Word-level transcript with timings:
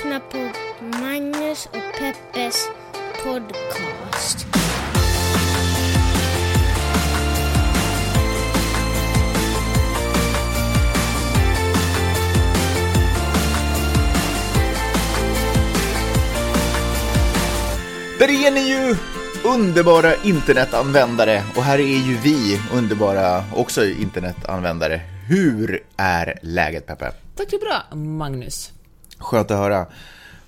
lyssnar 0.00 0.20
på 0.20 0.38
Magnus 0.98 1.66
och 1.66 1.98
Peppes 1.98 2.68
podcast. 3.24 4.46
Där 18.18 18.46
är 18.46 18.50
ni 18.50 18.60
ju 18.60 18.96
underbara 19.44 20.14
internetanvändare 20.24 21.42
och 21.56 21.62
här 21.62 21.78
är 21.78 22.08
ju 22.08 22.16
vi 22.16 22.60
underbara 22.74 23.44
också 23.56 23.84
internetanvändare. 23.84 25.00
Hur 25.28 25.82
är 25.96 26.38
läget 26.42 26.86
Peppe? 26.86 27.12
Tack 27.36 27.50
det 27.50 27.56
är 27.56 27.60
bra, 27.60 27.96
Magnus. 27.96 28.79
Skönt 29.20 29.50
att 29.50 29.58
höra. 29.58 29.86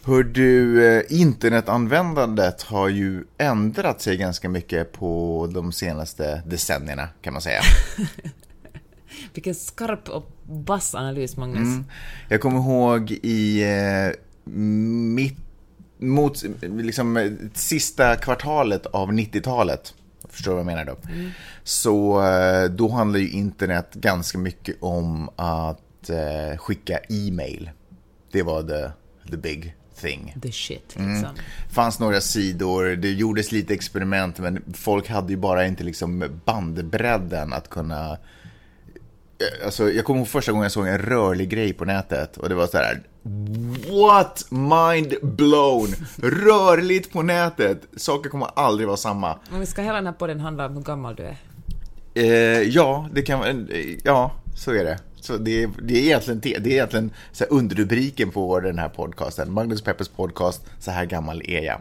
Hör 0.05 0.23
du, 0.23 0.87
eh, 0.87 1.03
internetanvändandet 1.09 2.63
har 2.63 2.89
ju 2.89 3.25
ändrat 3.39 4.01
sig 4.01 4.17
ganska 4.17 4.49
mycket 4.49 4.93
på 4.93 5.49
de 5.55 5.73
senaste 5.73 6.43
decennierna 6.47 7.09
kan 7.23 7.33
man 7.33 7.43
säga. 7.43 7.61
Vilken 9.35 9.55
skarp 9.55 10.09
och 10.09 10.31
vass 10.47 10.95
analys, 10.95 11.37
Magnus. 11.37 11.59
Mm. 11.59 11.85
Jag 12.29 12.41
kommer 12.41 12.59
ihåg 12.59 13.11
i 13.11 13.63
eh, 13.63 14.13
mitt, 14.45 15.37
mot 15.99 16.43
liksom 16.61 17.39
sista 17.55 18.17
kvartalet 18.17 18.87
av 18.87 19.13
90-talet, 19.13 19.95
förstår 20.29 20.51
du 20.51 20.55
vad 20.55 20.61
jag 20.61 20.67
menar 20.67 20.85
då? 20.85 20.97
Så 21.65 22.27
eh, 22.27 22.65
då 22.65 22.89
handlar 22.89 23.21
ju 23.21 23.31
internet 23.31 23.95
ganska 23.95 24.39
mycket 24.39 24.77
om 24.81 25.31
att 25.37 26.11
eh, 26.11 26.59
skicka 26.59 26.99
e-mail. 27.09 27.71
Det 28.33 28.43
var 28.43 28.63
the, 28.63 28.91
the 29.31 29.37
big 29.37 29.75
thing. 30.01 30.35
The 30.43 30.53
shit, 30.53 30.97
Mm. 30.97 31.13
liksom. 31.15 31.37
fanns 31.71 31.99
några 32.01 32.21
sidor, 32.21 32.85
det 32.97 33.11
gjordes 33.11 33.53
lite 33.53 33.75
experiment, 33.75 34.39
men 34.39 34.63
folk 34.75 35.09
hade 35.09 35.33
ju 35.33 35.37
bara 35.37 35.67
inte 35.67 35.85
liksom 35.85 36.25
bandbredden 36.45 37.53
att 37.53 37.69
kunna... 37.71 38.11
Eh, 38.13 38.17
Alltså, 39.65 39.91
jag 39.93 40.05
kommer 40.05 40.21
ihåg 40.21 40.29
första 40.29 40.53
gången 40.53 40.63
jag 40.63 40.73
såg 40.73 40.87
en 40.87 40.99
rörlig 40.99 41.49
grej 41.49 41.73
på 41.73 41.85
nätet 41.85 42.37
och 42.37 42.49
det 42.49 42.55
var 42.55 42.67
så 42.67 42.77
här. 42.79 43.03
What? 43.91 44.47
Mind 44.51 45.15
blown! 45.23 45.89
Rörligt 46.23 47.13
på 47.13 47.23
nätet! 47.23 47.83
Saker 47.97 48.31
kommer 48.31 48.49
aldrig 48.57 48.87
vara 48.87 48.97
samma. 48.97 49.39
Men 49.51 49.61
vi 49.61 49.67
ska 49.67 49.83
hela 49.83 49.95
den 49.95 50.07
här 50.07 50.13
podden 50.13 50.41
handla 50.41 50.67
om 50.67 50.75
hur 50.75 50.83
gammal 50.83 51.15
du 51.15 51.23
är. 51.23 51.37
Eh, 52.15 52.63
ja, 52.63 53.09
det 53.13 53.23
kan 53.23 53.69
eh, 53.71 53.79
Ja, 54.05 54.33
så 54.57 54.71
är 54.73 54.85
det. 54.85 54.99
Så 55.23 55.37
det, 55.37 55.63
är- 55.63 55.71
det 55.83 55.95
är 55.95 56.03
egentligen, 56.03 56.41
det 56.41 56.57
är 56.57 56.67
egentligen 56.73 57.11
så 57.33 57.45
underrubriken 57.45 58.31
på 58.31 58.61
den 58.61 58.79
här 58.79 58.89
podcasten. 58.89 59.53
Magnus 59.53 59.83
Peppers 59.83 60.09
podcast, 60.09 60.63
Så 60.79 60.91
här 60.91 61.05
gammal 61.05 61.43
är 61.45 61.63
jag. 61.63 61.81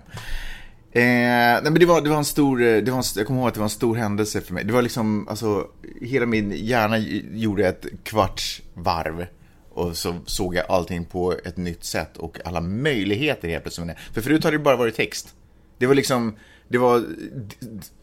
Eh, 0.94 1.02
nej 1.04 1.62
men 1.64 1.74
det 1.74 1.86
var, 1.86 2.02
det 2.02 2.10
var 2.10 2.18
en 2.18 2.26
stor, 2.26 2.58
det 2.60 2.92
var 2.92 2.98
en, 2.98 3.04
jag 3.16 3.28
kommer 3.28 3.40
ihåg 3.40 3.48
att 3.48 3.54
det 3.54 3.60
var 3.60 3.66
en 3.66 3.70
stor 3.70 3.96
händelse 3.96 4.42
för 4.42 4.54
mig. 4.54 4.64
Det 4.64 4.74
var 4.74 4.82
liksom, 4.82 5.28
alltså, 5.28 5.68
hela 6.02 6.26
min 6.26 6.52
hjärna 6.56 6.98
gjorde 7.34 7.68
ett 7.68 7.86
kvarts 8.04 8.62
varv. 8.74 9.26
Och 9.74 9.98
så 9.98 10.16
såg 10.26 10.56
jag 10.56 10.66
allting 10.70 11.06
på 11.06 11.34
ett 11.46 11.58
nytt 11.58 11.84
sätt 11.84 12.18
och 12.18 12.38
alla 12.46 12.62
möjligheter 12.62 13.48
helt 13.48 13.64
plötsligt. 13.64 13.98
För 14.14 14.22
förut 14.22 14.44
hade 14.44 14.58
det 14.58 14.64
bara 14.64 14.76
varit 14.76 14.96
text. 14.96 15.36
Det 15.78 15.86
var 15.88 15.96
liksom, 15.96 16.36
det 16.68 16.78
var 16.78 17.04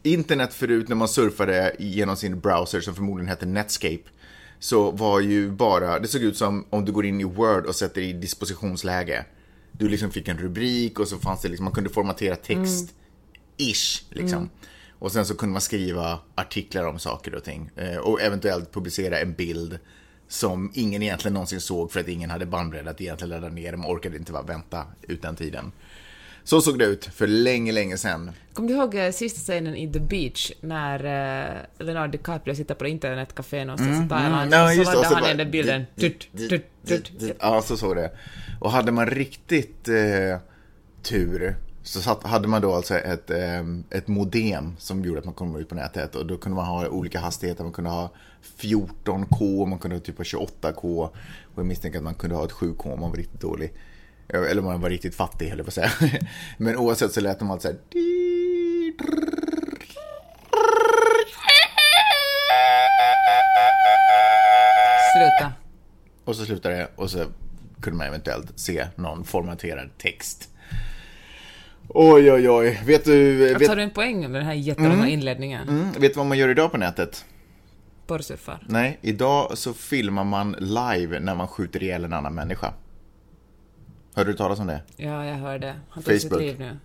internet 0.02 0.54
förut 0.54 0.88
när 0.88 0.96
man 0.96 1.08
surfade 1.08 1.72
genom 1.78 2.16
sin 2.16 2.40
browser 2.40 2.80
som 2.80 2.94
förmodligen 2.94 3.28
hette 3.28 3.46
Netscape. 3.46 3.98
Så 4.60 4.90
var 4.90 5.20
ju 5.20 5.50
bara, 5.50 5.98
det 5.98 6.08
såg 6.08 6.22
ut 6.22 6.36
som 6.36 6.64
om 6.70 6.84
du 6.84 6.92
går 6.92 7.06
in 7.06 7.20
i 7.20 7.24
Word 7.24 7.66
och 7.66 7.74
sätter 7.74 8.00
i 8.00 8.12
dispositionsläge. 8.12 9.24
Du 9.72 9.88
liksom 9.88 10.10
fick 10.10 10.28
en 10.28 10.38
rubrik 10.38 10.98
och 10.98 11.08
så 11.08 11.18
fanns 11.18 11.42
det 11.42 11.48
liksom, 11.48 11.64
man 11.64 11.72
kunde 11.74 11.90
formatera 11.90 12.36
text, 12.36 12.94
ish, 13.56 14.04
liksom. 14.10 14.50
Och 14.98 15.12
sen 15.12 15.26
så 15.26 15.34
kunde 15.36 15.52
man 15.52 15.60
skriva 15.62 16.18
artiklar 16.34 16.84
om 16.84 16.98
saker 16.98 17.34
och 17.34 17.44
ting. 17.44 17.70
Eh, 17.76 17.96
Och 17.96 18.20
eventuellt 18.20 18.72
publicera 18.72 19.18
en 19.18 19.32
bild 19.32 19.78
som 20.28 20.70
ingen 20.74 21.02
egentligen 21.02 21.34
någonsin 21.34 21.60
såg 21.60 21.92
för 21.92 22.00
att 22.00 22.08
ingen 22.08 22.30
hade 22.30 22.46
bandbredd 22.46 22.88
att 22.88 23.00
egentligen 23.00 23.30
ladda 23.30 23.48
ner. 23.48 23.72
De 23.72 23.86
orkade 23.86 24.16
inte 24.16 24.32
bara 24.32 24.42
vänta 24.42 24.84
ut 25.02 25.22
den 25.22 25.36
tiden. 25.36 25.72
Så 26.48 26.60
såg 26.60 26.78
det 26.78 26.84
ut 26.84 27.04
för 27.06 27.26
länge, 27.26 27.72
länge 27.72 27.96
sedan. 27.96 28.30
Kommer 28.52 28.68
du 28.68 28.74
ihåg 28.74 28.94
eh, 28.94 29.10
sista 29.10 29.40
scenen 29.40 29.76
i 29.76 29.92
The 29.92 30.00
Beach 30.00 30.52
när 30.60 31.04
eh, 31.04 31.56
Leonardo 31.86 32.10
DiCaprio 32.12 32.54
sitter 32.54 32.74
på 32.74 32.86
internetcafé 32.86 33.64
någonstans 33.64 34.06
i 34.06 34.08
Thailand 34.08 34.52
Ja, 34.52 34.64
och 34.64 34.70
så 34.70 34.74
just 34.74 34.90
det. 34.90 34.96
laddar 34.96 35.00
Och 35.00 35.06
så 35.06 35.14
han 35.14 35.22
bara- 35.22 35.34
den 35.34 35.50
bilden. 35.50 35.86
Ja, 37.40 37.62
så 37.62 37.76
såg 37.76 37.96
det. 37.96 38.10
Och 38.60 38.70
hade 38.72 38.92
man 38.92 39.06
riktigt 39.06 39.88
eh, 39.88 40.38
tur 41.02 41.56
så 41.82 42.00
satt, 42.00 42.22
hade 42.24 42.48
man 42.48 42.62
då 42.62 42.74
alltså 42.74 42.94
ett, 42.98 43.30
eh, 43.30 43.64
ett 43.90 44.08
modem 44.08 44.76
som 44.78 45.04
gjorde 45.04 45.18
att 45.18 45.24
man 45.24 45.34
kom 45.34 45.56
ut 45.56 45.68
på 45.68 45.74
nätet 45.74 46.14
och 46.14 46.26
då 46.26 46.36
kunde 46.36 46.56
man 46.56 46.66
ha 46.66 46.88
olika 46.88 47.20
hastigheter. 47.20 47.64
Man 47.64 47.72
kunde 47.72 47.90
ha 47.90 48.10
14K, 48.60 49.66
man 49.66 49.78
kunde 49.78 49.96
ha 49.96 50.00
typ 50.00 50.16
ha 50.18 50.24
28K 50.24 51.04
och 51.54 51.58
jag 51.60 51.66
misstänker 51.66 51.98
att 51.98 52.04
man 52.04 52.14
kunde 52.14 52.36
ha 52.36 52.44
ett 52.44 52.52
7K 52.52 52.92
om 52.92 53.00
man 53.00 53.10
var 53.10 53.16
riktigt 53.16 53.40
dålig. 53.40 53.72
Eller 54.28 54.58
om 54.58 54.64
man 54.64 54.80
var 54.80 54.90
riktigt 54.90 55.14
fattig, 55.14 55.48
höll 55.48 55.58
jag 55.58 55.66
på 55.66 55.68
att 55.70 55.74
säga. 55.74 55.90
Men 56.56 56.76
oavsett 56.76 57.12
så 57.12 57.20
lät 57.20 57.38
de 57.38 57.50
allt 57.50 57.62
så 57.62 57.68
här. 57.68 57.76
Sluta. 65.12 65.52
Och 66.24 66.36
så 66.36 66.44
slutade 66.44 66.74
det 66.76 66.88
och 66.96 67.10
så 67.10 67.24
kunde 67.80 67.96
man 67.98 68.06
eventuellt 68.06 68.58
se 68.58 68.86
någon 68.96 69.24
formaterad 69.24 69.90
text. 69.98 70.48
Oj, 71.88 72.32
oj, 72.32 72.50
oj. 72.50 72.80
Vet 72.86 73.04
du, 73.04 73.48
Jag 73.48 73.58
vet, 73.58 73.68
tar 73.68 73.76
du 73.76 73.82
en 73.82 73.90
poäng 73.90 74.20
med 74.20 74.30
den 74.30 74.46
här 74.46 74.54
jättelånga 74.54 75.08
inledningen? 75.08 75.68
mm, 75.68 75.92
vet 75.92 76.12
du 76.12 76.16
vad 76.18 76.26
man 76.26 76.38
gör 76.38 76.48
idag 76.48 76.72
på 76.72 76.78
nätet? 76.78 77.24
Porrsurfar. 78.06 78.66
Nej, 78.68 78.98
idag 79.02 79.58
så 79.58 79.74
filmar 79.74 80.24
man 80.24 80.56
live 80.58 81.20
när 81.20 81.34
man 81.34 81.48
skjuter 81.48 81.82
ihjäl 81.82 82.04
en 82.04 82.12
annan 82.12 82.34
människa. 82.34 82.72
Hörde 84.18 84.32
du 84.32 84.36
talas 84.36 84.58
om 84.58 84.66
det? 84.66 84.80
Ja, 84.96 85.24
jag 85.24 85.34
hörde. 85.34 85.74
Han 85.88 86.02
tog 86.02 86.14
sitt 86.14 86.22
Facebook. 86.22 86.40
liv 86.40 86.58
nu. 86.58 86.76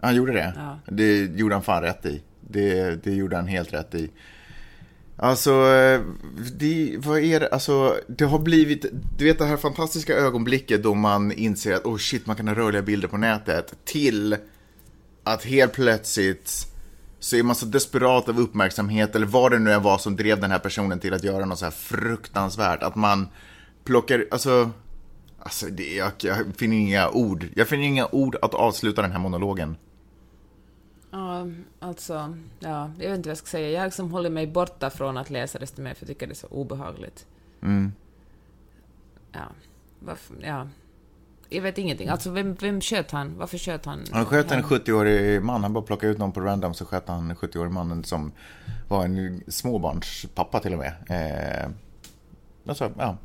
Han 0.00 0.14
gjorde 0.14 0.32
det? 0.32 0.54
Ja. 0.56 0.78
Det 0.86 1.24
gjorde 1.24 1.54
han 1.54 1.62
fan 1.62 1.82
rätt 1.82 2.06
i. 2.06 2.22
Det, 2.40 3.04
det 3.04 3.14
gjorde 3.14 3.36
han 3.36 3.46
helt 3.46 3.72
rätt 3.72 3.94
i. 3.94 4.10
Alltså, 5.16 5.50
det, 6.52 6.94
vad 6.98 7.18
är 7.18 7.40
det? 7.40 7.48
Alltså, 7.48 7.96
det 8.08 8.24
har 8.24 8.38
blivit, 8.38 8.86
du 9.18 9.24
vet 9.24 9.38
det 9.38 9.44
här 9.44 9.56
fantastiska 9.56 10.14
ögonblicket 10.14 10.82
då 10.82 10.94
man 10.94 11.32
inser 11.32 11.74
att 11.74 11.84
oh 11.84 11.96
shit, 11.96 12.26
man 12.26 12.36
kan 12.36 12.48
ha 12.48 12.54
rörliga 12.54 12.82
bilder 12.82 13.08
på 13.08 13.16
nätet. 13.16 13.74
Till 13.84 14.36
att 15.24 15.44
helt 15.44 15.72
plötsligt 15.72 16.66
så 17.18 17.36
är 17.36 17.42
man 17.42 17.56
så 17.56 17.66
desperat 17.66 18.28
av 18.28 18.40
uppmärksamhet 18.40 19.16
eller 19.16 19.26
vad 19.26 19.52
det 19.52 19.58
nu 19.58 19.72
än 19.72 19.82
var 19.82 19.98
som 19.98 20.16
drev 20.16 20.40
den 20.40 20.50
här 20.50 20.58
personen 20.58 21.00
till 21.00 21.14
att 21.14 21.24
göra 21.24 21.44
något 21.44 21.58
så 21.58 21.64
här 21.64 21.72
fruktansvärt. 21.72 22.82
Att 22.82 22.96
man 22.96 23.28
plockar, 23.84 24.26
alltså, 24.30 24.70
alltså 25.40 25.66
det, 25.66 25.94
jag, 25.94 26.12
jag 26.18 26.56
finner 26.56 26.76
inga 26.76 27.10
ord. 27.10 27.46
Jag 27.56 27.68
finner 27.68 27.84
inga 27.84 28.06
ord 28.06 28.36
att 28.42 28.54
avsluta 28.54 29.02
den 29.02 29.12
här 29.12 29.18
monologen. 29.18 29.76
Ja, 31.10 31.46
alltså, 31.78 32.36
ja, 32.58 32.90
jag 32.98 33.08
vet 33.08 33.16
inte 33.16 33.28
vad 33.28 33.30
jag 33.30 33.38
ska 33.38 33.46
säga. 33.46 33.70
Jag 33.70 33.80
har 33.80 33.86
liksom 33.86 34.10
hållit 34.10 34.32
mig 34.32 34.46
borta 34.46 34.90
från 34.90 35.16
att 35.16 35.30
läsa 35.30 35.58
desto 35.58 35.82
mer, 35.82 35.94
för 35.94 36.02
jag 36.02 36.08
tycker 36.08 36.26
det 36.26 36.32
är 36.32 36.34
så 36.34 36.46
obehagligt. 36.46 37.26
Mm. 37.62 37.92
Ja, 39.32 39.48
varför, 39.98 40.36
ja. 40.40 40.68
Jag 41.48 41.62
vet 41.62 41.78
ingenting. 41.78 42.08
Alltså, 42.08 42.30
vem, 42.30 42.54
vem 42.54 42.80
sköt 42.80 43.10
han? 43.10 43.38
Varför 43.38 43.58
sköt 43.58 43.84
han? 43.84 44.04
Han 44.12 44.26
sköt 44.26 44.50
en 44.50 44.62
70-årig 44.62 45.42
man, 45.42 45.62
han 45.62 45.72
bara 45.72 45.84
plockade 45.84 46.12
ut 46.12 46.18
någon 46.18 46.32
på 46.32 46.40
random 46.40 46.74
så 46.74 46.84
sköt 46.84 47.08
han 47.08 47.30
en 47.30 47.36
70-årig 47.36 47.72
mannen 47.72 48.04
som 48.04 48.32
var 48.88 49.04
en 49.04 49.42
småbarnspappa 49.48 50.60
till 50.60 50.72
och 50.72 50.78
med. 50.78 50.92
Eh, 51.08 51.70
alltså, 52.66 52.92
ja. 52.98 53.16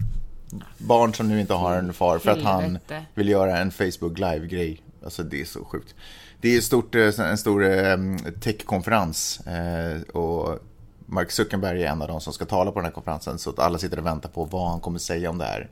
Barn 0.78 1.14
som 1.14 1.28
nu 1.28 1.40
inte 1.40 1.54
har 1.54 1.78
en 1.78 1.94
far 1.94 2.20
för 2.20 2.32
att 2.32 2.44
han 2.44 2.80
vill 3.14 3.30
göra 3.30 3.58
en 3.58 3.72
Facebook 3.72 4.20
live-grej. 4.20 4.82
Alltså 5.04 5.24
det 5.24 5.42
är 5.42 5.46
så 5.46 5.66
sjukt. 5.66 5.96
Det 6.42 6.56
är 6.56 6.62
stort, 6.62 6.96
eh, 6.96 7.20
en 7.20 7.38
stor 7.38 7.66
eh, 7.66 7.98
techkonferens 8.42 9.40
eh, 9.48 10.02
och 10.02 10.60
Mark 11.06 11.32
Zuckerberg 11.32 11.84
är 11.84 11.92
en 11.92 12.02
av 12.02 12.08
de 12.08 12.22
som 12.22 12.34
ska 12.34 12.46
tala 12.46 12.72
på 12.72 12.80
den 12.80 12.86
här 12.86 12.92
konferensen 12.92 13.40
så 13.40 13.50
att 13.50 13.60
alla 13.60 13.78
sitter 13.78 14.00
och 14.00 14.06
väntar 14.06 14.30
på 14.30 14.46
vad 14.46 14.70
han 14.70 14.80
kommer 14.80 15.00
säga 15.00 15.30
om 15.30 15.38
det 15.38 15.46
här. 15.46 15.70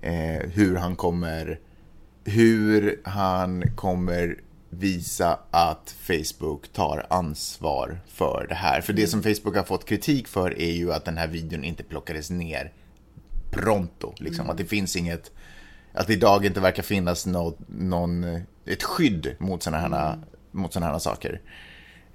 Eh, 0.00 0.50
hur 0.50 0.76
han 0.76 0.96
kommer 0.96 1.60
hur 2.24 3.00
han 3.04 3.64
kommer 3.76 4.36
visa 4.70 5.38
att 5.50 5.94
Facebook 6.00 6.68
tar 6.72 7.06
ansvar 7.10 8.00
för 8.06 8.46
det 8.48 8.54
här. 8.54 8.80
För 8.80 8.92
det 8.92 9.06
som 9.06 9.22
Facebook 9.22 9.56
har 9.56 9.62
fått 9.62 9.84
kritik 9.84 10.28
för 10.28 10.60
är 10.60 10.72
ju 10.72 10.92
att 10.92 11.04
den 11.04 11.18
här 11.18 11.28
videon 11.28 11.64
inte 11.64 11.82
plockades 11.82 12.30
ner 12.30 12.72
pronto. 13.54 14.14
Liksom. 14.16 14.50
Att 14.50 14.58
det 14.58 14.64
finns 14.64 14.96
inget, 14.96 15.30
att 15.92 16.10
idag 16.10 16.44
inte 16.44 16.60
verkar 16.60 16.82
finnas 16.82 17.26
något, 17.26 17.58
någon, 17.68 18.24
ett 18.66 18.82
skydd 18.82 19.36
mot 19.38 19.62
sådana 19.62 19.88
här, 19.88 20.18
mot 20.50 20.72
såna 20.72 20.86
här 20.86 20.98
saker. 20.98 21.40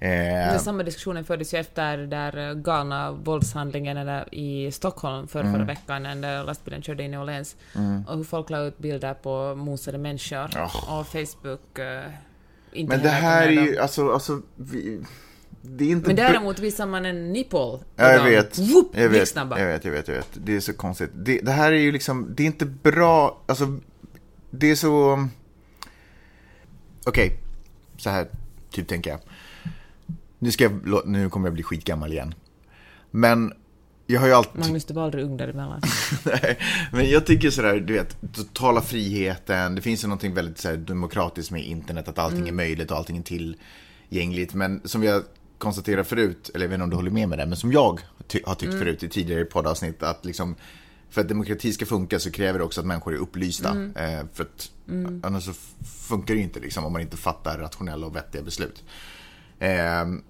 Eh, 0.02 0.58
samma 0.58 0.82
diskussionen 0.82 1.24
fördes 1.24 1.54
ju 1.54 1.58
efter 1.58 1.98
där 1.98 2.48
eh, 2.48 2.54
galna 2.54 3.12
våldshandlingen 3.12 4.08
i 4.32 4.70
Stockholm 4.72 5.28
för 5.28 5.40
Mm. 5.40 5.52
förra 5.52 5.64
veckan 5.64 6.02
när 6.02 6.44
lastbilen 6.44 6.82
körde 6.82 7.02
in 7.02 7.14
i 7.14 7.18
Åhléns. 7.18 7.56
Och 8.06 8.16
hur 8.16 8.24
folk 8.24 8.50
la 8.50 8.58
ut 8.58 8.78
bilder 8.78 9.14
på 9.14 9.54
mosade 9.54 9.98
människor. 9.98 10.50
Ja. 10.54 10.70
Och 10.88 11.06
Facebook... 11.06 11.78
eh, 11.78 12.04
inte 12.72 12.96
men 12.96 13.02
det 13.02 13.08
här 13.08 13.46
är 13.46 13.50
ju, 13.50 13.78
alltså, 13.78 14.12
alltså 14.12 14.40
vi, 14.56 15.00
det 15.62 15.84
är 15.84 15.88
inte 15.88 16.06
Men 16.06 16.16
däremot 16.16 16.58
visar 16.58 16.86
man 16.86 17.06
en 17.06 17.32
nipple. 17.32 17.58
Ja, 17.58 18.12
jag 18.12 18.24
vet. 18.24 18.58
Whoop, 18.58 18.90
jag 18.92 19.08
vet, 19.08 19.36
jag 19.36 19.46
vet, 19.46 19.84
jag 19.84 19.92
vet, 19.92 20.08
jag 20.08 20.14
vet. 20.14 20.28
Det 20.34 20.56
är 20.56 20.60
så 20.60 20.72
konstigt. 20.72 21.10
Det, 21.14 21.40
det 21.40 21.52
här 21.52 21.72
är 21.72 21.76
ju 21.76 21.92
liksom, 21.92 22.34
det 22.36 22.42
är 22.42 22.46
inte 22.46 22.66
bra, 22.66 23.42
alltså, 23.46 23.78
det 24.50 24.70
är 24.70 24.74
så... 24.74 25.28
Okej, 27.06 27.38
så 27.96 28.10
här, 28.10 28.26
typ 28.70 28.88
tänker 28.88 29.10
jag. 29.10 29.20
Nu, 30.38 30.50
ska 30.50 30.64
jag, 30.64 31.06
nu 31.06 31.30
kommer 31.30 31.46
jag 31.48 31.54
bli 31.54 31.62
skitgammal 31.62 32.12
igen. 32.12 32.34
Men 33.10 33.52
jag 34.06 34.20
har 34.20 34.26
ju 34.26 34.32
alltid... 34.32 34.60
Magnus, 34.60 34.84
du 34.84 34.94
var 34.94 35.04
aldrig 35.04 35.24
ung 35.24 35.36
däremellan. 35.36 35.80
Nej, 36.24 36.58
men 36.92 37.10
jag 37.10 37.26
tycker 37.26 37.50
sådär, 37.50 37.80
du 37.80 37.92
vet, 37.92 38.16
totala 38.32 38.80
friheten, 38.80 39.74
det 39.74 39.82
finns 39.82 40.04
ju 40.04 40.08
någonting 40.08 40.34
väldigt 40.34 40.58
så 40.58 40.68
här, 40.68 40.76
demokratiskt 40.76 41.50
med 41.50 41.64
internet, 41.64 42.08
att 42.08 42.18
allting 42.18 42.48
är 42.48 42.52
möjligt 42.52 42.90
och 42.90 42.96
allting 42.96 43.16
är 43.16 43.22
tillgängligt. 43.22 44.54
Men 44.54 44.80
som 44.84 45.02
jag 45.02 45.22
konstaterat 45.60 46.06
förut, 46.06 46.50
eller 46.54 46.64
jag 46.64 46.68
vet 46.70 46.74
inte 46.74 46.84
om 46.84 46.90
du 46.90 46.96
håller 46.96 47.10
med 47.10 47.28
mig 47.28 47.38
där, 47.38 47.46
men 47.46 47.56
som 47.56 47.72
jag 47.72 48.00
ty- 48.26 48.42
har 48.44 48.54
tyckt 48.54 48.72
förut 48.78 49.02
i 49.02 49.08
tidigare 49.08 49.44
poddavsnitt, 49.44 50.02
att 50.02 50.24
liksom 50.24 50.56
för 51.10 51.20
att 51.20 51.28
demokrati 51.28 51.72
ska 51.72 51.86
funka 51.86 52.18
så 52.18 52.30
kräver 52.30 52.58
det 52.58 52.64
också 52.64 52.80
att 52.80 52.86
människor 52.86 53.14
är 53.14 53.18
upplysta. 53.18 53.68
Eh, 53.96 54.26
för 54.32 54.42
att 54.44 54.70
annars 55.22 55.44
så 55.44 55.52
funkar 56.08 56.34
det 56.34 56.38
ju 56.38 56.44
inte 56.44 56.60
liksom, 56.60 56.84
om 56.84 56.92
man 56.92 57.02
inte 57.02 57.16
fattar 57.16 57.58
rationella 57.58 58.06
och 58.06 58.16
vettiga 58.16 58.42
beslut. 58.42 58.84
Ehm, 59.58 60.22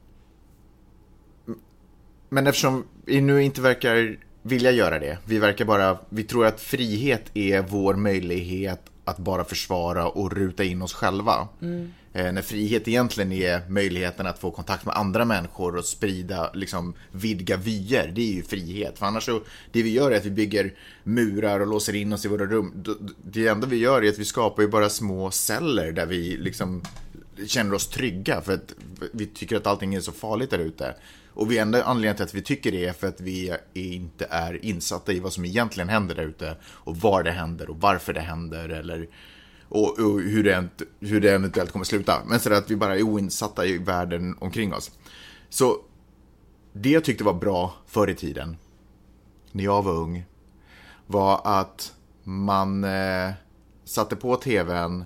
men 2.29 2.47
eftersom 2.47 2.85
vi 3.05 3.21
nu 3.21 3.43
inte 3.43 3.61
verkar 3.61 4.17
vilja 4.43 4.71
göra 4.71 4.99
det, 4.99 5.19
vi 5.25 5.38
verkar 5.38 5.65
bara, 5.65 5.99
vi 6.09 6.25
tror 6.25 6.47
att 6.47 6.61
frihet 6.61 7.31
är 7.35 7.62
vår 7.62 7.94
möjlighet 7.94 8.81
att 9.05 9.19
bara 9.19 9.44
försvara 9.44 10.09
och 10.09 10.32
ruta 10.32 10.65
in 10.65 10.82
oss 10.82 10.93
själva. 10.93 11.49
Eh, 11.61 11.69
Eh, 12.12 12.33
när 12.33 12.43
frihet 12.43 12.89
egentligen 12.89 13.33
är 13.33 13.69
möjligheten 13.69 14.27
att 14.27 14.39
få 14.39 14.51
kontakt 14.51 14.85
med 14.87 14.97
andra 14.97 15.25
människor 15.25 15.77
och 15.77 15.85
sprida, 15.85 16.53
liksom 16.55 16.95
vidga 17.11 17.57
vyer, 17.57 18.12
det 18.15 18.21
är 18.21 18.35
ju 18.35 18.43
frihet. 18.43 18.99
För 18.99 19.07
annars 19.07 19.25
så, 19.25 19.41
det 19.73 19.83
vi 19.83 19.91
gör 19.91 20.11
är 20.11 20.17
att 20.17 20.25
vi 20.25 20.31
bygger 20.31 20.75
murar 21.05 21.61
och 21.61 21.67
låser 21.67 21.95
in 21.95 22.12
oss 22.12 22.25
i 22.25 22.29
våra 22.29 22.47
rum. 22.47 22.85
Det 23.23 23.49
enda 23.49 23.67
vi 23.67 23.77
gör 23.77 24.05
är 24.05 24.09
att 24.09 24.19
vi 24.19 24.25
skapar 24.25 24.62
ju 24.62 24.69
bara 24.69 24.89
små 24.89 25.31
celler 25.31 25.93
där 25.93 26.07
vi 26.07 26.37
liksom 26.37 26.83
känner 27.47 27.75
oss 27.75 27.89
trygga 27.89 28.41
för 28.41 28.53
att 28.53 28.75
vi 29.13 29.27
tycker 29.27 29.56
att 29.56 29.67
allting 29.67 29.95
är 29.95 30.01
så 30.01 30.13
farligt 30.13 30.51
där 30.51 30.59
ute. 30.59 30.95
Och 31.33 31.51
vi 31.51 31.59
enda 31.59 31.85
anledningen 31.85 32.17
till 32.17 32.25
att 32.25 32.35
vi 32.35 32.43
tycker 32.43 32.73
det 32.73 32.87
är 32.87 32.93
för 32.93 33.06
att 33.06 33.21
vi 33.21 33.56
inte 33.73 34.27
är 34.31 34.65
insatta 34.65 35.13
i 35.13 35.21
vad 35.21 35.33
som 35.33 35.45
egentligen 35.45 35.89
händer 35.89 36.15
där 36.15 36.23
ute 36.23 36.56
och 36.65 36.97
var 36.97 37.23
det 37.23 37.31
händer 37.31 37.71
och 37.71 37.81
varför 37.81 38.13
det 38.13 38.21
händer 38.21 38.69
eller 38.69 39.09
och, 39.70 39.99
och 39.99 40.20
hur, 40.20 40.44
det, 40.44 40.55
ent- 40.55 40.82
hur 41.00 41.20
det 41.20 41.32
eventuellt 41.32 41.72
kommer 41.72 41.84
sluta. 41.84 42.22
Men 42.26 42.40
sådär 42.40 42.56
att 42.56 42.70
vi 42.70 42.76
bara 42.76 42.96
är 42.96 43.02
oinsatta 43.02 43.67
i 43.67 43.78
världen 43.78 44.37
omkring 44.38 44.75
oss. 44.75 44.90
Så 45.49 45.76
det 46.72 46.90
jag 46.90 47.05
tyckte 47.05 47.25
var 47.25 47.34
bra 47.34 47.75
förr 47.87 48.11
i 48.11 48.14
tiden, 48.14 48.56
när 49.52 49.64
jag 49.64 49.82
var 49.82 49.93
ung, 49.93 50.25
var 51.06 51.40
att 51.44 51.93
man 52.25 52.84
eh, 52.84 53.31
satte 53.84 54.17
på 54.17 54.37
tvn 54.37 55.05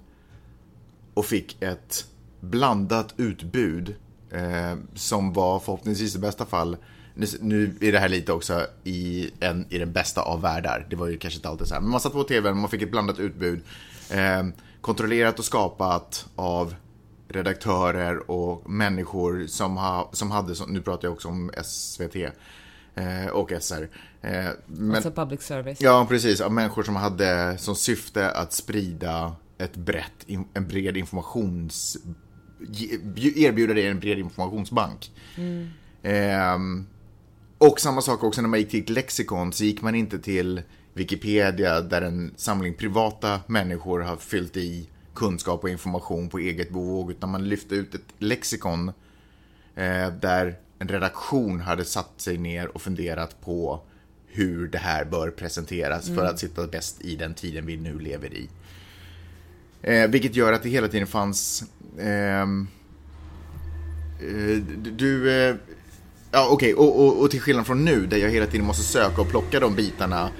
och 1.15 1.27
fick 1.27 1.63
ett 1.63 2.07
blandat 2.41 3.15
utbud 3.17 3.95
eh, 4.31 4.77
som 4.95 5.33
var 5.33 5.61
förhoppningsvis 5.61 6.17
i 6.17 6.19
bästa 6.19 6.47
fall 6.47 6.77
nu, 7.15 7.27
nu 7.41 7.77
är 7.81 7.93
det 7.93 7.99
här 7.99 8.09
lite 8.09 8.33
också 8.33 8.67
i, 8.85 9.31
en, 9.41 9.67
i 9.71 9.79
den 9.79 9.93
bästa 9.93 10.23
av 10.23 10.41
världar. 10.41 10.87
Det 10.91 10.97
var 10.97 11.07
ju 11.07 11.19
kanske 11.19 11.39
inte 11.39 11.49
alltid 11.49 11.67
så 11.67 11.75
här. 11.75 11.81
Men 11.81 11.91
man 11.91 12.01
satt 12.01 12.13
på 12.13 12.25
tvn, 12.25 12.59
man 12.59 12.71
fick 12.71 12.83
ett 12.83 12.91
blandat 12.91 13.19
utbud. 13.19 13.61
Eh, 14.15 14.47
kontrollerat 14.81 15.39
och 15.39 15.45
skapat 15.45 16.27
av 16.37 16.75
redaktörer 17.29 18.31
och 18.31 18.71
människor 18.71 19.47
som, 19.47 19.77
ha, 19.77 20.11
som 20.13 20.31
hade, 20.31 20.55
nu 20.69 20.81
pratar 20.81 21.09
jag 21.09 21.13
också 21.13 21.29
om 21.29 21.51
SVT 21.65 22.17
eh, 22.95 23.27
och 23.33 23.53
SR. 23.61 23.89
Eh, 24.21 24.45
men, 24.67 24.95
Alltså 24.95 25.11
public 25.11 25.43
service. 25.43 25.81
Ja, 25.81 26.07
precis. 26.09 26.41
Av 26.41 26.53
människor 26.53 26.83
som 26.83 26.97
hade 26.97 27.59
som 27.59 27.77
syfte 27.77 28.31
att 28.31 28.53
sprida 28.53 29.37
ett 29.59 29.77
brett, 29.77 30.27
en 30.55 30.69
bred 30.69 30.97
informations... 30.97 31.97
Erbjuda 33.37 33.75
dig 33.75 33.87
en 33.87 34.01
bred 34.01 34.19
informationsbank. 34.19 35.13
Ehm, 36.03 36.87
och 37.59 37.81
samma 37.81 38.01
sak 38.01 38.23
också 38.25 38.43
när 38.43 38.49
man 38.49 38.61
gick 38.61 38.71
till 38.71 38.95
lexikon 38.95 39.53
så 39.53 39.65
gick 39.65 39.83
man 39.83 39.95
inte 39.95 40.19
till 40.19 40.63
Wikipedia 40.95 41.81
där 41.81 42.03
en 42.03 42.35
samling 42.37 42.75
privata 42.75 43.41
människor 43.47 44.01
har 44.01 44.17
fyllt 44.17 44.57
i 44.57 44.89
kunskap 45.15 45.65
och 45.65 45.71
information 45.71 46.29
på 46.29 46.39
eget 46.39 46.71
bevåg 46.71 47.11
utan 47.11 47.31
man 47.31 47.49
lyfte 47.49 47.75
ut 47.75 47.95
ett 47.95 48.15
lexikon 48.19 48.89
eh, 49.75 50.09
där 50.21 50.59
en 50.79 50.89
redaktion 50.89 51.61
hade 51.61 51.85
satt 51.85 52.21
sig 52.21 52.39
ner 52.39 52.67
och 52.69 52.83
funderat 52.83 53.41
på 53.41 53.81
hur 54.27 54.69
det 54.69 54.79
här 54.79 55.05
bör 55.05 55.31
presenteras 55.31 56.07
för 56.07 56.25
att 56.25 56.39
sitta 56.39 56.67
bäst 56.67 57.01
i 57.01 57.17
den 57.17 57.35
tiden 57.35 57.67
vi 57.67 57.77
nu 57.77 57.99
lever 57.99 58.35
i. 58.35 58.49
Eh, 59.83 60.09
vilket 60.11 60.37
gör 60.37 60.53
att 60.53 60.63
det 60.63 60.69
hela 60.69 60.89
tiden 60.89 61.07
fanns... 61.07 61.65
ehm, 61.99 62.69
eh, 64.21 64.57
du... 64.93 65.31
eh, 65.31 65.57
ja, 66.31 66.49
okej. 66.51 66.75
Och, 66.75 67.01
och, 67.01 67.23
och 67.23 67.31
till 67.31 67.41
skillnad 67.41 67.67
från 67.67 67.85
nu, 67.85 68.07
där 68.07 68.17
jag 68.17 68.31
hela 68.31 68.47
tiden 68.47 68.67
måste 68.67 68.83
söka 68.83 69.21
och 69.21 69.29
plocka 69.29 69.61
de 69.61 69.75
bitarna. 69.75 70.31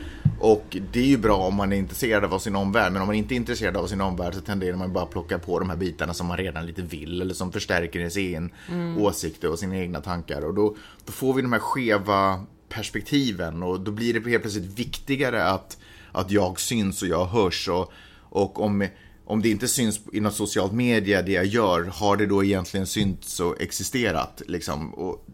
Och 0.45 0.77
det 0.93 1.01
är 1.01 1.07
ju 1.07 1.19
bra 1.19 1.37
om 1.37 1.55
man 1.55 1.73
är 1.73 1.77
intresserad 1.77 2.25
av 2.25 2.39
sin 2.39 2.57
omvärld, 2.57 2.93
men 2.93 3.03
om 3.03 3.07
man 3.09 3.17
inte 3.17 3.35
är 3.35 3.37
intresserad 3.37 3.77
av 3.77 3.87
sin 3.87 4.01
omvärld 4.01 4.35
så 4.35 4.41
tenderar 4.41 4.77
man 4.77 4.93
bara 4.93 5.05
att 5.05 5.11
plocka 5.11 5.39
på 5.39 5.59
de 5.59 5.71
här 5.71 5.77
bitarna 5.77 6.15
som 6.15 6.27
man 6.27 6.37
redan 6.37 6.67
lite 6.67 6.83
vill, 6.83 7.23
eller 7.23 7.35
som 7.35 7.53
förstärker 7.53 7.99
ens 7.99 8.17
egen 8.17 8.51
åsikter 8.99 9.51
och 9.51 9.59
sina 9.59 9.77
egna 9.77 10.01
tankar. 10.01 10.45
Och 10.45 10.55
då, 10.55 10.77
då 11.05 11.13
får 11.13 11.35
vi 11.35 11.43
de 11.43 11.53
här 11.53 11.61
skeva 11.61 12.45
perspektiven 12.69 13.63
och 13.63 13.81
då 13.81 13.91
blir 13.91 14.15
det 14.15 14.31
helt 14.31 14.43
plötsligt 14.43 14.79
viktigare 14.79 15.45
att, 15.45 15.79
att 16.13 16.31
jag 16.31 16.61
syns 16.61 17.03
och 17.03 17.09
jag 17.09 17.27
hörs. 17.27 17.69
Och, 17.69 17.93
och 18.21 18.61
om, 18.61 18.89
om 19.25 19.43
det 19.43 19.51
inte 19.51 19.69
syns 19.69 20.01
i 20.13 20.21
något 20.21 20.35
socialt 20.35 20.73
media, 20.73 21.23
det 21.23 21.33
jag 21.33 21.47
gör, 21.47 21.85
har 21.85 22.17
det 22.17 22.27
då 22.27 22.45
egentligen 22.45 22.87
synts 22.87 23.41
och 23.41 23.61
existerat? 23.61 24.43
Liksom? 24.47 24.95
Och, 24.95 25.27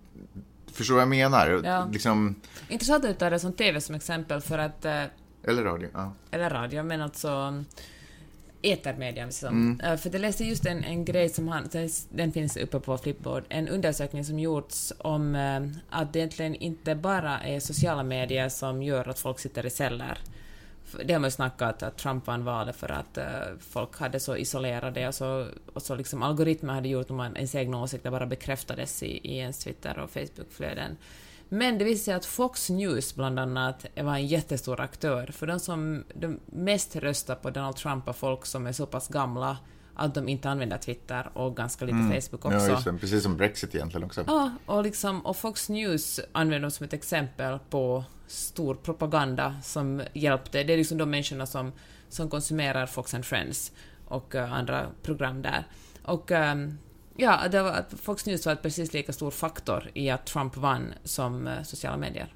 förstår 0.73 0.95
vad 0.95 1.03
jag 1.03 1.09
menar? 1.09 1.61
Ja. 1.65 1.89
Liksom, 1.93 2.35
Intressant 2.69 3.05
att 3.05 3.19
ta 3.19 3.31
det 3.31 3.39
som 3.39 3.53
TV 3.53 3.81
som 3.81 3.95
exempel 3.95 4.41
för 4.41 4.59
att 4.59 4.85
eh, 4.85 5.05
eller 5.45 5.65
radio? 5.65 5.89
Ja. 5.95 6.13
eller 6.31 6.51
radio, 6.51 6.83
men 6.83 7.01
alltså 7.01 7.65
etermedia. 8.63 9.25
Liksom. 9.25 9.49
Mm. 9.49 9.81
Eh, 9.81 9.97
För 9.97 10.11
det 10.11 10.19
läste 10.19 10.45
just 10.45 10.67
en, 10.67 10.85
en 10.85 11.05
grej 11.05 11.29
som 11.29 11.49
han, 11.49 11.69
den 12.09 12.33
finns 12.33 12.57
uppe 12.57 12.81
på 12.81 12.99
Flipboard, 12.99 13.45
en 13.49 13.69
undersökning 13.69 14.25
som 14.25 14.39
gjorts 14.39 14.93
om 14.99 15.35
eh, 15.35 15.61
att 15.91 16.13
det 16.13 16.19
egentligen 16.19 16.55
inte 16.55 16.95
bara 16.95 17.41
är 17.41 17.61
sociala 17.61 18.03
medier 18.03 18.49
som 18.49 18.83
gör 18.83 19.09
att 19.09 19.19
folk 19.19 19.39
sitter 19.39 19.67
i 19.67 19.71
celler. 19.71 20.19
Det 21.05 21.13
har 21.13 21.21
man 21.21 21.27
ju 21.29 21.33
snackat 21.33 21.83
att 21.83 21.97
Trump 21.97 22.27
vann 22.27 22.45
valet 22.45 22.77
för 22.77 22.93
att 22.93 23.19
uh, 23.19 23.59
folk 23.61 23.99
hade 23.99 24.21
så 24.21 24.37
isolerade 24.37 25.09
och 25.09 25.15
så, 25.15 25.47
och 25.73 25.83
så 25.83 25.95
liksom 25.95 26.23
algoritmer 26.23 26.75
hade 26.75 26.89
gjort 26.89 27.11
att 27.11 27.37
ens 27.37 27.55
egna 27.55 27.83
åsikter 27.83 28.11
bara 28.11 28.27
bekräftades 28.27 29.03
i, 29.03 29.07
i 29.07 29.39
ens 29.39 29.59
Twitter 29.59 29.99
och 29.99 30.11
Facebook-flöden. 30.11 30.97
Men 31.49 31.79
det 31.79 31.85
visade 31.85 32.05
sig 32.05 32.15
att 32.15 32.25
Fox 32.25 32.71
News 32.71 33.15
bland 33.15 33.39
annat 33.39 33.87
var 33.97 34.15
en 34.15 34.27
jättestor 34.27 34.81
aktör, 34.81 35.27
för 35.27 35.47
de 35.47 35.61
som 35.61 36.05
de 36.15 36.41
mest 36.47 36.97
röstar 36.97 37.35
på 37.35 37.51
Donald 37.51 37.77
Trump 37.77 38.09
är 38.09 38.13
folk 38.13 38.47
som 38.47 38.67
är 38.67 38.73
så 38.73 38.87
pass 38.87 39.09
gamla 39.09 39.57
att 40.01 40.15
de 40.15 40.29
inte 40.29 40.51
använder 40.51 40.79
Twitter 40.79 41.31
och 41.35 41.57
ganska 41.57 41.85
lite 41.85 42.21
Facebook 42.21 42.45
också. 42.45 42.69
Ja, 42.69 42.93
det. 42.93 42.99
Precis 42.99 43.23
som 43.23 43.37
Brexit 43.37 43.75
egentligen 43.75 44.05
också. 44.05 44.25
Ja, 44.27 44.53
och, 44.67 44.83
liksom, 44.83 45.27
och 45.27 45.37
Fox 45.37 45.69
News 45.69 46.21
använder 46.33 46.61
dem 46.61 46.71
som 46.71 46.87
ett 46.87 46.93
exempel 46.93 47.59
på 47.71 48.05
stor 48.27 48.75
propaganda 48.75 49.57
som 49.63 50.03
hjälpte. 50.13 50.65
Det 50.65 50.73
är 50.73 50.77
liksom 50.77 50.99
de 50.99 51.11
människorna 51.11 51.47
som, 51.47 51.73
som 52.09 52.31
konsumerar 52.31 52.87
Fox 52.87 53.15
and 53.15 53.25
Friends 53.25 53.73
och 54.05 54.35
eh, 54.35 54.53
andra 54.53 54.87
program 55.03 55.43
där. 55.43 55.67
Och 56.03 56.31
ehm, 56.31 56.79
ja, 57.17 57.41
det 57.51 57.63
var, 57.63 57.85
Fox 58.03 58.27
News 58.27 58.47
var 58.47 58.53
ett 58.53 58.63
precis 58.63 58.93
lika 58.93 59.13
stor 59.13 59.31
faktor 59.31 59.91
i 59.95 60.11
att 60.11 60.27
Trump 60.27 60.57
vann 60.57 60.95
som 61.05 61.47
eh, 61.47 61.63
sociala 61.63 61.97
medier. 61.97 62.35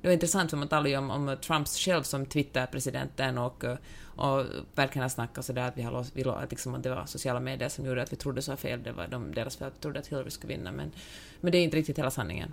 Det 0.00 0.08
var 0.08 0.12
intressant 0.12 0.50
för 0.50 0.56
man 0.56 0.68
talar 0.68 0.90
ju 0.90 0.96
om, 0.96 1.10
om 1.10 1.36
Trumps 1.46 1.78
själv 1.78 2.02
som 2.02 2.26
Twitter-presidenten 2.26 3.38
och, 3.38 3.64
eh, 3.64 3.76
och 4.16 4.44
verkligen 4.74 5.02
har 5.02 5.08
snackat 5.08 5.44
sådär 5.44 5.62
att 5.68 5.78
vi 5.78 5.82
har 5.82 6.06
vi, 6.14 6.24
att, 6.24 6.50
liksom, 6.50 6.74
att 6.74 6.82
det 6.82 6.90
var 6.90 7.06
sociala 7.06 7.40
medier 7.40 7.68
som 7.68 7.86
gjorde 7.86 8.02
att 8.02 8.12
vi 8.12 8.16
trodde 8.16 8.42
så 8.42 8.56
fel, 8.56 8.82
det 8.82 8.92
var 8.92 9.06
de, 9.06 9.34
deras 9.34 9.56
fel 9.56 9.68
att 9.68 9.74
vi 9.74 9.80
trodde 9.80 9.98
att 9.98 10.06
Hillary 10.06 10.30
skulle 10.30 10.54
vinna, 10.56 10.72
men, 10.72 10.92
men 11.40 11.52
det 11.52 11.58
är 11.58 11.62
inte 11.62 11.76
riktigt 11.76 11.98
hela 11.98 12.10
sanningen. 12.10 12.52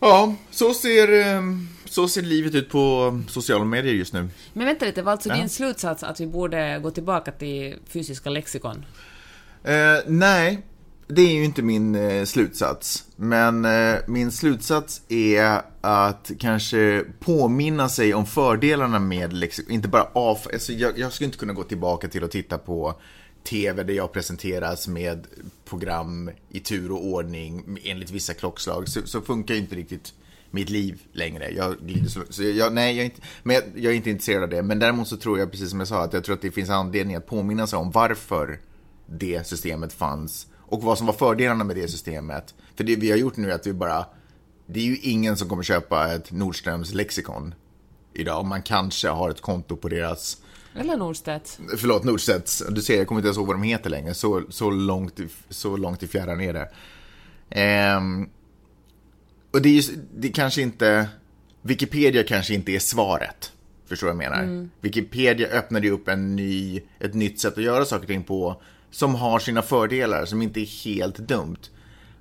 Ja, 0.00 0.34
så 0.50 0.74
ser, 0.74 1.12
eh, 1.36 1.42
så 1.84 2.08
ser 2.08 2.22
livet 2.22 2.54
ut 2.54 2.70
på 2.70 3.22
sociala 3.28 3.64
medier 3.64 3.94
just 3.94 4.12
nu. 4.12 4.28
Men 4.52 4.66
vänta 4.66 4.84
lite, 4.84 5.02
var 5.02 5.12
alltså 5.12 5.28
Ja. 5.28 5.34
din 5.36 5.48
slutsats 5.48 6.02
att 6.02 6.20
vi 6.20 6.26
borde 6.26 6.78
gå 6.82 6.90
tillbaka 6.90 7.32
till 7.32 7.76
fysiska 7.86 8.30
lexikon? 8.30 8.84
Eh, 9.64 9.74
nej, 10.06 10.62
det 11.06 11.22
är 11.22 11.32
ju 11.32 11.44
inte 11.44 11.62
min 11.62 11.94
eh, 11.94 12.24
slutsats. 12.24 13.04
Men 13.16 13.64
eh, 13.64 13.96
min 14.06 14.32
slutsats 14.32 15.02
är 15.08 15.62
att 15.80 16.30
kanske 16.38 17.04
påminna 17.20 17.88
sig 17.88 18.14
om 18.14 18.26
fördelarna 18.26 18.98
med 18.98 19.32
lexikon. 19.32 19.74
Inte 19.74 19.88
bara 19.88 20.08
av... 20.12 20.38
Alltså 20.52 20.72
jag, 20.72 20.98
jag 20.98 21.12
skulle 21.12 21.26
inte 21.26 21.38
kunna 21.38 21.52
gå 21.52 21.62
tillbaka 21.62 22.08
till 22.08 22.24
att 22.24 22.30
titta 22.30 22.58
på 22.58 22.94
TV 23.44 23.82
där 23.82 23.94
jag 23.94 24.12
presenteras 24.12 24.88
med 24.88 25.26
program 25.64 26.30
i 26.50 26.60
tur 26.60 26.92
och 26.92 27.06
ordning 27.06 27.78
enligt 27.84 28.10
vissa 28.10 28.34
klockslag. 28.34 28.88
Så, 28.88 29.06
så 29.06 29.20
funkar 29.20 29.54
ju 29.54 29.60
inte 29.60 29.74
riktigt 29.74 30.12
mitt 30.50 30.70
liv 30.70 31.02
längre. 31.12 31.50
Jag 31.50 31.76
glider 31.78 32.08
så, 32.08 32.20
så 32.30 32.42
jag, 32.42 32.72
nej, 32.72 32.96
jag 32.96 33.00
är, 33.00 33.04
inte, 33.04 33.20
men 33.42 33.54
jag, 33.54 33.64
jag, 33.74 33.92
är 33.92 33.96
inte 33.96 34.10
intresserad 34.10 34.42
av 34.42 34.48
det. 34.48 34.62
Men 34.62 34.78
däremot 34.78 35.08
så 35.08 35.16
tror 35.16 35.38
jag, 35.38 35.50
precis 35.50 35.70
som 35.70 35.78
jag 35.78 35.88
sa, 35.88 36.04
att 36.04 36.12
jag 36.12 36.24
tror 36.24 36.34
att 36.34 36.42
det 36.42 36.50
finns 36.50 36.70
anledning 36.70 37.16
att 37.16 37.26
påminna 37.26 37.66
sig 37.66 37.76
om 37.76 37.90
varför 37.90 38.60
det 39.06 39.46
systemet 39.46 39.92
fanns 39.92 40.46
och 40.66 40.82
vad 40.82 40.98
som 40.98 41.06
var 41.06 41.14
fördelarna 41.14 41.64
med 41.64 41.76
det 41.76 41.88
systemet. 41.88 42.54
För 42.76 42.84
det 42.84 42.96
vi 42.96 43.10
har 43.10 43.18
gjort 43.18 43.36
nu 43.36 43.50
är 43.50 43.54
att 43.54 43.66
vi 43.66 43.72
bara, 43.72 44.06
det 44.66 44.80
är 44.80 44.84
ju 44.84 44.96
ingen 44.96 45.36
som 45.36 45.48
kommer 45.48 45.62
köpa 45.62 46.12
ett 46.12 46.32
Nordströms 46.32 46.94
lexikon 46.94 47.54
idag. 48.12 48.44
Man 48.44 48.62
kanske 48.62 49.08
har 49.08 49.30
ett 49.30 49.40
konto 49.40 49.76
på 49.76 49.88
deras 49.88 50.38
eller 50.76 50.96
Norstedts. 50.96 51.58
Förlåt, 51.78 52.04
Nordstedts. 52.04 52.62
Du 52.70 52.82
ser, 52.82 52.98
jag 52.98 53.06
kommer 53.06 53.18
inte 53.18 53.26
ens 53.26 53.36
ihåg 53.38 53.46
vad 53.46 53.56
de 53.56 53.62
heter 53.62 53.90
längre. 53.90 54.14
Så, 54.14 54.42
så, 54.48 54.70
långt, 54.70 55.20
så 55.48 55.76
långt 55.76 56.02
i 56.02 56.06
fjärran 56.06 56.40
är 56.40 56.52
det. 56.52 56.68
Ehm, 57.50 58.28
och 59.50 59.62
det 59.62 59.68
är 59.68 59.72
ju, 59.72 59.82
det 60.16 60.28
kanske 60.28 60.62
inte, 60.62 61.08
Wikipedia 61.62 62.22
kanske 62.22 62.54
inte 62.54 62.72
är 62.72 62.78
svaret. 62.78 63.52
Förstår 63.86 64.06
du 64.06 64.14
vad 64.14 64.24
jag 64.24 64.30
menar? 64.30 64.42
Mm. 64.42 64.70
Wikipedia 64.80 65.48
öppnade 65.48 65.86
ju 65.86 65.92
upp 65.92 66.08
en 66.08 66.36
ny, 66.36 66.80
ett 66.98 67.14
nytt 67.14 67.40
sätt 67.40 67.58
att 67.58 67.64
göra 67.64 67.84
saker 67.84 68.02
och 68.02 68.08
ting 68.08 68.24
på 68.24 68.62
som 68.94 69.14
har 69.14 69.38
sina 69.38 69.62
fördelar, 69.62 70.24
som 70.24 70.42
inte 70.42 70.60
är 70.60 70.84
helt 70.84 71.18
dumt. 71.18 71.58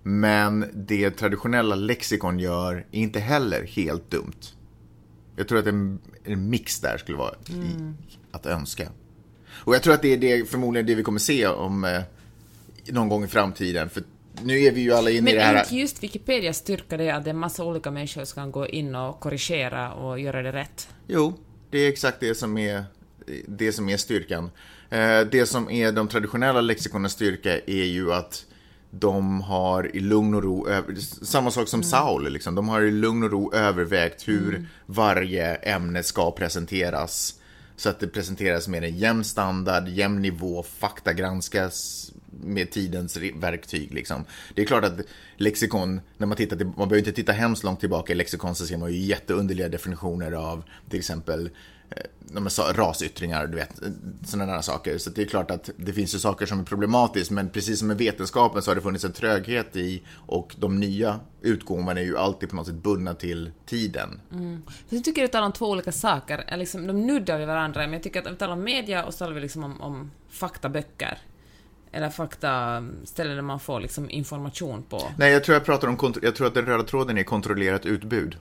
Men 0.04 0.70
det 0.74 1.12
traditionella 1.12 1.76
lexikon 1.76 2.40
gör 2.40 2.86
är 2.92 3.00
inte 3.00 3.20
heller 3.20 3.64
helt 3.64 4.12
dumt. 4.12 4.40
Jag 5.36 5.48
tror 5.48 5.60
att 5.60 5.68
en, 5.68 6.00
en 6.24 6.50
mix 6.50 6.80
där 6.80 6.98
skulle 6.98 7.18
vara 7.18 7.36
mm. 7.50 7.98
att 8.32 8.46
önska. 8.46 8.90
Och 9.50 9.76
jag 9.76 9.84
tror 9.84 9.94
att 9.94 10.02
det 10.02 10.14
är 10.14 10.18
det, 10.18 10.50
förmodligen 10.50 10.86
det 10.86 10.96
vi 10.96 11.04
kommer 11.04 11.20
se 11.20 11.48
om 11.48 11.84
eh, 11.84 12.02
någon 12.88 13.10
gång 13.10 13.24
i 13.24 13.28
framtiden. 13.28 13.90
För 13.90 14.04
nu 14.42 14.60
är 14.60 14.72
vi 14.72 14.82
ju 14.82 14.94
alla 14.94 15.10
inne 15.10 15.22
Men 15.22 15.34
i 15.34 15.36
det 15.36 15.44
här... 15.44 15.54
Men 15.54 15.64
inte 15.64 15.76
just 15.76 16.04
Wikipedias 16.04 16.58
styrka 16.58 16.98
det 16.98 17.10
att 17.10 17.24
det 17.24 17.30
är 17.30 17.34
en 17.34 17.40
massa 17.40 17.64
olika 17.64 17.92
människor 17.92 18.24
som 18.24 18.36
kan 18.36 18.52
gå 18.52 18.68
in 18.68 18.96
och 18.96 19.20
korrigera 19.20 19.94
och 19.94 20.20
göra 20.20 20.42
det 20.42 20.52
rätt? 20.52 20.88
Jo, 21.08 21.34
det 21.70 21.78
är 21.78 21.90
exakt 21.90 22.20
det 22.20 22.36
som 22.36 22.58
är, 22.58 22.84
det 23.48 23.72
som 23.72 23.90
är 23.90 23.98
styrkan. 23.98 24.52
Eh, 24.90 25.22
det 25.22 25.46
som 25.46 25.70
är 25.70 25.92
de 25.92 26.08
traditionella 26.08 26.62
lexikonens 26.62 27.14
styrka 27.14 27.60
är 27.60 27.84
ju 27.84 28.14
att 28.14 28.46
de 28.92 29.42
har 29.42 29.96
i 29.96 30.00
lugn 30.00 30.34
och 30.34 30.44
ro, 30.44 30.68
samma 31.22 31.52
sak 31.52 31.68
som 31.68 31.80
mm. 31.80 31.90
Saul, 31.90 32.34
liksom. 32.34 32.56
de 32.56 32.70
har 32.70 32.82
i 32.82 32.92
lugn 32.92 33.24
och 33.24 33.32
ro 33.32 33.54
övervägt 33.54 34.28
hur 34.28 34.50
mm. 34.56 34.68
varje 34.86 35.56
ämne 35.56 36.04
ska 36.04 36.32
presenteras. 36.32 37.40
Så 37.76 37.90
att 37.90 38.00
det 38.00 38.08
presenteras 38.08 38.68
med 38.68 38.84
en 38.84 38.98
jämn 38.98 39.24
standard, 39.24 39.88
jämn 39.88 40.22
nivå, 40.22 40.64
fakta 40.64 41.14
granskas 41.14 42.12
med 42.42 42.72
tidens 42.72 43.18
verktyg. 43.36 43.94
Liksom. 43.94 44.26
Det 44.56 44.62
är 44.62 44.66
klart 44.66 44.84
att 44.84 45.00
lexikon, 45.38 46.02
när 46.18 46.28
man 46.28 46.38
tittar, 46.38 46.58
man 46.58 46.74
behöver 46.76 46.98
inte 46.98 47.12
titta 47.12 47.32
hemskt 47.32 47.64
långt 47.64 47.80
tillbaka 47.80 48.14
i 48.14 48.16
lexikon 48.16 48.56
så 48.56 48.66
ser 48.66 48.78
man 48.78 48.92
ju 48.92 48.98
jätteunderliga 48.98 49.70
definitioner 49.70 50.32
av 50.32 50.64
till 50.90 51.00
exempel 51.00 51.50
eh, 51.96 52.74
rasyttringar, 52.74 53.48
du 53.48 53.56
vet, 53.56 53.82
sådana 54.26 54.54
där 54.54 54.62
saker. 54.62 54.98
Så 54.98 55.10
det 55.10 55.22
är 55.22 55.26
klart 55.26 55.52
att 55.52 55.70
det 55.78 55.94
finns 55.94 56.16
ju 56.16 56.20
saker 56.20 56.46
som 56.46 56.60
är 56.60 56.64
problematiskt, 56.64 57.32
men 57.32 57.50
precis 57.50 57.80
som 57.80 57.88
med 57.88 57.98
vetenskapen 57.98 58.62
så 58.62 58.72
har 58.72 58.76
det 58.76 58.82
funnits 58.82 59.06
en 59.06 59.14
tröghet 59.14 59.76
i 59.76 60.04
och 60.16 60.56
de 60.58 60.80
nya 60.80 61.20
utgåvorna 61.42 61.92
är 62.00 62.06
ju 62.06 62.18
alltid 62.18 62.50
på 62.50 62.56
något 62.56 62.68
sätt 62.68 62.76
bundna 62.76 63.14
till 63.14 63.52
tiden. 63.66 64.22
Mm. 64.32 64.62
Jag 64.90 65.04
tycker 65.04 65.24
att 65.24 65.30
vi 65.30 65.32
talar 65.32 65.46
om 65.46 65.54
två 65.54 65.70
olika 65.70 65.92
saker, 65.92 66.58
liksom, 66.58 66.88
de 66.88 67.08
nuddar 67.08 67.38
vid 67.40 67.48
varandra, 67.48 67.82
men 67.82 67.94
jag 67.94 68.04
tycker 68.04 68.22
att 68.22 68.32
vi 68.32 68.36
talar 68.36 68.54
om 68.54 68.64
media 68.64 69.06
och 69.06 69.14
så 69.14 69.18
talar 69.18 69.34
vi 69.34 69.42
liksom 69.42 69.64
om, 69.64 69.82
om 69.82 70.12
faktaböcker 70.30 71.18
eller 71.94 72.10
faktaställen 72.10 73.36
där 73.36 73.42
man 73.42 73.60
får 73.60 73.80
liksom 73.80 74.10
information 74.10 74.84
på? 74.84 75.02
Nej, 75.18 75.32
jag 75.32 75.44
tror 75.44 75.54
jag 75.54 75.66
pratar 75.66 75.88
om, 75.88 76.14
jag 76.22 76.36
tror 76.36 76.48
att 76.48 76.54
den 76.54 76.66
röda 76.66 76.84
tråden 76.84 77.18
är 77.18 77.24
kontrollerat 77.24 77.86
utbud. 77.86 78.38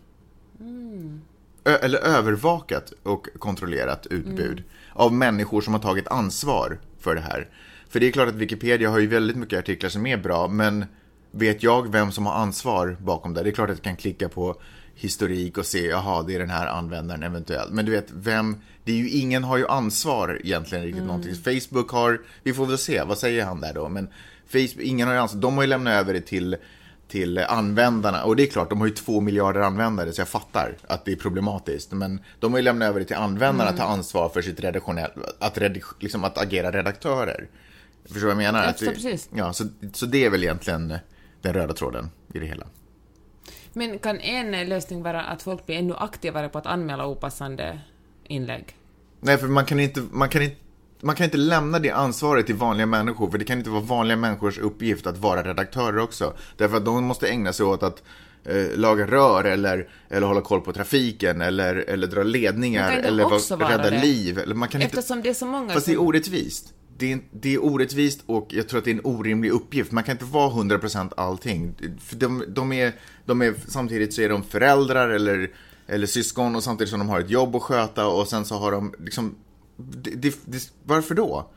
Mm. 0.60 1.22
Eller 1.64 1.98
övervakat 1.98 2.92
och 3.02 3.28
kontrollerat 3.38 4.06
utbud. 4.06 4.58
Mm. 4.58 4.64
Av 4.92 5.12
människor 5.12 5.60
som 5.60 5.74
har 5.74 5.80
tagit 5.80 6.08
ansvar 6.08 6.78
för 7.00 7.14
det 7.14 7.20
här. 7.20 7.48
För 7.88 8.00
det 8.00 8.06
är 8.06 8.10
klart 8.10 8.28
att 8.28 8.34
Wikipedia 8.34 8.90
har 8.90 8.98
ju 8.98 9.06
väldigt 9.06 9.36
mycket 9.36 9.58
artiklar 9.58 9.90
som 9.90 10.06
är 10.06 10.16
bra, 10.16 10.48
men 10.48 10.84
vet 11.30 11.62
jag 11.62 11.92
vem 11.92 12.12
som 12.12 12.26
har 12.26 12.34
ansvar 12.34 12.96
bakom 13.00 13.34
det? 13.34 13.42
Det 13.42 13.50
är 13.50 13.52
klart 13.52 13.70
att 13.70 13.76
jag 13.76 13.84
kan 13.84 13.96
klicka 13.96 14.28
på 14.28 14.56
historik 14.94 15.58
och 15.58 15.66
se, 15.66 15.86
jaha, 15.86 16.22
det 16.22 16.34
är 16.34 16.38
den 16.38 16.50
här 16.50 16.66
användaren 16.66 17.22
eventuellt. 17.22 17.72
Men 17.72 17.84
du 17.84 17.92
vet, 17.92 18.06
vem, 18.10 18.56
det 18.84 18.92
är 18.92 18.96
ju 18.96 19.08
ingen 19.08 19.44
har 19.44 19.56
ju 19.56 19.66
ansvar 19.66 20.40
egentligen 20.44 20.84
riktigt 20.84 21.02
mm. 21.02 21.06
någonting. 21.06 21.34
Facebook 21.34 21.90
har, 21.90 22.20
vi 22.42 22.54
får 22.54 22.66
väl 22.66 22.78
se, 22.78 23.02
vad 23.02 23.18
säger 23.18 23.44
han 23.44 23.60
där 23.60 23.74
då? 23.74 23.88
Men 23.88 24.08
Facebook, 24.46 24.80
ingen 24.80 25.08
har 25.08 25.14
ju 25.14 25.20
ansvar, 25.20 25.40
de 25.40 25.54
har 25.54 25.62
ju 25.62 25.68
lämnat 25.68 25.92
över 25.92 26.14
det 26.14 26.20
till 26.20 26.56
till 27.12 27.38
användarna. 27.38 28.24
Och 28.24 28.36
det 28.36 28.42
är 28.42 28.46
klart, 28.46 28.70
de 28.70 28.80
har 28.80 28.86
ju 28.86 28.94
två 28.94 29.20
miljarder 29.20 29.60
användare, 29.60 30.12
så 30.12 30.20
jag 30.20 30.28
fattar 30.28 30.76
att 30.86 31.04
det 31.04 31.12
är 31.12 31.16
problematiskt. 31.16 31.92
Men 31.92 32.20
de 32.40 32.52
har 32.52 32.58
ju 32.58 32.62
lämnat 32.62 32.88
över 32.88 33.00
det 33.00 33.06
till 33.06 33.16
användarna 33.16 33.70
mm. 33.70 33.74
att 33.74 33.80
ta 33.80 33.86
ansvar 33.86 34.28
för 34.28 34.42
sitt 34.42 34.60
redaktionell, 34.60 35.10
att, 35.38 35.58
redig, 35.58 35.82
liksom 36.00 36.24
att 36.24 36.38
agera 36.38 36.70
redaktörer. 36.70 37.48
Förstår 38.02 38.20
du 38.20 38.26
vad 38.26 38.30
jag 38.30 38.52
menar? 38.52 38.64
Jag 38.64 38.78
förstår 38.78 38.92
precis. 38.92 39.28
Ja, 39.34 39.52
så, 39.52 39.64
så 39.92 40.06
det 40.06 40.24
är 40.24 40.30
väl 40.30 40.42
egentligen 40.42 40.98
den 41.42 41.54
röda 41.54 41.74
tråden 41.74 42.10
i 42.34 42.38
det 42.38 42.46
hela. 42.46 42.66
Men 43.72 43.98
kan 43.98 44.20
en 44.20 44.68
lösning 44.68 45.02
vara 45.02 45.22
att 45.22 45.42
folk 45.42 45.66
blir 45.66 45.76
ännu 45.76 45.94
aktivare 45.94 46.48
på 46.48 46.58
att 46.58 46.66
anmäla 46.66 47.06
opassande 47.06 47.80
inlägg? 48.24 48.76
Nej, 49.20 49.38
för 49.38 49.48
man 49.48 49.64
kan 49.64 49.80
inte, 49.80 50.02
man 50.10 50.28
kan 50.28 50.42
inte 50.42 50.56
man 51.02 51.14
kan 51.14 51.24
inte 51.24 51.36
lämna 51.36 51.78
det 51.78 51.90
ansvaret 51.90 52.46
till 52.46 52.54
vanliga 52.54 52.86
människor, 52.86 53.30
för 53.30 53.38
det 53.38 53.44
kan 53.44 53.58
inte 53.58 53.70
vara 53.70 53.80
vanliga 53.80 54.16
människors 54.16 54.58
uppgift 54.58 55.06
att 55.06 55.18
vara 55.18 55.42
redaktörer 55.42 55.98
också. 55.98 56.34
Därför 56.56 56.76
att 56.76 56.84
de 56.84 57.04
måste 57.04 57.28
ägna 57.28 57.52
sig 57.52 57.66
åt 57.66 57.82
att 57.82 58.02
eh, 58.44 58.78
laga 58.78 59.06
rör 59.06 59.44
eller, 59.44 59.88
eller 60.08 60.26
hålla 60.26 60.40
koll 60.40 60.60
på 60.60 60.72
trafiken 60.72 61.40
eller, 61.40 61.74
eller 61.74 62.06
dra 62.06 62.22
ledningar 62.22 62.90
eller 62.92 63.56
rädda 63.56 63.90
liv. 63.90 64.38
Eller 64.38 64.54
man 64.54 64.68
kan 64.68 64.82
Eftersom 64.82 65.18
inte, 65.18 65.28
det 65.28 65.32
är 65.32 65.34
så 65.34 65.46
många 65.46 65.72
Fast 65.72 65.84
som... 65.84 65.94
det 65.94 65.96
är 65.96 66.00
orättvist 66.00 66.74
det 66.98 67.12
är, 67.12 67.20
det 67.30 67.54
är 67.54 67.64
orättvist 67.64 68.22
och 68.26 68.46
jag 68.50 68.68
tror 68.68 68.78
att 68.78 68.84
det 68.84 68.90
är 68.90 68.94
en 68.94 69.04
orimlig 69.04 69.50
uppgift. 69.50 69.92
Man 69.92 70.04
kan 70.04 70.12
inte 70.12 70.24
vara 70.24 70.50
100% 70.50 71.12
allting. 71.16 71.74
För 72.00 72.16
de, 72.16 72.44
de, 72.48 72.72
är, 72.72 72.92
de 73.24 73.42
är, 73.42 73.54
samtidigt 73.68 74.14
så 74.14 74.22
är 74.22 74.28
de 74.28 74.42
föräldrar 74.42 75.08
eller, 75.08 75.50
eller 75.86 76.06
syskon 76.06 76.56
och 76.56 76.64
samtidigt 76.64 76.90
som 76.90 76.98
de 76.98 77.08
har 77.08 77.20
ett 77.20 77.30
jobb 77.30 77.56
att 77.56 77.62
sköta 77.62 78.06
och 78.06 78.28
sen 78.28 78.44
så 78.44 78.54
har 78.54 78.72
de 78.72 78.94
liksom, 78.98 79.34
det, 79.90 80.36
det, 80.44 80.72
varför 80.84 81.14
då? 81.14 81.50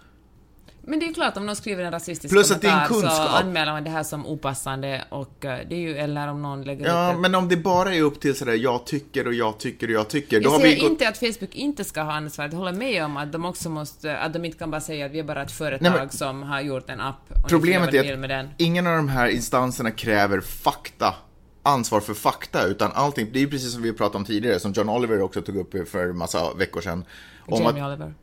Men 0.88 1.00
det 1.00 1.06
är 1.08 1.14
klart, 1.14 1.38
om 1.38 1.46
någon 1.46 1.56
skriver 1.56 1.84
en 1.84 1.92
rasistisk 1.92 2.34
Plus 2.34 2.52
att 2.52 2.62
kommentar 2.62 2.80
det 2.80 2.82
är 2.82 2.98
en 2.98 3.02
kunskap. 3.02 3.30
så 3.32 3.36
anmäler 3.36 3.72
man 3.72 3.84
det 3.84 3.90
här 3.90 4.04
som 4.04 4.26
opassande 4.26 5.04
och 5.10 5.46
eh, 5.46 5.60
det 5.70 5.76
är 5.76 5.80
ju, 5.80 5.98
eller 5.98 6.28
om 6.28 6.42
någon 6.42 6.64
lägger 6.64 6.86
Ja, 6.86 7.14
ut 7.14 7.20
men 7.20 7.36
om 7.36 7.50
det 7.50 7.58
bara 7.58 7.96
är 7.96 8.02
upp 8.02 8.20
till 8.20 8.36
sådär 8.36 8.54
jag 8.54 8.86
tycker 8.86 9.28
och 9.28 9.34
jag 9.34 9.58
tycker 9.58 9.88
och 9.88 9.94
jag 9.94 10.10
tycker. 10.10 10.42
Jag 10.42 10.62
säger 10.62 10.82
gått... 10.82 10.92
inte 10.92 11.10
att 11.10 11.18
Facebook 11.18 11.56
inte 11.56 11.84
ska 11.84 12.02
ha 12.02 12.14
ansvar, 12.14 12.46
jag 12.46 12.52
håller 12.52 12.74
med 12.74 13.06
om 13.06 13.18
att 13.18 13.32
de 13.32 13.46
också 13.46 13.70
måste, 13.70 14.18
att 14.18 14.34
de 14.34 14.46
inte 14.46 14.58
kan 14.58 14.72
bara 14.72 14.82
säga 14.82 15.06
att 15.06 15.12
vi 15.12 15.20
är 15.20 15.24
bara 15.24 15.42
ett 15.42 15.52
företag 15.52 15.92
Nej, 15.92 16.00
men... 16.00 16.10
som 16.10 16.44
har 16.44 16.62
gjort 16.62 16.90
en 16.90 17.02
app 17.02 17.32
och 17.44 17.50
Problemet 17.50 17.94
är 17.94 18.14
att 18.14 18.20
med 18.20 18.30
den. 18.30 18.50
ingen 18.58 18.88
av 18.88 18.96
de 18.96 19.10
här 19.10 19.28
instanserna 19.28 19.92
kräver 19.92 20.42
fakta 20.42 21.14
ansvar 21.64 22.00
för 22.00 22.14
fakta, 22.14 22.66
utan 22.66 22.92
allting, 22.94 23.30
det 23.34 23.40
är 23.40 23.42
ju 23.42 23.50
precis 23.50 23.74
som 23.74 23.82
vi 23.82 23.94
pratade 23.94 24.18
om 24.18 24.26
tidigare, 24.26 24.60
som 24.60 24.72
John 24.72 24.90
Oliver 24.90 25.22
också 25.22 25.42
tog 25.42 25.56
upp 25.56 25.90
för 25.90 26.10
en 26.10 26.18
massa 26.18 26.54
veckor 26.54 26.82
sedan. 26.82 27.06
Om 27.46 27.64
Jamie 27.64 27.84
att, 27.84 27.88
Oliver. 27.88 28.14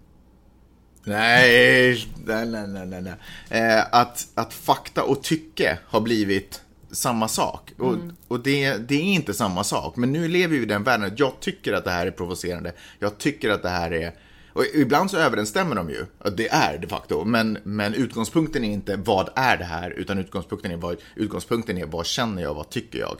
Nej, 1.04 2.06
nej, 2.24 2.46
nej, 2.46 2.86
nej, 2.86 3.02
nej. 3.02 3.14
Eh, 3.50 3.84
att, 3.92 4.28
att 4.34 4.54
fakta 4.54 5.04
och 5.04 5.22
tycke 5.22 5.78
har 5.86 6.00
blivit 6.00 6.62
samma 6.90 7.28
sak. 7.28 7.72
Och, 7.78 7.94
mm. 7.94 8.16
och 8.28 8.40
det, 8.40 8.76
det, 8.76 8.94
är 8.94 9.02
inte 9.02 9.34
samma 9.34 9.64
sak. 9.64 9.96
Men 9.96 10.12
nu 10.12 10.28
lever 10.28 10.56
vi 10.56 10.62
i 10.62 10.66
den 10.66 10.84
världen 10.84 11.12
jag 11.16 11.40
tycker 11.40 11.72
att 11.72 11.84
det 11.84 11.90
här 11.90 12.06
är 12.06 12.10
provocerande. 12.10 12.72
Jag 12.98 13.18
tycker 13.18 13.50
att 13.50 13.62
det 13.62 13.68
här 13.68 13.92
är... 13.92 14.12
Och 14.52 14.64
ibland 14.74 15.10
så 15.10 15.16
överensstämmer 15.16 15.76
de 15.76 15.90
ju, 15.90 16.06
det 16.36 16.48
är 16.48 16.78
de 16.78 16.86
facto. 16.86 17.24
Men, 17.24 17.58
men 17.62 17.94
utgångspunkten 17.94 18.64
är 18.64 18.72
inte 18.72 18.96
vad 18.96 19.28
är 19.34 19.56
det 19.56 19.64
här, 19.64 19.90
utan 19.90 20.18
utgångspunkten 20.18 20.70
är 20.72 20.76
vad, 20.76 20.96
utgångspunkten 21.16 21.78
är 21.78 21.86
vad 21.86 22.06
känner 22.06 22.42
jag, 22.42 22.54
vad 22.54 22.70
tycker 22.70 22.98
jag. 22.98 23.16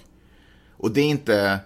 Och 0.77 0.91
det 0.91 1.01
är 1.01 1.09
inte 1.09 1.59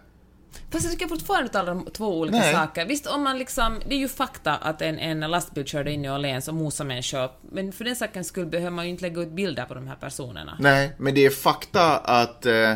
Fast 0.70 0.84
jag 0.84 0.92
tycker 0.92 1.06
fortfarande 1.08 1.48
talar 1.48 1.72
om 1.72 1.88
två 1.92 2.18
olika 2.20 2.38
Nej. 2.38 2.54
saker. 2.54 2.86
Visst, 2.86 3.06
om 3.06 3.22
man 3.22 3.38
liksom, 3.38 3.80
det 3.88 3.94
är 3.94 3.98
ju 3.98 4.08
fakta 4.08 4.54
att 4.56 4.82
en, 4.82 4.98
en 4.98 5.20
lastbil 5.20 5.64
körde 5.64 5.92
in 5.92 6.04
i 6.04 6.10
Åhléns 6.10 6.48
och 6.48 6.54
mosade 6.54 6.88
människor, 6.88 7.30
men 7.52 7.72
för 7.72 7.84
den 7.84 7.96
sakens 7.96 8.26
skull 8.28 8.46
behöver 8.46 8.70
man 8.70 8.84
ju 8.84 8.90
inte 8.90 9.02
lägga 9.02 9.20
ut 9.22 9.30
bilder 9.32 9.64
på 9.64 9.75
de 9.75 9.88
här 9.88 9.96
personerna. 9.96 10.56
Nej, 10.60 10.92
men 10.98 11.14
det 11.14 11.26
är 11.26 11.30
fakta 11.30 11.96
att 11.96 12.46
eh, 12.46 12.75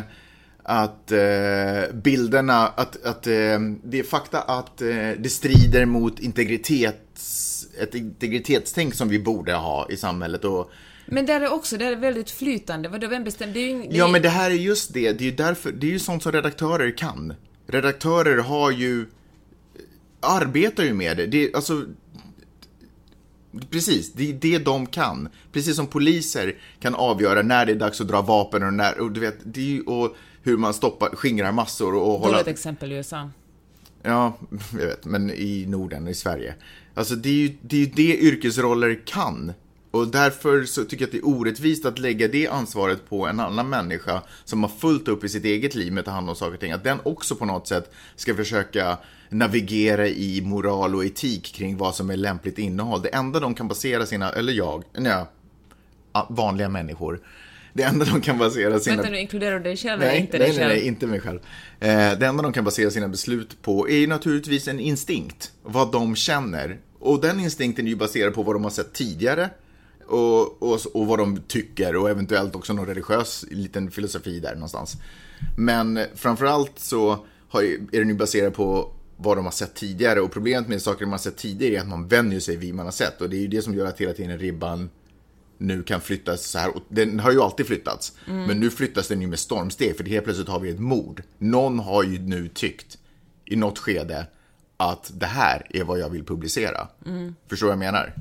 att 0.63 1.11
eh, 1.11 1.93
bilderna, 1.93 2.67
att, 2.67 3.05
att 3.05 3.27
eh, 3.27 3.59
det 3.83 3.99
är 3.99 4.03
fakta 4.03 4.41
att 4.41 4.81
eh, 4.81 4.87
det 5.17 5.29
strider 5.31 5.85
mot 5.85 6.19
integritets, 6.19 7.67
ett 7.79 7.95
integritetstänk 7.95 8.95
som 8.95 9.09
vi 9.09 9.19
borde 9.19 9.53
ha 9.53 9.87
i 9.89 9.97
samhället 9.97 10.45
och 10.45 10.71
Men 11.05 11.25
där 11.25 11.41
är 11.41 11.53
också, 11.53 11.77
där 11.77 11.91
är 11.91 11.95
väldigt 11.95 12.31
flytande. 12.31 12.89
Vadå, 12.89 13.07
vem 13.07 13.23
bestämmer? 13.23 13.53
Det 13.53 13.59
är 13.59 13.67
ju 13.67 13.81
det 13.81 13.97
Ja, 13.97 14.07
är- 14.07 14.11
men 14.11 14.21
det 14.21 14.29
här 14.29 14.49
är 14.51 14.55
just 14.55 14.93
det. 14.93 15.11
Det 15.11 15.23
är 15.23 15.29
ju 15.29 15.35
därför, 15.35 15.71
det 15.71 15.87
är 15.87 15.91
ju 15.91 15.99
sånt 15.99 16.23
som 16.23 16.31
redaktörer 16.31 16.97
kan. 16.97 17.33
Redaktörer 17.71 18.37
har 18.37 18.71
ju, 18.71 19.05
arbetar 20.19 20.83
ju 20.83 20.93
med 20.93 21.17
det. 21.17 21.25
det 21.25 21.55
alltså, 21.55 21.85
precis, 23.69 24.13
det 24.13 24.29
är 24.29 24.33
det 24.33 24.57
de 24.57 24.85
kan. 24.85 25.29
Precis 25.51 25.75
som 25.75 25.87
poliser 25.87 26.55
kan 26.79 26.95
avgöra 26.95 27.41
när 27.41 27.65
det 27.65 27.71
är 27.71 27.75
dags 27.75 28.01
att 28.01 28.07
dra 28.07 28.21
vapen 28.21 28.63
och 28.63 28.73
när, 28.73 28.99
och 28.99 29.11
du 29.11 29.19
vet, 29.19 29.37
det 29.43 29.77
är 29.77 29.89
och 29.89 30.15
hur 30.43 30.57
man 30.57 30.73
stoppar, 30.73 31.09
skingrar 31.09 31.51
massor 31.51 31.95
och, 31.95 32.13
och 32.13 32.19
håller... 32.19 32.33
Dåligt 32.33 32.47
exempel 32.47 32.91
i 32.91 32.95
USA. 32.95 33.29
Ja, 34.03 34.37
jag 34.71 34.87
vet, 34.87 35.05
men 35.05 35.29
i 35.29 35.65
Norden, 35.67 36.07
i 36.07 36.13
Sverige. 36.13 36.55
Alltså 36.93 37.15
det 37.15 37.29
är 37.29 37.33
ju 37.33 37.57
det, 37.61 37.83
är 37.83 37.91
det 37.95 38.17
yrkesroller 38.17 39.01
kan. 39.05 39.53
Och 39.91 40.07
därför 40.07 40.63
så 40.63 40.83
tycker 40.83 41.03
jag 41.03 41.07
att 41.07 41.11
det 41.11 41.17
är 41.17 41.27
orättvist 41.27 41.85
att 41.85 41.99
lägga 41.99 42.27
det 42.27 42.47
ansvaret 42.47 43.09
på 43.09 43.27
en 43.27 43.39
annan 43.39 43.69
människa 43.69 44.21
som 44.45 44.63
har 44.63 44.69
fullt 44.69 45.07
upp 45.07 45.23
i 45.23 45.29
sitt 45.29 45.45
eget 45.45 45.75
liv 45.75 45.93
med 45.93 45.99
att 45.99 46.05
ta 46.05 46.11
hand 46.11 46.29
om 46.29 46.35
saker 46.35 46.53
och 46.53 46.59
ting. 46.59 46.71
Att 46.71 46.83
den 46.83 46.99
också 47.03 47.35
på 47.35 47.45
något 47.45 47.67
sätt 47.67 47.91
ska 48.15 48.35
försöka 48.35 48.97
navigera 49.29 50.07
i 50.07 50.41
moral 50.41 50.95
och 50.95 51.05
etik 51.05 51.53
kring 51.55 51.77
vad 51.77 51.95
som 51.95 52.09
är 52.09 52.17
lämpligt 52.17 52.59
innehåll. 52.59 53.01
Det 53.01 53.09
enda 53.09 53.39
de 53.39 53.53
kan 53.53 53.67
basera 53.67 54.05
sina, 54.05 54.29
eller 54.29 54.53
jag, 54.53 54.83
nej, 54.97 55.25
vanliga 56.29 56.69
människor. 56.69 57.21
Det 57.73 57.83
enda 57.83 58.05
de 58.05 58.21
kan 58.21 58.37
basera 58.37 58.79
sina... 58.79 58.95
Vänta 58.95 59.11
nu, 59.11 59.19
inkluderar 59.19 59.57
du 59.57 59.63
dig 59.63 59.77
själv 59.77 60.01
eller 60.01 60.11
Nej, 60.11 60.21
inte 60.21 60.37
nej, 60.37 60.39
dig 60.39 60.49
nej, 60.49 60.57
själv? 60.57 60.79
nej, 60.79 60.87
inte 60.87 61.07
mig 61.07 61.19
själv. 61.19 61.39
Eh, 61.79 62.19
det 62.19 62.25
enda 62.25 62.43
de 62.43 62.53
kan 62.53 62.63
basera 62.63 62.91
sina 62.91 63.07
beslut 63.07 63.61
på 63.61 63.89
är 63.89 63.97
ju 63.97 64.07
naturligtvis 64.07 64.67
en 64.67 64.79
instinkt. 64.79 65.51
Vad 65.63 65.91
de 65.91 66.15
känner. 66.15 66.79
Och 66.99 67.21
den 67.21 67.39
instinkten 67.39 67.85
är 67.85 67.89
ju 67.89 67.95
baserad 67.95 68.33
på 68.33 68.43
vad 68.43 68.55
de 68.55 68.63
har 68.63 68.71
sett 68.71 68.93
tidigare. 68.93 69.49
Och, 70.11 70.63
och, 70.63 70.79
och 70.93 71.07
vad 71.07 71.19
de 71.19 71.41
tycker 71.47 71.95
och 71.95 72.09
eventuellt 72.09 72.55
också 72.55 72.73
någon 72.73 72.85
religiös 72.85 73.45
liten 73.51 73.91
filosofi 73.91 74.39
där 74.39 74.53
någonstans. 74.53 74.97
Men 75.57 75.99
framförallt 76.15 76.79
så 76.79 77.25
har, 77.49 77.63
är 77.63 77.99
den 77.99 78.09
ju 78.09 78.15
baserad 78.15 78.53
på 78.53 78.91
vad 79.17 79.37
de 79.37 79.45
har 79.45 79.51
sett 79.51 79.75
tidigare. 79.75 80.21
Och 80.21 80.31
problemet 80.31 80.69
med 80.69 80.81
saker 80.81 81.05
de 81.05 81.11
har 81.11 81.17
sett 81.17 81.37
tidigare 81.37 81.75
är 81.75 81.79
att 81.79 81.87
man 81.87 82.07
vänjer 82.07 82.39
sig 82.39 82.57
vid 82.57 82.75
man 82.75 82.85
har 82.85 82.91
sett. 82.91 83.21
Och 83.21 83.29
det 83.29 83.37
är 83.37 83.41
ju 83.41 83.47
det 83.47 83.61
som 83.61 83.75
gör 83.75 83.85
att 83.85 84.01
hela 84.01 84.13
tiden 84.13 84.37
ribban 84.39 84.89
nu 85.57 85.83
kan 85.83 86.01
flyttas 86.01 86.45
så 86.45 86.59
här. 86.59 86.75
Och 86.75 86.83
den 86.89 87.19
har 87.19 87.31
ju 87.31 87.41
alltid 87.41 87.65
flyttats. 87.65 88.13
Men 88.47 88.59
nu 88.59 88.69
flyttas 88.69 89.07
den 89.07 89.21
ju 89.21 89.27
med 89.27 89.39
stormsteg. 89.39 89.97
För 89.97 90.03
helt 90.03 90.23
plötsligt 90.23 90.47
har 90.47 90.59
vi 90.59 90.69
ett 90.69 90.79
mord. 90.79 91.23
Någon 91.37 91.79
har 91.79 92.03
ju 92.03 92.19
nu 92.19 92.47
tyckt 92.47 92.97
i 93.45 93.55
något 93.55 93.79
skede 93.79 94.27
att 94.77 95.11
det 95.13 95.25
här 95.25 95.67
är 95.69 95.83
vad 95.83 95.99
jag 95.99 96.09
vill 96.09 96.25
publicera. 96.25 96.87
Förstår 97.47 97.67
vad 97.67 97.73
jag 97.73 97.79
menar? 97.79 98.13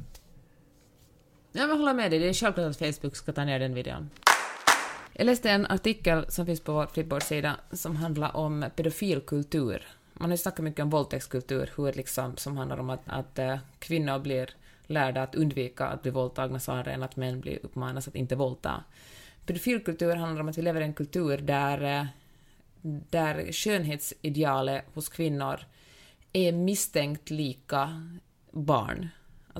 Ja, 1.52 1.66
men 1.66 1.78
håller 1.78 1.95
med 1.95 2.11
dig. 2.11 2.19
Det 2.19 2.28
är 2.28 2.35
självklart 2.35 2.71
att 2.71 2.78
Facebook 2.78 3.16
ska 3.16 3.33
ta 3.33 3.45
ner 3.45 3.59
den 3.59 3.75
videon. 3.75 4.11
Jag 5.12 5.25
läste 5.25 5.50
en 5.50 5.66
artikel 5.66 6.25
som 6.28 6.47
finns 6.47 6.61
på 6.61 6.73
vår 6.73 6.87
Flipboard-sida 6.87 7.57
som 7.73 7.97
handlar 7.97 8.37
om 8.37 8.64
pedofilkultur. 8.76 9.87
Man 10.12 10.30
har 10.30 10.37
ju 10.37 10.38
snackat 10.38 10.64
mycket 10.64 10.83
om 10.83 10.90
våldtäktskultur, 10.90 11.71
hur 11.76 11.92
liksom, 11.92 12.37
som 12.37 12.57
handlar 12.57 12.78
om 12.78 12.90
att, 12.90 13.00
att 13.07 13.38
eh, 13.38 13.59
kvinnor 13.78 14.19
blir 14.19 14.50
lärda 14.87 15.23
att 15.23 15.35
undvika 15.35 15.87
att 15.87 16.02
bli 16.02 16.11
våldtagna 16.11 16.61
snarare 16.61 16.92
än 16.92 17.02
att 17.02 17.16
män 17.16 17.40
blir 17.40 17.59
uppmanas 17.62 18.09
att 18.09 18.14
inte 18.14 18.37
våldta. 18.37 18.85
Pedofilkultur 19.47 20.16
handlar 20.16 20.40
om 20.40 20.49
att 20.49 20.59
vi 20.59 20.62
lever 20.62 20.80
i 20.80 20.85
en 20.85 20.95
kultur 20.95 21.38
där, 21.38 21.99
eh, 22.00 22.07
där 23.11 23.52
skönhetsidealet 23.52 24.85
hos 24.95 25.09
kvinnor 25.09 25.61
är 26.33 26.52
misstänkt 26.52 27.30
lika 27.30 28.07
barn. 28.50 29.09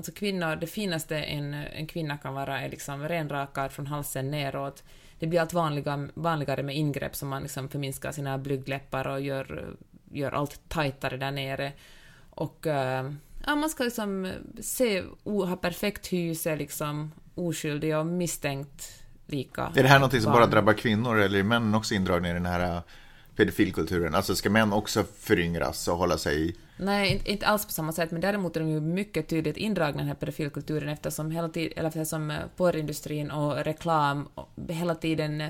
Alltså 0.01 0.11
kvinnor, 0.11 0.55
det 0.55 0.67
finaste 0.67 1.17
en, 1.17 1.53
en 1.53 1.87
kvinna 1.87 2.17
kan 2.17 2.33
vara 2.33 2.61
är 2.61 2.69
liksom 2.69 3.07
renrakad 3.07 3.71
från 3.71 3.87
halsen 3.87 4.31
neråt. 4.31 4.83
Det 5.19 5.27
blir 5.27 5.39
allt 5.41 5.53
vanliga, 5.53 6.09
vanligare 6.13 6.63
med 6.63 6.75
ingrepp 6.75 7.15
som 7.15 7.29
man 7.29 7.41
liksom 7.41 7.69
förminskar 7.69 8.11
sina 8.11 8.37
blygdläppar 8.37 9.07
och 9.07 9.21
gör, 9.21 9.75
gör 10.11 10.31
allt 10.31 10.69
tajtare 10.69 11.17
där 11.17 11.31
nere. 11.31 11.73
Och 12.29 12.67
eh, 12.67 13.11
ja, 13.45 13.55
man 13.55 13.69
ska 13.69 13.83
liksom 13.83 14.31
se, 14.61 15.03
o- 15.23 15.45
ha 15.45 15.55
perfekt 15.55 16.07
hy, 16.07 16.35
se 16.35 16.55
liksom 16.55 17.11
oskyldig 17.35 17.97
och 17.97 18.05
misstänkt 18.05 19.03
lika. 19.27 19.71
Är 19.75 19.83
det 19.83 19.89
här 19.89 19.99
något 19.99 20.21
som 20.21 20.33
bara 20.33 20.47
drabbar 20.47 20.73
kvinnor 20.73 21.19
eller 21.19 21.39
är 21.39 21.43
männen 21.43 21.75
också 21.75 21.93
indragna 21.93 22.29
i 22.29 22.33
den 22.33 22.45
här 22.45 22.75
äh, 22.75 22.81
pedofilkulturen? 23.35 24.15
Alltså 24.15 24.35
ska 24.35 24.49
män 24.49 24.73
också 24.73 25.03
föryngras 25.19 25.87
och 25.87 25.97
hålla 25.97 26.17
sig... 26.17 26.55
Nej, 26.83 27.21
inte, 27.25 27.47
alls 27.47 27.65
på 27.65 27.71
samma 27.71 27.91
sätt, 27.91 28.11
men 28.11 28.21
däremot 28.21 28.55
är 28.55 28.59
de 28.59 28.69
ju 28.69 28.79
mycket 28.79 29.27
tydligt 29.27 29.57
indragna 29.57 29.95
i 29.95 29.97
den 29.97 30.07
här 30.07 30.15
pedofilkulturen 30.15 30.89
eftersom, 30.89 31.31
hela 31.31 31.49
tid, 31.49 31.73
eller 31.75 31.87
eftersom 31.87 32.31
eh, 32.31 32.37
porrindustrin 32.57 33.31
och 33.31 33.57
reklam 33.57 34.27
hela 34.69 34.95
tiden 34.95 35.41
eh, 35.41 35.49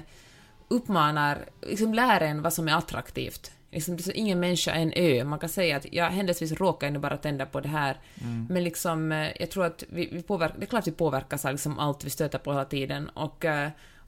uppmanar, 0.67 1.45
liksom 1.61 1.93
lär 1.93 2.21
en 2.21 2.41
vad 2.41 2.53
som 2.53 2.67
är 2.67 2.75
attraktivt. 2.75 3.51
Liksom, 3.71 3.97
så 3.99 4.11
ingen 4.11 4.39
människa 4.39 4.71
är 4.71 4.81
en 4.81 4.93
ö. 4.95 5.23
Man 5.23 5.39
kan 5.39 5.49
säga 5.49 5.77
att 5.77 5.93
jag 5.93 6.09
händelsevis 6.09 6.59
råkar 6.59 6.89
nu 6.89 6.99
bara 6.99 7.17
tända 7.17 7.45
på 7.45 7.59
det 7.59 7.69
här, 7.69 7.97
men 8.49 8.63
liksom, 8.63 9.11
eh, 9.11 9.29
jag 9.39 9.49
tror 9.49 9.65
att 9.65 9.83
vi, 9.89 10.09
vi 10.11 10.21
påverkar, 10.21 10.55
det 10.59 10.65
är 10.65 10.67
klart 10.67 10.87
vi 10.87 10.91
påverkas 10.91 11.45
av 11.45 11.51
liksom 11.51 11.79
allt 11.79 12.03
vi 12.03 12.09
stöter 12.09 12.37
på 12.37 12.51
hela 12.51 12.65
tiden 12.65 13.09
och 13.09 13.45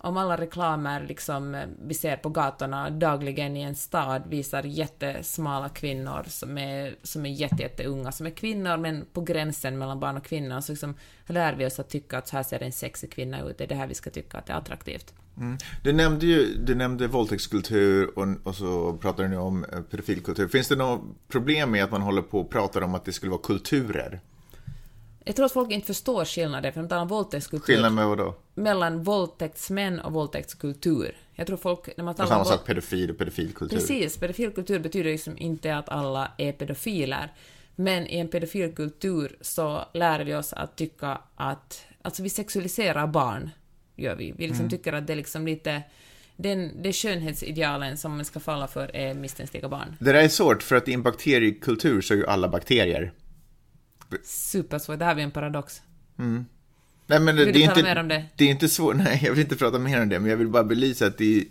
om 0.04 0.18
alla 0.18 0.38
reklamer 0.38 1.06
liksom 1.08 1.56
eh, 1.56 1.68
vi 1.86 1.94
ser 1.94 2.18
på 2.18 2.30
gatorna 2.30 2.90
dagligen 2.90 3.58
i 3.58 3.62
en 3.62 3.76
stad 3.76 4.24
visar 4.30 4.64
jättesmala 4.64 5.70
kvinnor 5.70 6.24
som 6.28 6.58
är, 6.58 6.96
som 7.04 7.26
är 7.26 7.30
jätte, 7.30 7.62
jätteunga, 7.62 8.12
som 8.12 8.26
är 8.26 8.30
kvinnor 8.30 8.78
men 8.78 9.06
på 9.14 9.22
gränsen 9.22 9.78
mellan 9.78 10.00
barn 10.00 10.18
och 10.18 10.26
kvinnor, 10.26 10.62
så 10.62 10.72
liksom 10.72 10.96
lär 11.28 11.56
vi 11.56 11.66
oss 11.66 11.80
att 11.80 11.90
tycka 11.90 12.18
att 12.18 12.28
så 12.28 12.36
här 12.36 12.44
ser 12.44 12.64
en 12.64 12.72
sexig 12.72 13.12
kvinna 13.12 13.42
ut, 13.42 13.58
det 13.58 13.64
är 13.64 13.68
det 13.68 13.76
här 13.76 13.88
vi 13.88 13.94
ska 13.94 14.10
tycka 14.10 14.38
att 14.38 14.46
det 14.46 14.54
är 14.54 14.58
attraktivt. 14.58 15.14
Du 15.84 15.94
nämnde 15.94 16.26
ju 16.26 16.56
du 16.56 16.76
nämnde 16.76 17.08
våldtäktskultur 17.08 18.20
och, 18.20 18.28
och 18.44 18.56
så 18.56 18.94
pratar 18.94 19.24
du 19.24 19.30
nu 19.30 19.38
om 19.38 19.64
eh, 19.64 19.82
pedofilkultur. 19.82 20.48
Finns 20.48 20.68
det 20.68 20.76
något 20.76 21.02
problem 21.28 21.72
med 21.72 21.84
att 21.84 21.92
man 21.92 22.02
håller 22.02 22.22
på 22.22 22.40
och 22.40 22.50
pratar 22.50 22.82
om 22.82 22.96
att 22.96 23.06
det 23.06 23.14
skulle 23.14 23.30
vara 23.30 23.42
kulturer? 23.42 24.22
Jag 25.24 25.36
tror 25.36 25.46
att 25.46 25.52
folk 25.52 25.72
inte 25.72 25.88
förstår 25.88 26.26
skillnaden, 26.26 26.74
för 26.74 26.82
de 26.82 26.90
talar 26.90 27.02
om 27.02 27.08
våldtäktskultur 27.08 27.66
Skillnad 27.66 27.94
med 27.94 28.08
vad 28.08 28.18
då? 28.18 28.36
Mellan 28.54 29.04
våldtäktsmän 29.04 30.00
och 30.00 30.14
våldtäktskultur. 30.14 31.18
Jag 31.36 31.48
tror 31.48 31.58
folk, 31.58 31.98
när 31.98 32.04
man 32.04 32.12
Och 32.12 32.18
talar 32.18 32.30
samma 32.30 32.42
om 32.42 32.46
våld- 32.46 32.58
sak 32.58 32.68
pedofil 32.68 33.12
och 33.12 33.18
pedofilkultur. 33.18 33.78
Precis, 33.78 34.18
pedofilkultur 34.18 34.80
betyder 34.80 35.12
liksom 35.12 35.38
inte 35.38 35.78
att 35.78 35.90
alla 35.90 36.32
är 36.38 36.52
pedofiler. 36.52 37.34
Men 37.76 38.08
i 38.08 38.18
en 38.18 38.28
pedofilkultur 38.28 39.38
så 39.42 39.86
lär 39.94 40.20
vi 40.24 40.36
oss 40.36 40.54
att 40.54 40.76
tycka 40.76 41.22
att... 41.36 41.86
Alltså 42.02 42.24
vi 42.24 42.30
sexualiserar 42.30 43.08
barn, 43.08 43.50
gör 43.96 44.16
vi. 44.16 44.32
Vi 44.38 44.48
liksom 44.48 44.70
tycker 44.70 44.94
att 44.94 45.08
det 45.08 45.14
är 45.14 45.18
liksom 45.18 45.46
lite... 45.46 45.84
Den, 46.36 46.82
det 46.84 46.94
skönhetsidealen 46.94 47.98
som 47.98 48.16
man 48.16 48.26
ska 48.26 48.40
falla 48.40 48.68
för 48.68 48.96
är 48.96 49.14
misstänkliga 49.14 49.70
barn. 49.70 49.96
Det 50.00 50.12
där 50.12 50.24
är 50.24 50.28
svårt 50.28 50.64
för 50.64 50.76
att 50.76 50.88
i 50.88 50.94
en 50.94 51.04
bakteriekultur 51.04 52.02
så 52.02 52.14
är 52.14 52.18
ju 52.18 52.28
alla 52.28 52.48
bakterier. 52.48 53.14
Supersvårt, 54.24 55.00
det 55.00 55.06
här 55.06 55.16
är 55.16 55.20
en 55.20 55.32
paradox. 55.32 55.82
Nej, 57.08 57.20
men 57.20 57.36
det, 57.36 57.46
Vill 57.46 57.54
det 57.54 57.60
du 57.60 57.64
är 57.64 57.68
tala 57.68 57.80
inte, 57.80 57.90
mer 57.90 58.00
om 58.02 58.08
det? 58.08 58.26
Det 58.36 58.46
är 58.46 58.50
inte 58.50 58.70
svårt, 58.70 58.96
nej 58.98 59.20
jag 59.24 59.32
vill 59.32 59.42
inte 59.42 59.56
prata 59.56 59.80
mer 59.80 60.02
om 60.02 60.10
det, 60.10 60.20
men 60.20 60.30
jag 60.30 60.38
vill 60.38 60.48
bara 60.48 60.64
belysa 60.64 61.06
att 61.06 61.18
det 61.18 61.38
är, 61.38 61.44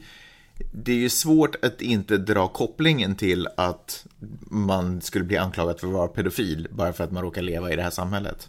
det 0.73 0.93
är 0.93 0.97
ju 0.97 1.09
svårt 1.09 1.65
att 1.65 1.83
inte 1.83 2.19
dra 2.19 2.49
kopplingen 2.49 3.15
till 3.15 3.49
att 3.57 4.07
man 4.51 5.01
skulle 5.01 5.25
bli 5.25 5.37
anklagad 5.37 5.81
för 5.81 5.87
att 5.87 5.93
vara 5.93 6.09
pedofil 6.09 6.69
bara 6.71 6.93
för 6.93 7.05
att 7.05 7.13
man 7.13 7.23
råkar 7.23 7.43
leva 7.43 7.73
i 7.73 7.77
det 7.77 7.83
här 7.83 7.91
samhället. 7.91 8.49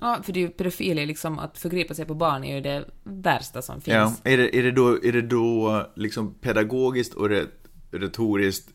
Ja, 0.00 0.20
för 0.22 0.32
det 0.32 0.40
är 0.40 0.42
ju 0.42 0.48
pedofili, 0.48 1.06
liksom 1.06 1.38
att 1.38 1.58
förgripa 1.58 1.94
sig 1.94 2.04
på 2.04 2.14
barn 2.14 2.44
är 2.44 2.54
ju 2.54 2.60
det 2.60 2.84
värsta 3.04 3.62
som 3.62 3.80
finns. 3.80 3.94
Ja, 3.94 4.14
är 4.24 4.36
det, 4.36 4.56
är 4.58 4.62
det 4.62 4.72
då, 4.72 5.04
är 5.04 5.12
det 5.12 5.22
då 5.22 5.86
liksom 5.96 6.34
pedagogiskt 6.34 7.14
och 7.14 7.28
re- 7.28 7.46
retoriskt 7.90 8.68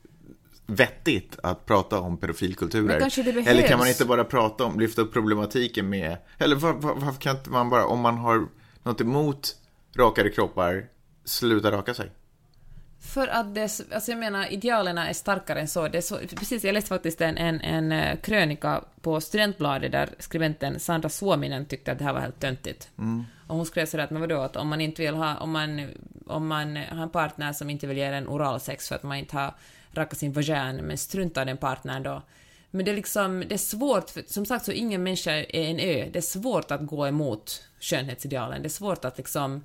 vettigt 0.68 1.40
att 1.44 1.66
prata 1.66 2.00
om 2.00 2.18
pedofilkulturer? 2.18 3.00
Eller 3.48 3.68
kan 3.68 3.80
man 3.80 3.88
inte 3.88 4.06
bara 4.06 4.24
prata 4.24 4.64
om, 4.64 4.80
lyfta 4.80 5.02
upp 5.02 5.14
problematiken 5.14 5.90
med, 5.90 6.18
eller 6.38 6.56
var, 6.56 6.74
var, 6.74 6.96
varför 6.96 7.22
kan 7.22 7.38
inte 7.38 7.50
man 7.50 7.70
bara, 7.70 7.86
om 7.86 8.00
man 8.00 8.18
har 8.18 8.48
något 8.84 9.02
emot 9.02 9.56
rakade 9.96 10.30
kroppar, 10.30 10.86
sluta 11.26 11.72
raka 11.72 11.94
sig? 11.94 12.12
För 13.08 13.28
att 13.28 13.56
det, 13.56 13.62
alltså 13.62 14.12
jag 14.12 14.20
menar, 14.20 14.54
idealerna 14.54 15.10
är 15.10 15.14
starkare 15.14 15.60
än 15.60 15.68
så. 15.68 15.88
Det 15.88 16.02
så 16.02 16.18
precis, 16.36 16.64
jag 16.64 16.74
läste 16.74 16.88
faktiskt 16.88 17.22
en, 17.22 17.38
en, 17.38 17.62
en 17.62 17.92
eh, 17.92 18.18
krönika 18.18 18.84
på 19.02 19.22
Studentbladet 19.22 19.92
där 19.92 20.10
skribenten 20.20 20.80
Sandra 20.80 21.10
Suominen 21.10 21.66
tyckte 21.66 21.92
att 21.92 21.98
det 21.98 22.04
här 22.04 22.14
var 22.14 22.20
helt 22.20 22.40
töntigt. 22.40 22.90
Och 23.48 23.56
hon 23.56 23.66
skrev 23.66 23.86
sådär 23.86 24.04
att, 24.04 24.12
men 24.12 24.22
vadå, 24.22 24.42
att 24.42 24.56
om 24.56 24.68
man 24.68 24.82
inte 24.82 25.02
vill 25.02 25.16
ha, 25.16 25.38
om 25.38 25.52
man, 25.52 25.88
om 26.26 26.48
man 26.48 26.76
har 26.76 27.04
en 27.04 27.10
partner 27.10 27.54
som 27.54 27.70
inte 27.70 27.88
vill 27.88 27.98
ge 27.98 28.04
en 28.04 28.28
oralsex 28.28 28.88
för 28.88 28.96
att 28.96 29.04
man 29.04 29.18
inte 29.18 29.36
har 29.36 29.54
rakat 29.92 30.20
sin 30.20 30.34
vagin, 30.34 30.76
men 30.76 30.98
struntar 30.98 31.46
den 31.46 31.58
partnern 31.58 32.04
då. 32.04 32.22
Men 32.72 32.86
det 32.86 32.92
är 32.92 32.96
liksom, 32.96 33.44
det 33.48 33.54
är 33.54 33.58
svårt, 33.58 34.10
för, 34.10 34.24
som 34.28 34.46
sagt 34.46 34.66
så 34.66 34.72
ingen 34.72 35.04
människa 35.04 35.32
är 35.32 35.54
en 35.54 35.80
ö. 35.80 36.10
Det 36.14 36.20
är 36.20 36.22
svårt 36.22 36.72
att 36.72 36.86
gå 36.86 37.08
emot 37.08 37.64
skönhetsidealen. 37.80 38.62
Det 38.62 38.68
är 38.68 38.70
svårt 38.70 39.06
att 39.06 39.18
liksom 39.18 39.64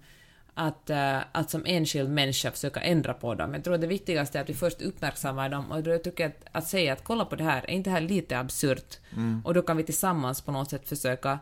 att, 0.55 0.91
eh, 0.91 1.19
att 1.33 1.51
som 1.51 1.63
enskild 1.67 2.11
människa 2.11 2.51
försöka 2.51 2.81
ändra 2.81 3.15
på 3.15 3.35
dem. 3.35 3.55
Jag 3.55 3.65
tror 3.65 3.79
det 3.79 3.87
viktigaste 3.87 4.39
är 4.39 4.43
att 4.43 4.49
vi 4.49 4.55
först 4.55 4.83
uppmärksammar 4.83 5.49
dem 5.49 5.73
och 5.73 5.83
då 5.83 5.99
tycker 5.99 6.25
jag 6.25 6.31
att, 6.31 6.47
att 6.53 6.69
säga 6.69 6.93
att 6.93 7.05
kolla 7.05 7.25
på 7.25 7.37
det 7.37 7.45
här, 7.45 7.63
är 7.69 7.71
inte 7.71 7.91
det 7.91 7.95
här 7.95 8.01
lite 8.01 8.39
absurt? 8.39 8.99
Och 9.45 9.55
då 9.55 9.63
kan 9.63 9.77
vi 9.77 9.83
tillsammans 9.85 10.41
på 10.41 10.53
något 10.53 10.71
sätt 10.71 10.89
försöka 10.89 11.39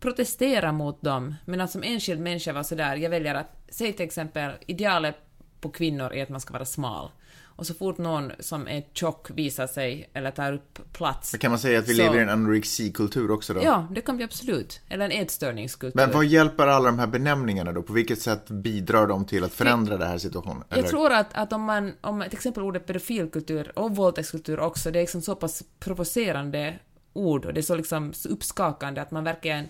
protestera 0.00 0.72
mot 0.72 1.02
dem, 1.02 1.34
men 1.44 1.60
att 1.60 1.70
som 1.70 1.82
enskild 1.82 2.20
människa 2.20 2.52
vara 2.52 2.64
sådär, 2.64 2.96
jag 2.96 3.10
väljer 3.10 3.34
att, 3.34 3.56
säg 3.68 3.92
till 3.92 4.06
exempel, 4.06 4.52
idealet 4.66 5.16
på 5.60 5.68
kvinnor 5.68 6.12
är 6.12 6.22
att 6.22 6.28
man 6.28 6.40
ska 6.40 6.52
vara 6.52 6.64
smal. 6.64 7.10
Och 7.56 7.66
så 7.66 7.74
fort 7.74 7.98
någon 7.98 8.32
som 8.40 8.68
är 8.68 8.84
tjock 8.92 9.30
visar 9.30 9.66
sig 9.66 10.10
eller 10.12 10.30
tar 10.30 10.52
upp 10.52 10.92
plats. 10.92 11.36
Kan 11.40 11.50
man 11.50 11.58
säga 11.58 11.78
att 11.78 11.88
vi 11.88 11.94
så, 11.94 12.02
lever 12.02 12.18
i 12.18 12.22
en 12.22 12.28
anorexikultur 12.28 13.30
också 13.30 13.54
då? 13.54 13.60
Ja, 13.64 13.88
det 13.90 14.00
kan 14.00 14.16
vi 14.16 14.24
absolut. 14.24 14.80
Eller 14.88 15.04
en 15.04 15.10
ätstörningskultur. 15.10 15.96
Men 15.96 16.10
vad 16.12 16.24
hjälper 16.24 16.66
alla 16.66 16.86
de 16.86 16.98
här 16.98 17.06
benämningarna 17.06 17.72
då? 17.72 17.82
På 17.82 17.92
vilket 17.92 18.22
sätt 18.22 18.50
bidrar 18.50 19.06
de 19.06 19.24
till 19.24 19.44
att 19.44 19.52
förändra 19.52 19.96
den 19.96 20.08
här 20.08 20.18
situationen? 20.18 20.64
Jag 20.68 20.78
Eller? 20.78 20.88
tror 20.88 21.12
att, 21.12 21.26
att 21.32 21.52
om 21.52 21.62
man, 21.62 21.92
om 22.00 22.20
till 22.20 22.32
exempel 22.32 22.62
ordet 22.62 22.86
pedofilkultur 22.86 23.78
och 23.78 23.96
våldtäktskultur 23.96 24.60
också, 24.60 24.90
det 24.90 24.98
är 24.98 25.02
liksom 25.02 25.22
så 25.22 25.34
pass 25.34 25.62
provocerande 25.78 26.78
ord 27.12 27.44
och 27.44 27.54
det 27.54 27.60
är 27.60 27.62
så 27.62 27.74
liksom 27.74 28.12
uppskakande 28.28 29.00
att 29.00 29.10
man 29.10 29.24
verkligen 29.24 29.68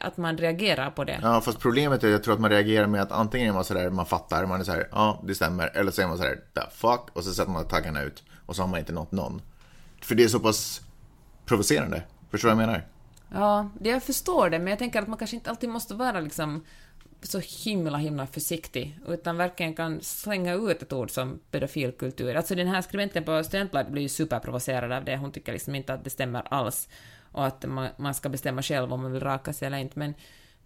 att 0.00 0.16
man 0.16 0.38
reagerar 0.38 0.90
på 0.90 1.04
det. 1.04 1.18
Ja, 1.22 1.40
fast 1.40 1.60
problemet 1.60 2.04
är 2.04 2.08
jag 2.08 2.24
tror 2.24 2.34
att 2.34 2.40
man 2.40 2.50
reagerar 2.50 2.86
med 2.86 3.02
att 3.02 3.12
antingen 3.12 3.48
är 3.48 3.52
man 3.52 3.64
sådär, 3.64 3.90
man 3.90 4.06
fattar, 4.06 4.46
man 4.46 4.60
är 4.60 4.64
såhär, 4.64 4.88
ja, 4.92 5.22
det 5.26 5.34
stämmer, 5.34 5.76
eller 5.76 5.90
så 5.90 6.02
är 6.02 6.06
man 6.06 6.18
sådär, 6.18 6.40
the 6.54 6.60
fuck, 6.70 7.00
och 7.12 7.24
så 7.24 7.34
sätter 7.34 7.50
man 7.50 7.68
taggarna 7.68 8.02
ut, 8.02 8.22
och 8.46 8.56
så 8.56 8.62
har 8.62 8.68
man 8.68 8.78
inte 8.78 8.92
nått 8.92 9.12
någon. 9.12 9.42
För 10.02 10.14
det 10.14 10.24
är 10.24 10.28
så 10.28 10.40
pass 10.40 10.80
provocerande. 11.46 12.02
Förstår 12.30 12.48
du 12.48 12.54
vad 12.54 12.62
jag 12.62 12.68
menar? 12.68 12.86
Ja, 13.32 13.70
det 13.80 13.90
jag 13.90 14.02
förstår 14.02 14.50
det, 14.50 14.58
men 14.58 14.68
jag 14.68 14.78
tänker 14.78 15.02
att 15.02 15.08
man 15.08 15.18
kanske 15.18 15.36
inte 15.36 15.50
alltid 15.50 15.68
måste 15.68 15.94
vara 15.94 16.20
liksom 16.20 16.64
så 17.22 17.40
himla, 17.64 17.98
himla 17.98 18.26
försiktig, 18.26 18.98
utan 19.08 19.36
verkligen 19.36 19.74
kan 19.74 20.00
slänga 20.00 20.54
ut 20.54 20.82
ett 20.82 20.92
ord 20.92 21.10
som 21.10 21.40
pedofilkultur. 21.50 22.34
Alltså 22.34 22.54
den 22.54 22.68
här 22.68 22.82
skribenten 22.82 23.24
på 23.24 23.44
Studentbladet 23.44 23.92
blir 23.92 24.02
ju 24.02 24.08
superprovocerad 24.08 24.92
av 24.92 25.04
det, 25.04 25.16
hon 25.16 25.32
tycker 25.32 25.52
liksom 25.52 25.74
inte 25.74 25.94
att 25.94 26.04
det 26.04 26.10
stämmer 26.10 26.42
alls 26.54 26.88
och 27.34 27.46
att 27.46 27.64
man, 27.64 27.88
man 27.96 28.14
ska 28.14 28.28
bestämma 28.28 28.62
själv 28.62 28.92
om 28.92 29.02
man 29.02 29.12
vill 29.12 29.22
raka 29.22 29.52
sig 29.52 29.66
eller 29.66 29.78
inte. 29.78 29.98
Men, 29.98 30.14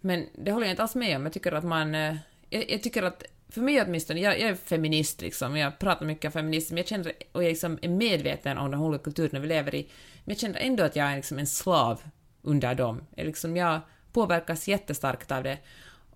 men 0.01 0.27
det 0.33 0.51
håller 0.51 0.65
jag 0.65 0.73
inte 0.73 0.81
alls 0.81 0.95
med 0.95 1.15
om. 1.15 1.23
Jag 1.23 1.33
tycker 1.33 1.51
att 1.51 1.63
man... 1.63 1.95
Eh, 1.95 2.15
jag, 2.49 2.71
jag 2.71 2.83
tycker 2.83 3.03
att, 3.03 3.23
för 3.49 3.61
mig 3.61 3.81
åtminstone, 3.81 4.19
jag, 4.19 4.39
jag 4.39 4.49
är 4.49 4.55
feminist 4.55 5.21
liksom, 5.21 5.57
jag 5.57 5.79
pratar 5.79 6.05
mycket 6.05 6.25
om 6.25 6.31
feminism, 6.31 6.77
jag 6.77 6.87
känner, 6.87 7.13
och 7.31 7.43
jag 7.43 7.49
liksom 7.49 7.79
är 7.81 7.89
medveten 7.89 8.57
om 8.57 8.71
de 8.71 8.81
olika 8.81 9.03
kulturerna 9.03 9.39
vi 9.39 9.47
lever 9.47 9.75
i, 9.75 9.89
men 10.23 10.33
jag 10.33 10.39
känner 10.39 10.59
ändå 10.59 10.83
att 10.83 10.95
jag 10.95 11.11
är 11.11 11.15
liksom 11.15 11.39
en 11.39 11.47
slav 11.47 12.01
under 12.41 12.75
dem. 12.75 13.01
Jag, 13.15 13.25
liksom, 13.25 13.57
jag 13.57 13.79
påverkas 14.13 14.67
jättestarkt 14.67 15.31
av 15.31 15.43
det. 15.43 15.57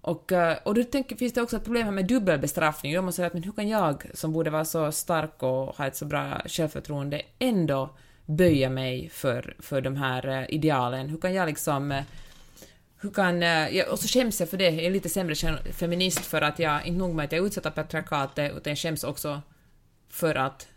Och, 0.01 0.31
eh, 0.31 0.57
och 0.63 0.75
då 0.75 0.83
tänker, 0.83 1.15
finns 1.15 1.33
det 1.33 1.41
också 1.41 1.57
ett 1.57 1.63
problem 1.63 1.85
här 1.85 1.91
med 1.91 2.07
dubbelbestraffning. 2.07 2.95
Då 2.95 3.01
måste 3.01 3.15
säga 3.15 3.27
att 3.27 3.33
men 3.33 3.43
hur 3.43 3.51
kan 3.51 3.67
jag, 3.67 4.05
som 4.13 4.33
borde 4.33 4.49
vara 4.49 4.65
så 4.65 4.91
stark 4.91 5.43
och 5.43 5.77
ha 5.77 5.87
ett 5.87 5.95
så 5.95 6.05
bra 6.05 6.41
självförtroende, 6.45 7.21
ändå 7.39 7.97
böja 8.25 8.69
mig 8.69 9.09
för, 9.09 9.55
för 9.59 9.81
de 9.81 9.95
här 9.95 10.27
eh, 10.27 10.55
idealen? 10.55 11.09
Hur 11.09 11.17
kan 11.17 11.33
jag 11.33 11.45
liksom... 11.47 11.91
Eh, 11.91 12.03
hur 12.97 13.09
kan... 13.09 13.43
Eh, 13.43 13.88
och 13.91 13.99
så 13.99 14.07
skäms 14.07 14.39
jag 14.39 14.49
för 14.49 14.57
det. 14.57 14.69
Jag 14.69 14.86
är 14.86 14.91
lite 14.91 15.09
sämre 15.09 15.36
feminist 15.71 16.19
för 16.19 16.41
att 16.41 16.59
jag, 16.59 16.86
inte 16.86 16.99
nog 16.99 17.15
med 17.15 17.25
att 17.25 17.31
jag 17.31 17.41
är 17.41 17.45
utsatt 17.47 17.65
av 17.65 17.71
patriarkatet, 17.71 18.51
utan 18.57 18.71
jag 18.71 18.77
skäms 18.77 19.03
också 19.03 19.41
för 20.09 20.36
att... 20.36 20.67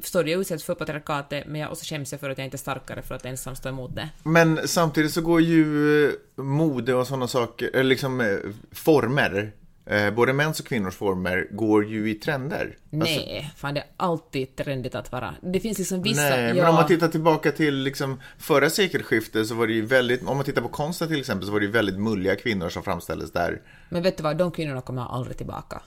Förstår 0.00 0.24
du? 0.24 0.30
Jag 0.30 0.40
utsätts 0.40 0.64
för 0.64 0.74
patriarkatet, 0.74 1.46
men 1.46 1.60
jag 1.60 1.72
också 1.72 1.84
skäms 1.84 2.12
jag 2.12 2.20
för 2.20 2.30
att 2.30 2.38
jag 2.38 2.44
inte 2.44 2.56
är 2.56 2.58
starkare 2.58 3.02
för 3.02 3.14
att 3.14 3.24
ensam 3.24 3.56
stå 3.56 3.68
emot 3.68 3.94
det. 3.94 4.08
Men 4.22 4.68
samtidigt 4.68 5.12
så 5.12 5.20
går 5.20 5.40
ju 5.40 6.12
mode 6.34 6.94
och 6.94 7.06
sådana 7.06 7.28
saker, 7.28 7.70
eller 7.74 7.84
liksom 7.84 8.40
former, 8.72 9.52
Eh, 9.90 10.10
både 10.10 10.32
mäns 10.32 10.60
och 10.60 10.66
kvinnors 10.66 10.94
former 10.94 11.48
går 11.50 11.84
ju 11.84 12.10
i 12.10 12.14
trender. 12.14 12.76
Nej, 12.90 13.36
alltså, 13.36 13.58
fan 13.58 13.74
det 13.74 13.80
är 13.80 13.86
alltid 13.96 14.56
trendigt 14.56 14.94
att 14.94 15.12
vara. 15.12 15.34
Det 15.40 15.60
finns 15.60 15.78
liksom 15.78 16.02
vissa... 16.02 16.22
Nej, 16.22 16.48
ja. 16.48 16.54
men 16.54 16.66
om 16.66 16.74
man 16.74 16.86
tittar 16.86 17.08
tillbaka 17.08 17.52
till 17.52 17.74
liksom 17.74 18.20
förra 18.38 18.70
sekelskiftet 18.70 19.46
så 19.46 19.54
var 19.54 19.66
det 19.66 19.72
ju 19.72 19.86
väldigt, 19.86 20.26
om 20.26 20.36
man 20.36 20.44
tittar 20.44 20.62
på 20.62 20.68
konsten 20.68 21.08
till 21.08 21.20
exempel, 21.20 21.46
så 21.46 21.52
var 21.52 21.60
det 21.60 21.66
ju 21.66 21.72
väldigt 21.72 21.98
mulliga 21.98 22.36
kvinnor 22.36 22.68
som 22.68 22.82
framställdes 22.82 23.32
där. 23.32 23.62
Men 23.88 24.02
vet 24.02 24.16
du 24.16 24.22
vad, 24.22 24.36
de 24.36 24.50
kvinnorna 24.50 24.80
kommer 24.80 25.02
aldrig 25.02 25.36
tillbaka. 25.36 25.82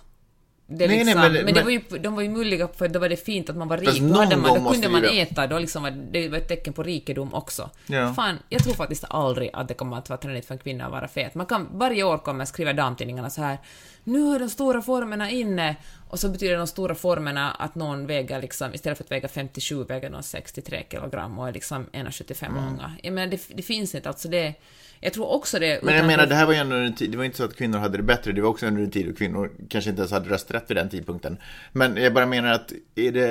Det 0.71 0.87
nej, 0.87 1.05
liksom, 1.05 1.21
nej, 1.21 1.31
men, 1.31 1.45
men, 1.45 1.53
det 1.53 1.63
var 1.63 1.71
ju, 1.71 1.81
de 1.99 2.15
var 2.15 2.21
ju 2.21 2.29
mulliga 2.29 2.67
för 2.67 2.87
då 2.87 2.99
var 2.99 3.09
det 3.09 3.15
fint 3.17 3.49
att 3.49 3.55
man 3.55 3.67
var 3.67 3.77
rik. 3.77 4.01
Då, 4.01 4.13
hade 4.13 4.37
man, 4.37 4.63
då 4.63 4.71
kunde 4.71 4.89
man 4.89 5.05
äta, 5.05 5.47
då 5.47 5.59
liksom 5.59 5.83
var, 5.83 5.91
det 5.91 6.29
var 6.29 6.37
ett 6.37 6.47
tecken 6.47 6.73
på 6.73 6.83
rikedom 6.83 7.33
också. 7.33 7.69
Ja. 7.87 8.13
Fan, 8.13 8.39
jag 8.49 8.63
tror 8.63 8.73
faktiskt 8.73 9.05
aldrig 9.09 9.49
att 9.53 9.67
det 9.67 9.73
kommer 9.73 9.97
att 9.97 10.09
vara 10.09 10.17
trendigt 10.19 10.45
för 10.45 10.53
en 10.53 10.59
kvinna 10.59 10.85
att 10.85 10.91
vara 10.91 11.07
fet. 11.07 11.35
Man 11.35 11.45
kan, 11.45 11.67
varje 11.71 12.03
år 12.03 12.17
kommer 12.17 12.45
skriva 12.45 12.73
damtidningarna 12.73 13.29
så 13.29 13.41
här 13.41 13.57
nu 14.03 14.35
är 14.35 14.39
de 14.39 14.49
stora 14.49 14.81
formerna 14.81 15.29
inne, 15.29 15.75
och 16.09 16.19
så 16.19 16.29
betyder 16.29 16.57
de 16.57 16.67
stora 16.67 16.95
formerna 16.95 17.51
att 17.51 17.75
någon 17.75 18.07
väger 18.07 18.41
liksom, 18.41 18.73
istället 18.73 18.97
för 18.97 19.05
att 19.05 19.11
väga 19.11 19.27
57 19.27 19.83
väger 19.83 20.09
någon 20.09 20.23
63 20.23 20.83
kilogram 20.91 21.39
och 21.39 21.47
är 21.47 21.53
liksom 21.53 21.85
1,75 21.85 22.45
mm. 22.45 22.65
långa. 22.65 22.93
Jag 23.03 23.13
menar, 23.13 23.27
det, 23.27 23.41
det 23.47 23.61
finns 23.61 23.95
inte, 23.95 24.09
alltså 24.09 24.27
det 24.27 24.53
jag 24.99 25.13
tror 25.13 25.27
också 25.27 25.59
det... 25.59 25.79
Men 25.83 25.95
jag 25.95 26.07
menar, 26.07 26.25
det 26.25 26.35
här 26.35 26.45
var 26.45 26.53
ju 26.53 26.59
ändå 26.59 26.75
en 26.75 26.95
tid, 26.95 27.11
det 27.11 27.17
var 27.17 27.23
inte 27.23 27.37
så 27.37 27.43
att 27.43 27.55
kvinnor 27.55 27.77
hade 27.77 27.97
det 27.97 28.03
bättre, 28.03 28.31
det 28.31 28.41
var 28.41 28.49
också 28.49 28.65
under 28.65 28.81
en 28.81 28.91
tid 28.91 29.07
då 29.07 29.13
kvinnor 29.13 29.51
kanske 29.69 29.89
inte 29.89 29.99
ens 29.99 30.11
hade 30.11 30.29
rösträtt 30.29 30.65
vid 30.67 30.77
den 30.77 30.89
tidpunkten. 30.89 31.37
Men 31.71 31.97
jag 31.97 32.13
bara 32.13 32.25
menar 32.25 32.51
att, 32.51 32.73
är 32.95 33.11
det, 33.11 33.27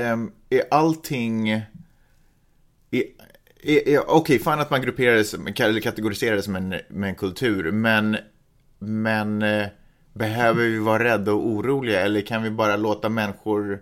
är 0.50 0.64
allting... 0.70 1.50
Är, 1.50 1.62
Okej, 3.60 3.98
okay, 4.08 4.38
fan 4.38 4.60
att 4.60 4.70
man 4.70 4.82
grupperades, 4.82 5.34
eller 5.34 5.80
kategoriserades 5.80 6.44
som 6.44 6.56
en, 6.56 6.68
med 6.88 7.08
en 7.08 7.14
kultur, 7.14 7.70
men... 7.72 8.16
Men... 8.78 9.42
Eh, 9.42 9.66
behöver 10.18 10.62
vi 10.62 10.78
vara 10.78 11.04
rädda 11.04 11.32
och 11.32 11.46
oroliga, 11.46 12.00
eller 12.00 12.20
kan 12.20 12.42
vi 12.42 12.50
bara 12.50 12.76
låta 12.76 13.08
människor 13.08 13.80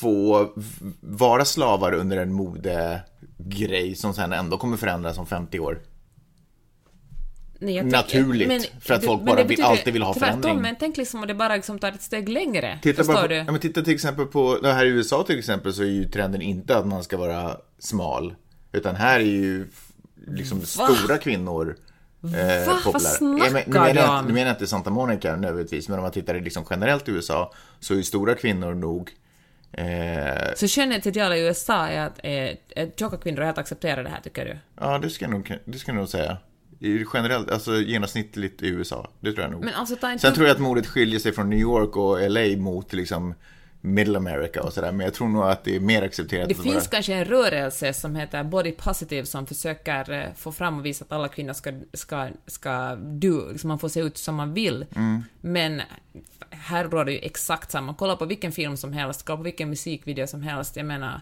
få 0.00 0.52
vara 1.00 1.44
slavar 1.44 1.92
under 1.92 2.16
en 2.16 2.32
modegrej 2.32 3.94
som 3.94 4.14
sen 4.14 4.32
ändå 4.32 4.58
kommer 4.58 4.76
förändras 4.76 5.18
om 5.18 5.26
50 5.26 5.58
år? 5.58 5.78
Nej, 7.58 7.84
Naturligt, 7.84 8.48
men, 8.48 8.60
för 8.80 8.94
att 8.94 9.04
folk 9.04 9.22
bara 9.22 9.36
vill, 9.36 9.46
betyder, 9.46 9.68
alltid 9.68 9.92
vill 9.92 10.02
ha 10.02 10.14
tvärtom, 10.14 10.42
förändring. 10.42 10.62
men 10.62 10.76
tänk 10.80 10.96
liksom 10.96 11.20
om 11.20 11.26
det 11.26 11.34
bara 11.34 11.56
liksom 11.56 11.78
tar 11.78 11.88
ett 11.88 12.02
steg 12.02 12.28
längre. 12.28 12.78
Titta, 12.82 13.04
bara 13.04 13.28
på, 13.28 13.34
ja, 13.34 13.44
men 13.44 13.60
titta 13.60 13.82
till 13.82 13.94
exempel 13.94 14.26
på, 14.26 14.58
här 14.62 14.84
i 14.84 14.88
USA 14.88 15.24
till 15.26 15.38
exempel 15.38 15.72
så 15.72 15.82
är 15.82 15.86
ju 15.86 16.04
trenden 16.04 16.42
inte 16.42 16.76
att 16.76 16.86
man 16.86 17.04
ska 17.04 17.16
vara 17.16 17.56
smal. 17.78 18.34
Utan 18.72 18.96
här 18.96 19.20
är 19.20 19.24
ju 19.24 19.66
liksom 20.26 20.60
Va? 20.60 20.66
stora 20.66 21.18
kvinnor 21.18 21.76
eh, 22.22 22.66
Va? 22.66 22.78
Vad 22.84 23.02
snackar 23.02 23.94
du 23.94 24.02
om? 24.02 24.24
Nu 24.26 24.32
menar 24.32 24.46
jag 24.46 24.54
inte 24.54 24.66
Santa 24.66 24.90
Monica 24.90 25.36
nödvändigtvis, 25.36 25.88
men 25.88 25.98
om 25.98 26.02
man 26.02 26.12
tittar 26.12 26.40
liksom 26.40 26.64
generellt 26.70 27.08
i 27.08 27.12
USA 27.12 27.52
så 27.80 27.94
är 27.94 28.02
stora 28.02 28.34
kvinnor 28.34 28.74
nog 28.74 29.10
Eh, 29.76 30.54
så 30.56 30.68
skönhetsidealet 30.68 31.38
i 31.38 31.40
USA 31.40 31.88
är 31.88 32.06
att 32.06 32.20
eh, 32.22 32.88
tjocka 32.96 33.16
kvinnor 33.16 33.40
är 33.40 33.44
helt 33.44 33.58
acceptera 33.58 34.02
det 34.02 34.08
här, 34.08 34.20
tycker 34.20 34.44
du? 34.44 34.58
Ja, 34.80 34.98
det 34.98 35.10
ska 35.10 35.24
jag 35.24 35.32
nog, 35.32 35.58
det 35.64 35.78
ska 35.78 35.90
jag 35.90 35.96
nog 35.96 36.08
säga. 36.08 36.36
Generellt, 37.14 37.50
alltså 37.50 37.80
genomsnittligt 37.80 38.62
i 38.62 38.68
USA, 38.68 39.10
det 39.20 39.32
tror 39.32 39.42
jag 39.42 39.52
nog. 39.52 39.64
Men 39.64 39.74
alltså. 39.74 39.96
Sen 40.18 40.34
tror 40.34 40.46
jag 40.46 40.54
att 40.54 40.60
modet 40.60 40.86
skiljer 40.86 41.18
sig 41.18 41.32
från 41.32 41.50
New 41.50 41.58
York 41.58 41.96
och 41.96 42.30
LA 42.30 42.56
mot 42.56 42.92
liksom 42.92 43.34
Middle 43.80 44.18
America 44.18 44.62
och 44.62 44.72
sådär, 44.72 44.92
men 44.92 45.04
jag 45.04 45.14
tror 45.14 45.28
nog 45.28 45.44
att 45.44 45.64
det 45.64 45.76
är 45.76 45.80
mer 45.80 46.02
accepterat. 46.02 46.48
Det 46.48 46.54
finns 46.54 46.66
vara... 46.66 46.84
kanske 46.84 47.14
en 47.14 47.24
rörelse 47.24 47.92
som 47.92 48.16
heter 48.16 48.44
Body 48.44 48.72
Positive 48.72 49.26
som 49.26 49.46
försöker 49.46 50.10
eh, 50.10 50.34
få 50.36 50.52
fram 50.52 50.78
och 50.78 50.86
visa 50.86 51.04
att 51.04 51.12
alla 51.12 51.28
kvinnor 51.28 51.52
ska, 51.52 51.72
ska, 51.92 52.28
ska 52.46 52.96
du, 52.96 53.52
liksom 53.52 53.68
man 53.68 53.78
får 53.78 53.88
se 53.88 54.00
ut 54.00 54.18
som 54.18 54.34
man 54.34 54.54
vill. 54.54 54.86
Mm. 54.96 55.24
Men 55.40 55.82
här 56.50 56.84
råder 56.84 57.12
ju 57.12 57.18
exakt 57.18 57.70
samma. 57.70 57.94
Kolla 57.94 58.16
på 58.16 58.24
vilken 58.24 58.52
film 58.52 58.76
som 58.76 58.92
helst, 58.92 59.24
kolla 59.24 59.36
på 59.36 59.42
vilken 59.42 59.70
musikvideo 59.70 60.26
som 60.26 60.42
helst. 60.42 60.76
Jag 60.76 60.86
menar, 60.86 61.20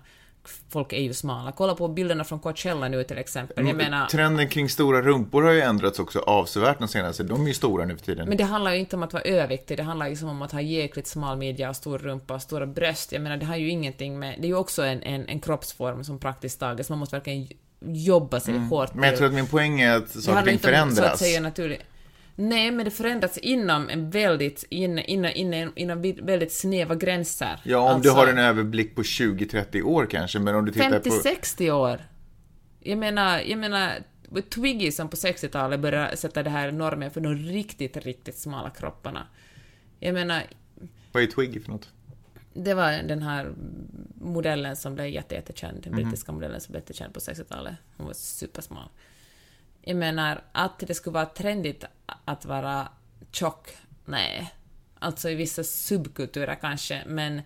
folk 0.68 0.92
är 0.92 1.00
ju 1.00 1.14
smala. 1.14 1.52
Kolla 1.52 1.74
på 1.74 1.88
bilderna 1.88 2.24
från 2.24 2.40
Coachella 2.40 2.88
nu 2.88 3.04
till 3.04 3.18
exempel. 3.18 3.66
Jag 3.66 3.76
menar... 3.76 4.06
Trenden 4.06 4.48
kring 4.48 4.68
stora 4.68 5.02
rumpor 5.02 5.42
har 5.42 5.50
ju 5.50 5.60
ändrats 5.60 5.98
också 5.98 6.18
avsevärt 6.18 6.78
de 6.78 6.88
senaste. 6.88 7.22
De 7.22 7.42
är 7.42 7.48
ju 7.48 7.54
stora 7.54 7.84
nu 7.84 7.96
för 7.96 8.04
tiden. 8.04 8.28
Men 8.28 8.38
det 8.38 8.44
handlar 8.44 8.72
ju 8.72 8.78
inte 8.78 8.96
om 8.96 9.02
att 9.02 9.12
vara 9.12 9.22
överviktig, 9.22 9.76
det 9.76 9.82
handlar 9.82 10.06
ju 10.06 10.10
liksom 10.10 10.28
om 10.28 10.42
att 10.42 10.52
ha 10.52 10.60
jäkligt 10.60 11.06
smal 11.06 11.38
midja 11.38 11.68
och 11.68 11.76
stor 11.76 11.98
rumpa 11.98 12.34
och 12.34 12.42
stora 12.42 12.66
bröst. 12.66 13.12
Jag 13.12 13.22
menar, 13.22 13.36
det 13.36 13.46
har 13.46 13.56
ju 13.56 13.68
ingenting 13.68 14.18
med... 14.18 14.34
Det 14.38 14.46
är 14.46 14.48
ju 14.48 14.56
också 14.56 14.82
en, 14.82 15.02
en, 15.02 15.28
en 15.28 15.40
kroppsform 15.40 16.04
som 16.04 16.18
praktiskt 16.18 16.60
taget, 16.60 16.86
så 16.86 16.92
man 16.92 16.98
måste 16.98 17.16
verkligen 17.16 17.48
jobba 17.84 18.40
sig 18.40 18.54
mm. 18.54 18.68
hårt 18.68 18.94
Men 18.94 19.08
jag 19.08 19.16
tror 19.18 19.26
att 19.26 19.34
min 19.34 19.46
poäng 19.46 19.80
är 19.80 19.96
att 19.96 20.10
saker 20.10 20.54
och 20.54 20.60
förändras. 20.60 20.96
Så 20.96 21.04
att 21.04 21.18
säga 21.18 21.40
naturligt. 21.40 21.82
Nej, 22.34 22.70
men 22.70 22.84
det 22.84 22.90
förändras 22.90 23.38
inom 23.38 23.88
en 23.88 24.10
väldigt, 24.10 24.64
inom, 24.68 25.04
inom, 25.34 25.72
inom 25.76 26.02
väldigt 26.22 26.52
snäva 26.52 26.94
gränser. 26.94 27.60
Ja, 27.64 27.78
om 27.78 27.88
alltså, 27.88 28.10
du 28.10 28.16
har 28.16 28.26
en 28.26 28.38
överblick 28.38 28.94
på 28.94 29.02
20-30 29.02 29.82
år 29.82 30.06
kanske, 30.10 30.38
men 30.38 30.54
om 30.54 30.64
du 30.64 30.72
tittar 30.72 30.90
50, 30.90 31.10
på... 31.10 31.16
50-60 31.16 31.70
år. 31.70 32.00
Jag 32.80 32.98
menar, 32.98 33.40
jag 33.40 33.58
menar, 33.58 33.98
Twiggy 34.54 34.92
som 34.92 35.08
på 35.08 35.16
60-talet 35.16 35.80
började 35.80 36.16
sätta 36.16 36.42
det 36.42 36.50
här 36.50 36.72
normen 36.72 37.10
för 37.10 37.20
de 37.20 37.34
riktigt, 37.34 37.96
riktigt 37.96 38.38
smala 38.38 38.70
kropparna. 38.70 39.26
Jag 40.00 40.14
menar... 40.14 40.42
Vad 41.12 41.22
är 41.22 41.26
Twiggy 41.26 41.60
för 41.60 41.70
något? 41.70 41.90
Det 42.54 42.74
var 42.74 42.92
den 42.92 43.22
här 43.22 43.52
modellen 44.14 44.76
som 44.76 44.94
blev 44.94 45.06
jättejättekänd, 45.06 45.82
den 45.82 45.92
mm. 45.92 46.04
brittiska 46.04 46.32
modellen 46.32 46.60
som 46.60 46.72
blev 46.72 46.80
jättekänd 46.82 47.14
på 47.14 47.20
60-talet. 47.20 47.74
Hon 47.96 48.06
var 48.06 48.14
supersmal. 48.14 48.88
Jag 49.84 49.96
menar, 49.96 50.44
att 50.52 50.78
det 50.78 50.94
skulle 50.94 51.14
vara 51.14 51.26
trendigt 51.26 51.84
att 52.24 52.44
vara 52.44 52.88
tjock, 53.30 53.68
nej. 54.04 54.52
Alltså 54.98 55.30
i 55.30 55.34
vissa 55.34 55.64
subkulturer 55.64 56.54
kanske, 56.60 57.02
men 57.06 57.42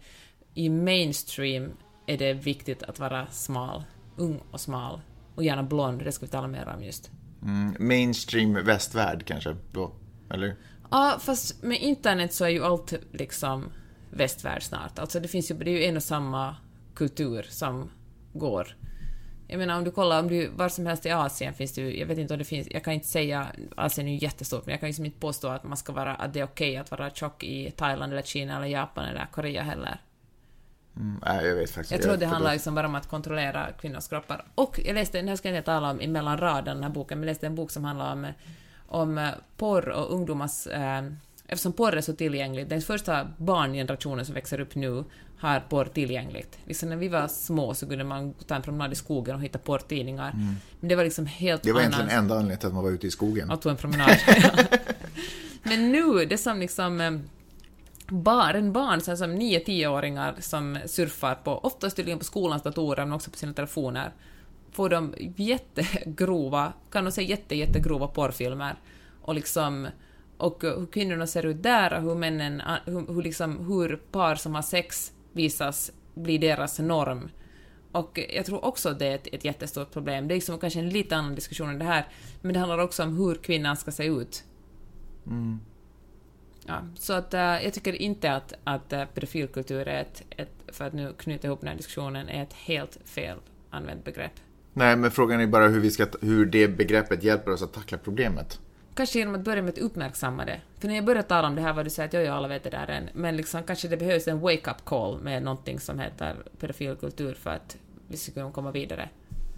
i 0.55 0.69
mainstream 0.69 1.73
är 2.07 2.19
det 2.19 2.33
viktigt 2.33 2.83
att 2.83 2.99
vara 2.99 3.27
smal. 3.27 3.85
Ung 4.17 4.41
och 4.51 4.61
smal. 4.61 5.01
Och 5.35 5.45
gärna 5.45 5.63
blond, 5.63 6.05
det 6.05 6.13
ska 6.13 6.27
vi 6.27 6.33
tala 6.33 6.49
mer 6.49 6.69
om 6.77 6.85
just. 6.85 7.11
Mm, 7.43 7.77
mainstream 7.79 8.65
västvärld 8.65 9.25
kanske, 9.25 9.57
då? 9.73 9.93
Eller? 10.31 10.57
Ja, 10.91 11.19
fast 11.21 11.63
med 11.63 11.81
internet 11.81 12.33
så 12.33 12.45
är 12.45 12.49
ju 12.49 12.65
allt 12.65 12.93
liksom 13.13 13.71
västvärld 14.11 14.63
snart. 14.63 14.99
Alltså 14.99 15.21
det 15.21 15.29
finns 15.29 15.51
ju, 15.51 15.55
det 15.55 15.71
är 15.71 15.79
ju 15.79 15.85
en 15.85 15.97
och 15.97 16.03
samma 16.03 16.57
kultur 16.95 17.47
som 17.51 17.91
går. 18.33 18.77
Jag 19.47 19.59
menar 19.59 19.79
om 19.79 19.85
du 19.85 19.91
kollar, 19.91 20.21
om 20.21 20.29
du, 20.29 20.49
var 20.49 20.69
som 20.69 20.87
helst 20.87 21.07
i 21.07 21.11
Asien 21.11 21.55
finns 21.55 21.73
det 21.73 21.81
ju, 21.81 21.99
jag 21.99 22.07
vet 22.07 22.19
inte 22.19 22.35
om 22.35 22.39
det 22.39 22.45
finns, 22.45 22.69
jag 22.71 22.85
kan 22.85 22.93
inte 22.93 23.07
säga, 23.07 23.47
Asien 23.77 24.09
är 24.09 24.13
ju 24.13 24.19
jättestort, 24.19 24.67
men 24.67 24.73
jag 24.73 24.81
kan 24.81 24.87
liksom 24.87 25.05
inte 25.05 25.21
påstå 25.21 25.49
att 25.49 25.65
man 25.65 25.77
ska 25.77 25.93
vara, 25.93 26.15
att 26.15 26.33
det 26.33 26.41
är 26.41 26.45
okej 26.45 26.71
okay 26.71 26.77
att 26.77 26.91
vara 26.91 27.11
tjock 27.11 27.45
i 27.45 27.71
Thailand 27.71 28.13
eller 28.13 28.23
Kina 28.23 28.57
eller 28.57 28.67
Japan 28.67 29.05
eller 29.05 29.27
Korea 29.33 29.63
heller. 29.63 30.01
Mm, 30.97 31.21
nej, 31.27 31.47
jag 31.47 31.55
vet 31.55 31.71
faktiskt 31.71 31.93
Jag 31.93 32.03
tror 32.03 32.17
det 32.17 32.27
handlar 32.27 32.53
liksom 32.53 32.75
bara 32.75 32.87
om 32.87 32.95
att 32.95 33.09
kontrollera 33.09 33.73
kvinnors 33.81 34.09
kroppar. 34.09 34.45
Och 34.55 34.81
jag 34.85 34.95
läste, 34.95 35.21
här 35.21 35.37
ska 35.37 35.49
jag 35.49 35.57
inte 35.57 35.67
tala 35.67 35.91
om 35.91 35.97
mellan 35.97 36.39
raden, 36.39 36.77
den 36.77 36.83
här 36.83 36.91
boken, 36.91 37.19
men 37.19 37.29
jag 37.29 37.33
läste 37.33 37.47
en 37.47 37.55
bok 37.55 37.71
som 37.71 37.85
handlar 37.85 38.13
om, 38.13 38.33
om 38.87 39.31
porr 39.57 39.89
och 39.89 40.15
ungdomars 40.15 40.67
eh, 40.67 41.03
Eftersom 41.49 41.73
porr 41.73 41.97
är 41.97 42.01
så 42.01 42.13
tillgängligt, 42.13 42.69
den 42.69 42.81
första 42.81 43.29
barngenerationen 43.37 44.25
som 44.25 44.35
växer 44.35 44.61
upp 44.61 44.75
nu 44.75 45.05
har 45.39 45.61
porr 45.61 45.85
tillgängligt. 45.85 46.59
Liksom 46.65 46.89
när 46.89 46.97
vi 46.97 47.09
var 47.09 47.29
små 47.29 47.75
så 47.75 47.89
kunde 47.89 48.05
man 48.05 48.33
ta 48.33 48.55
en 48.55 48.63
promenad 48.63 48.93
i 48.93 48.95
skogen 48.95 49.37
och 49.37 49.43
hitta 49.43 49.59
porrtidningar. 49.59 50.31
Mm. 50.31 50.55
Men 50.81 50.89
det 50.89 50.97
var 50.97 51.05
liksom 51.05 51.27
helt 51.27 51.63
Det 51.63 51.73
var 51.73 51.81
annan... 51.81 51.93
egentligen 51.93 52.23
enda 52.23 52.35
anledningen 52.35 52.59
till 52.59 52.69
att 52.69 52.75
man 52.75 52.85
var 52.85 52.91
ute 52.91 53.07
i 53.07 53.11
skogen. 53.11 53.51
Att 53.51 53.63
ta 53.63 53.71
en 53.71 53.77
promenad. 53.77 54.17
Men 55.63 55.93
nu, 55.93 56.25
det 56.25 56.39
som 56.39 56.61
liksom 56.61 57.01
eh, 57.01 57.11
barn, 58.09 58.73
barn 58.73 59.01
så 59.01 59.17
som 59.17 59.31
9-10-åringar 59.31 60.35
som 60.41 60.79
surfar 60.87 61.35
på, 61.35 61.59
oftast 61.59 61.97
tydligen 61.97 62.19
på 62.19 62.25
skolans 62.25 62.63
datorer 62.63 63.05
men 63.05 63.13
också 63.13 63.31
på 63.31 63.37
sina 63.37 63.53
telefoner, 63.53 64.13
får 64.73 64.89
de 64.89 65.15
jättegrova, 65.37 66.73
kan 66.91 67.05
de 67.05 67.13
säga 67.13 67.29
jätte, 67.29 67.57
jättegrova 67.57 68.07
porrfilmer. 68.07 68.75
Och 69.23 69.35
liksom 69.35 69.89
och 70.39 70.63
hur 70.63 70.87
kvinnorna 70.87 71.27
ser 71.27 71.47
ut 71.47 71.63
där 71.63 71.93
och 71.97 72.03
hur 72.03 72.15
männen, 72.15 72.63
hur, 72.85 73.15
hur, 73.15 73.23
liksom, 73.23 73.67
hur 73.67 73.97
par 73.97 74.35
som 74.35 74.55
har 74.55 74.63
sex 74.63 75.13
visas 75.33 75.93
blir 76.15 76.39
deras 76.39 76.79
norm. 76.79 77.29
Och 77.93 78.21
jag 78.35 78.47
tror 78.47 78.65
också 78.65 78.89
att 78.89 78.99
det 78.99 79.07
är 79.07 79.15
ett, 79.15 79.27
ett 79.33 79.45
jättestort 79.45 79.93
problem. 79.93 80.29
Det 80.29 80.35
är 80.35 80.37
liksom 80.37 80.59
kanske 80.59 80.81
en 80.81 80.89
lite 80.89 81.17
annan 81.17 81.35
diskussion 81.35 81.69
än 81.69 81.79
det 81.79 81.85
här, 81.85 82.09
men 82.41 82.53
det 82.53 82.59
handlar 82.59 82.79
också 82.79 83.03
om 83.03 83.17
hur 83.17 83.35
kvinnan 83.35 83.77
ska 83.77 83.91
se 83.91 84.07
ut. 84.07 84.45
Mm. 85.27 85.59
Ja, 86.67 86.83
så 86.95 87.13
att 87.13 87.35
uh, 87.35 87.41
jag 87.41 87.75
tycker 87.75 87.93
inte 87.93 88.33
att, 88.33 88.53
att 88.65 88.93
uh, 88.93 89.05
pedofilkultur 89.05 89.89
är 89.89 90.01
ett, 90.01 90.23
ett, 90.31 90.53
för 90.69 90.85
att 90.85 90.93
nu 90.93 91.15
knyta 91.19 91.47
ihop 91.47 91.61
den 91.61 91.69
här 91.69 91.77
diskussionen, 91.77 92.29
är 92.29 92.43
ett 92.43 92.53
helt 92.53 92.99
fel 93.05 93.39
använt 93.71 94.05
begrepp. 94.05 94.33
Nej, 94.73 94.97
men 94.97 95.11
frågan 95.11 95.41
är 95.41 95.47
bara 95.47 95.69
hur, 95.69 95.81
vi 95.81 95.91
ska, 95.91 96.07
hur 96.21 96.47
det 96.47 96.69
begreppet 96.69 97.23
hjälper 97.23 97.53
oss 97.53 97.63
att 97.63 97.73
tackla 97.73 97.99
problemet. 97.99 98.61
Kanske 98.97 99.19
genom 99.19 99.35
att 99.35 99.41
börja 99.41 99.63
med 99.63 99.73
att 99.73 99.79
uppmärksamma 99.79 100.45
det. 100.45 100.61
För 100.79 100.89
när 100.89 100.95
jag 100.95 101.05
började 101.05 101.29
tala 101.29 101.49
om 101.49 101.55
det 101.55 101.63
här 101.63 101.73
var 101.73 101.85
du 101.85 101.91
säger 101.91 102.09
att 102.09 102.27
jo, 102.27 102.33
alla 102.33 102.49
vet 102.49 102.65
det 102.65 102.71
där 102.71 102.91
än, 102.91 103.09
men 103.13 103.37
liksom 103.37 103.63
kanske 103.63 103.89
det 103.89 103.97
behövs 103.97 104.29
en 104.29 104.41
wake-up 104.41 104.85
call 104.85 105.21
med 105.23 105.43
någonting 105.43 105.81
som 105.81 105.99
heter 105.99 106.37
pedofilkultur 106.61 107.35
för 107.35 107.51
att 107.51 107.77
vi 108.09 108.17
ska 108.17 108.33
kunna 108.33 108.53
komma 108.53 108.71
vidare. 108.71 109.09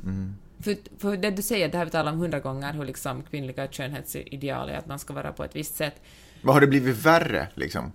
Mm. 0.04 0.34
För, 0.60 0.76
för 0.98 1.16
det 1.16 1.30
du 1.30 1.42
säger, 1.42 1.68
det 1.68 1.78
har 1.78 1.84
vi 1.84 1.90
talat 1.90 2.14
om 2.14 2.20
hundra 2.20 2.40
gånger, 2.40 2.72
hur 2.72 2.84
liksom 2.84 3.22
kvinnliga 3.22 3.68
skönhetsideal 3.68 4.68
är 4.68 4.78
att 4.78 4.86
man 4.86 4.98
ska 4.98 5.14
vara 5.14 5.32
på 5.32 5.44
ett 5.44 5.56
visst 5.56 5.76
sätt. 5.76 6.02
Vad 6.42 6.54
har 6.54 6.60
det 6.60 6.66
blivit 6.66 6.96
värre, 6.96 7.48
liksom? 7.54 7.92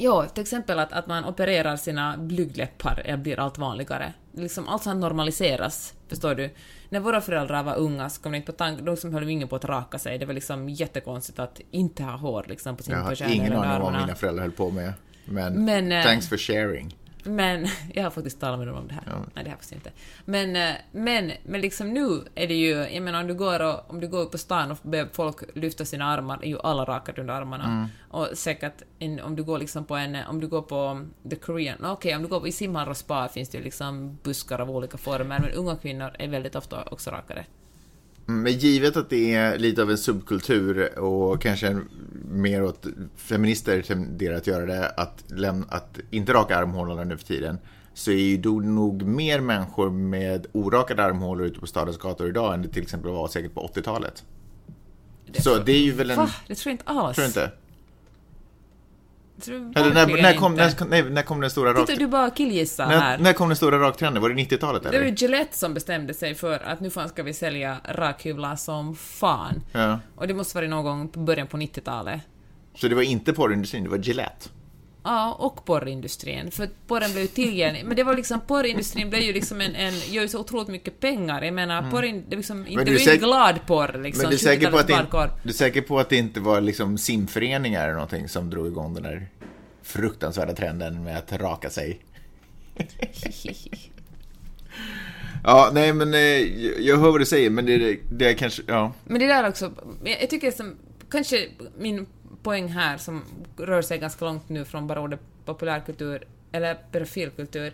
Ja, 0.00 0.26
till 0.26 0.42
exempel 0.42 0.78
att, 0.78 0.92
att 0.92 1.06
man 1.06 1.24
opererar 1.24 1.76
sina 1.76 2.16
blygdläppar 2.16 3.16
blir 3.16 3.40
allt 3.40 3.58
vanligare. 3.58 4.12
Liksom 4.32 4.68
allt 4.68 4.82
sånt 4.82 5.00
normaliseras, 5.00 5.94
förstår 6.08 6.34
du? 6.34 6.50
När 6.88 7.00
våra 7.00 7.20
föräldrar 7.20 7.62
var 7.62 7.76
unga 7.76 8.10
så 8.10 8.22
kom 8.22 8.32
det 8.32 8.38
inte 8.38 8.52
på 8.52 8.58
tanken, 8.58 8.84
de 8.84 8.96
som 8.96 9.14
höll 9.14 9.28
ingen 9.28 9.48
på 9.48 9.56
att 9.56 9.64
raka 9.64 9.98
sig. 9.98 10.18
Det 10.18 10.26
var 10.26 10.34
liksom 10.34 10.68
jättekonstigt 10.68 11.38
att 11.38 11.60
inte 11.70 12.02
ha 12.02 12.16
hår 12.16 12.44
liksom 12.48 12.76
på 12.76 12.82
sin 12.82 12.94
Jag 12.94 13.00
har 13.00 13.30
ingen 13.30 13.52
aning 13.52 13.70
om 13.70 13.82
vad 13.82 13.92
mina 13.92 14.14
föräldrar 14.14 14.42
höll 14.42 14.52
på 14.52 14.70
med. 14.70 14.92
Men, 15.24 15.64
men 15.64 15.92
eh, 15.92 16.02
thanks 16.02 16.28
for 16.28 16.36
sharing. 16.36 16.96
Men, 17.24 17.66
jag 17.94 18.02
har 18.02 18.10
faktiskt 18.10 18.40
talat 18.40 18.58
med 18.58 18.68
dem 18.68 18.76
om 18.76 18.88
det 18.88 18.94
här. 18.94 19.02
Ja. 19.06 19.12
Nej, 19.12 19.26
det 19.34 19.40
har 19.40 19.44
jag 19.44 19.50
faktiskt 19.50 19.72
inte. 19.72 19.90
Men, 20.24 20.56
eh, 20.56 20.74
men, 20.92 21.32
men 21.42 21.60
liksom 21.60 21.94
nu 21.94 22.24
är 22.34 22.48
det 22.48 22.54
ju, 22.54 22.74
jag 22.74 23.02
menar 23.02 23.20
om 23.20 23.26
du 23.26 23.34
går, 23.34 23.62
och, 23.62 23.90
om 23.90 24.00
du 24.00 24.08
går 24.08 24.26
på 24.26 24.38
stan 24.38 24.70
och 24.70 24.78
ber 24.82 25.08
folk 25.12 25.36
lyfta 25.54 25.84
sina 25.84 26.04
armar, 26.04 26.38
är 26.42 26.48
ju 26.48 26.58
alla 26.60 26.84
rakade 26.84 27.20
under 27.20 27.34
armarna. 27.34 27.64
Mm. 27.64 27.86
Och 28.08 28.28
säkert 28.34 28.82
en, 28.98 29.20
om 29.20 29.36
du 29.36 29.42
går 29.42 29.58
liksom 29.58 29.84
på 29.84 29.96
en, 29.96 30.16
om 30.26 30.40
du 30.40 30.48
går 30.48 30.62
på 30.62 31.06
the 31.30 31.36
Korean, 31.36 31.76
okej 31.78 31.92
okay, 31.92 32.14
om 32.14 32.22
du 32.22 32.28
går 32.28 32.40
på, 32.40 32.48
i 32.48 32.52
simhall 32.52 32.88
och 32.88 32.96
spa 32.96 33.28
finns 33.28 33.48
det 33.48 33.58
ju 33.58 33.64
liksom 33.64 34.18
buskar 34.22 34.58
av 34.58 34.70
olika 34.70 34.98
former, 34.98 35.38
men 35.40 35.50
unga 35.50 35.76
kvinnor 35.76 36.10
är 36.18 36.28
väldigt 36.28 36.56
ofta 36.56 36.82
också 36.82 37.10
rakade. 37.10 37.44
Mm, 38.28 38.42
men 38.42 38.52
givet 38.52 38.96
att 38.96 39.10
det 39.10 39.34
är 39.34 39.58
lite 39.58 39.82
av 39.82 39.90
en 39.90 39.98
subkultur 39.98 40.98
och 40.98 41.42
kanske 41.42 41.80
mer 42.30 42.62
åt 42.62 42.86
feminister 43.16 43.82
tenderar 43.82 44.36
att 44.36 44.46
göra 44.46 44.66
det, 44.66 44.88
att, 44.88 45.24
lämna, 45.28 45.66
att 45.68 45.98
inte 46.10 46.32
raka 46.32 46.56
armhålorna 46.56 47.04
nu 47.04 47.16
för 47.16 47.24
tiden, 47.24 47.58
så 47.94 48.10
är 48.10 48.16
ju 48.16 48.36
då 48.36 48.60
nog 48.60 49.02
mer 49.02 49.40
människor 49.40 49.90
med 49.90 50.46
orakade 50.52 51.04
armhålor 51.04 51.46
ute 51.46 51.60
på 51.60 51.66
stadens 51.66 51.98
gator 51.98 52.28
idag 52.28 52.54
än 52.54 52.62
det 52.62 52.68
till 52.68 52.82
exempel 52.82 53.10
var 53.10 53.28
säkert 53.28 53.54
på 53.54 53.70
80-talet. 53.74 54.24
Så 55.38 55.58
det 55.58 55.72
är 55.72 55.82
ju 55.82 55.92
väl 55.92 56.10
en... 56.10 56.16
Va? 56.16 56.30
Det 56.46 56.54
tror 56.54 56.70
jag 56.70 56.74
inte 56.74 56.84
alls. 56.86 57.16
Tror 57.16 57.22
du 57.22 57.26
inte? 57.26 57.52
Eller 59.46 59.94
när, 59.94 60.22
när, 60.22 60.34
kom, 60.34 60.54
när, 60.54 60.88
nej, 60.88 61.02
när 61.02 61.22
kom 61.22 61.40
den 61.40 61.50
stora 61.50 61.70
raktrenden? 61.70 61.98
du 61.98 62.06
bara 62.06 62.30
killgissa 62.30 62.84
här. 62.84 63.18
När 63.18 63.32
kom 63.32 63.48
den 63.48 63.56
stora 63.56 63.78
raktrenden? 63.78 64.22
Var 64.22 64.30
det 64.30 64.34
90-talet 64.34 64.86
eller? 64.86 64.98
Det 64.98 65.04
var 65.04 65.16
Gillette 65.16 65.58
som 65.58 65.74
bestämde 65.74 66.14
sig 66.14 66.34
för 66.34 66.60
att 66.60 66.80
nu 66.80 66.90
fan 66.90 67.08
ska 67.08 67.22
vi 67.22 67.32
sälja 67.32 67.76
rakhyvlar 67.84 68.56
som 68.56 68.96
fan. 68.96 69.62
Ja. 69.72 70.00
Och 70.16 70.28
det 70.28 70.34
måste 70.34 70.56
vara 70.56 70.68
någon 70.68 70.84
gång 70.84 71.08
på 71.08 71.20
början 71.20 71.46
på 71.46 71.56
90-talet. 71.56 72.20
Så 72.74 72.88
det 72.88 72.94
var 72.94 73.02
inte 73.02 73.32
porrindustrin, 73.32 73.84
det 73.84 73.90
var 73.90 73.98
Gillette? 73.98 74.48
Ja, 75.08 75.32
och 75.32 75.64
porrindustrin. 75.64 76.50
För 76.50 76.68
porren 76.86 77.10
blev 77.12 77.22
ju 77.22 77.28
tillgänglig. 77.28 77.84
Men 77.84 77.96
det 77.96 78.04
var 78.04 78.16
liksom, 78.16 78.40
porrindustrin 78.40 79.10
blev 79.10 79.22
ju 79.22 79.32
liksom 79.32 79.60
en, 79.60 79.74
en 79.74 79.94
gör 79.94 80.22
ju 80.22 80.28
så 80.28 80.40
otroligt 80.40 80.68
mycket 80.68 81.00
pengar. 81.00 81.42
Jag 81.42 81.54
menar, 81.54 81.78
mm. 81.78 81.90
porrin, 81.90 82.24
det 82.28 82.36
liksom, 82.36 82.66
inte, 82.66 82.84
det 82.84 82.90
var 82.90 83.12
ju 83.12 83.18
glad 83.18 83.66
porr 83.66 84.02
liksom. 84.02 84.22
Men 84.22 84.30
du 84.30 84.36
är, 84.36 84.38
säker 84.38 84.70
på 84.70 84.78
att 84.78 84.86
det, 84.86 85.30
du 85.42 85.48
är 85.48 85.54
säker 85.54 85.82
på 85.82 85.98
att 85.98 86.08
det 86.08 86.16
inte 86.16 86.40
var 86.40 86.60
liksom 86.60 86.98
simföreningar 86.98 87.84
eller 87.84 87.94
någonting 87.94 88.28
som 88.28 88.50
drog 88.50 88.66
igång 88.66 88.94
den 88.94 89.02
där 89.02 89.28
fruktansvärda 89.82 90.52
trenden 90.52 91.04
med 91.04 91.18
att 91.18 91.32
raka 91.32 91.70
sig? 91.70 92.00
ja, 95.44 95.70
nej 95.72 95.92
men 95.92 96.14
eh, 96.14 96.20
jag 96.86 96.96
hör 96.96 97.10
vad 97.10 97.20
du 97.20 97.26
säger, 97.26 97.50
men 97.50 97.66
det, 97.66 97.98
det 98.12 98.28
är 98.28 98.34
kanske, 98.34 98.62
ja. 98.66 98.92
Men 99.04 99.20
det 99.20 99.26
där 99.26 99.48
också, 99.48 99.72
jag 100.20 100.30
tycker 100.30 100.50
som, 100.50 100.76
kanske 101.10 101.48
min 101.78 102.06
poäng 102.48 102.68
här 102.68 102.96
som 102.96 103.24
rör 103.56 103.82
sig 103.82 103.98
ganska 103.98 104.24
långt 104.24 104.48
nu 104.48 104.64
från 104.64 104.86
bara 104.86 105.00
ordet 105.00 105.20
populärkultur 105.44 106.24
eller 106.52 106.74
pedofilkultur 106.74 107.72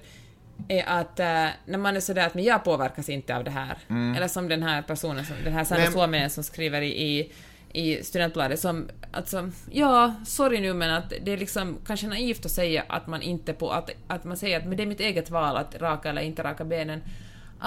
är 0.69 0.85
att 0.87 1.21
äh, 1.21 1.27
när 1.67 1.79
man 1.79 1.97
är 1.97 2.01
sådär 2.01 2.27
att 2.27 2.35
men 2.35 2.45
jag 2.45 2.65
påverkas 2.65 3.09
inte 3.09 3.37
av 3.37 3.45
det 3.45 3.51
här, 3.51 3.79
mm. 3.89 4.15
eller 4.15 4.29
som 4.29 4.49
den 4.49 4.63
här 4.63 4.83
personen, 4.83 5.25
som, 5.25 5.37
den 5.45 5.53
här 5.53 5.65
Sandra 5.65 5.87
Suominen 5.87 6.31
som 6.31 6.45
skriver 6.45 6.83
i, 6.83 6.93
i, 7.11 7.33
i 7.73 8.03
Studentbladet 8.03 8.61
som, 8.61 8.89
alltså, 9.13 9.51
ja, 9.71 10.15
sorry 10.27 10.61
nu 10.61 10.75
men 10.75 10.91
att 10.91 11.13
det 11.25 11.33
är 11.33 11.37
liksom 11.37 11.79
kanske 11.87 12.07
naivt 12.07 12.45
att 12.47 12.53
säga 12.53 12.85
att 12.89 13.07
man 13.07 13.23
inte 13.23 13.53
på, 13.53 13.71
att, 13.71 13.91
att 14.09 14.25
man 14.25 14.37
säger 14.37 14.61
att 14.61 14.67
men 14.67 14.77
det 14.77 14.83
är 14.83 14.87
mitt 14.87 15.01
eget 15.01 15.31
val 15.31 15.57
att 15.57 15.75
raka 15.81 16.11
eller 16.11 16.23
inte 16.23 16.43
raka 16.43 16.65
benen, 16.65 17.01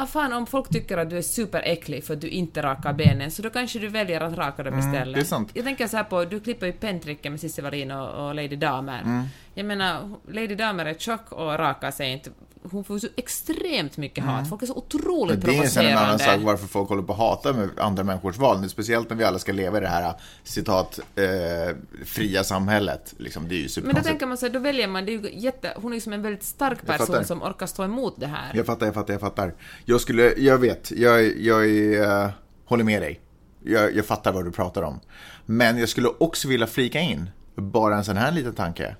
ah, 0.03 0.05
fan 0.05 0.33
om 0.33 0.45
folk 0.45 0.69
tycker 0.69 0.97
att 0.97 1.09
du 1.09 1.17
är 1.17 1.21
superäcklig 1.21 2.03
för 2.03 2.13
att 2.13 2.21
du 2.21 2.27
inte 2.27 2.61
rakar 2.61 2.93
benen, 2.93 3.31
så 3.31 3.41
då 3.41 3.49
kanske 3.49 3.79
du 3.79 3.87
väljer 3.87 4.21
att 4.21 4.37
raka 4.37 4.63
dem 4.63 4.79
istället. 4.79 5.01
Mm, 5.01 5.13
det 5.13 5.19
är 5.19 5.23
sant. 5.23 5.51
Jag 5.53 5.65
tänker 5.65 5.87
så 5.87 5.97
här 5.97 6.03
på, 6.03 6.25
du 6.25 6.39
klipper 6.39 6.65
ju 6.65 6.71
pentricken 6.71 7.33
med 7.33 7.39
Cissi 7.39 7.61
Wallin 7.61 7.91
och, 7.91 8.27
och 8.27 8.35
Lady 8.35 8.55
Damer. 8.55 9.01
Mm. 9.01 9.23
Jag 9.53 9.65
menar, 9.65 10.15
Lady 10.27 10.55
Damer 10.55 10.85
är 10.85 10.93
tjock 10.93 11.31
och 11.31 11.59
rakar 11.59 11.91
sig 11.91 12.11
inte 12.11 12.29
hon 12.63 12.83
får 12.83 12.99
så 12.99 13.07
extremt 13.15 13.97
mycket 13.97 14.23
hat. 14.23 14.37
Mm. 14.37 14.45
Folk 14.45 14.61
är 14.61 14.65
så 14.65 14.75
otroligt 14.75 15.41
provocerande. 15.41 15.81
Det 15.81 15.87
är 15.87 15.91
en 15.91 15.97
annan 15.97 16.19
sak 16.19 16.39
varför 16.43 16.67
folk 16.67 16.89
håller 16.89 17.03
på 17.03 17.13
att 17.13 17.19
hata 17.19 17.53
med 17.53 17.69
andra 17.77 18.03
människors 18.03 18.37
val. 18.37 18.69
Speciellt 18.69 19.09
när 19.09 19.17
vi 19.17 19.23
alla 19.23 19.39
ska 19.39 19.51
leva 19.51 19.77
i 19.77 19.81
det 19.81 19.87
här 19.87 20.13
citat 20.43 20.99
eh, 21.15 21.75
fria 22.05 22.43
samhället. 22.43 23.13
Liksom, 23.17 23.47
det 23.47 23.55
är 23.55 23.77
ju 23.77 23.81
Men 23.81 23.95
då 23.95 24.01
tänker 24.01 24.25
man 24.25 24.37
så 24.37 24.45
här, 24.45 24.53
då 24.53 24.59
väljer 24.59 24.87
man, 24.87 25.05
det 25.05 25.11
är 25.13 25.19
ju 25.19 25.39
jätte, 25.39 25.73
hon 25.75 25.91
är 25.91 25.95
ju 25.95 26.01
som 26.01 26.13
en 26.13 26.21
väldigt 26.21 26.43
stark 26.43 26.85
person 26.85 27.25
som 27.25 27.41
orkar 27.41 27.65
stå 27.65 27.83
emot 27.83 28.13
det 28.17 28.27
här. 28.27 28.51
Jag 28.53 28.65
fattar, 28.65 28.85
jag 28.85 28.95
fattar, 28.95 29.13
jag 29.13 29.21
fattar. 29.21 29.53
Jag 29.85 30.01
skulle, 30.01 30.33
jag 30.37 30.57
vet, 30.57 30.91
jag, 30.91 31.37
jag 31.37 31.65
uh, 31.65 32.29
håller 32.65 32.83
med 32.83 33.01
dig. 33.01 33.21
Jag, 33.63 33.95
jag 33.95 34.05
fattar 34.05 34.31
vad 34.31 34.45
du 34.45 34.51
pratar 34.51 34.81
om. 34.81 34.99
Men 35.45 35.77
jag 35.77 35.89
skulle 35.89 36.07
också 36.07 36.47
vilja 36.47 36.67
flika 36.67 36.99
in, 36.99 37.29
bara 37.55 37.95
en 37.95 38.03
sån 38.03 38.17
här 38.17 38.31
liten 38.31 38.53
tanke. 38.53 38.95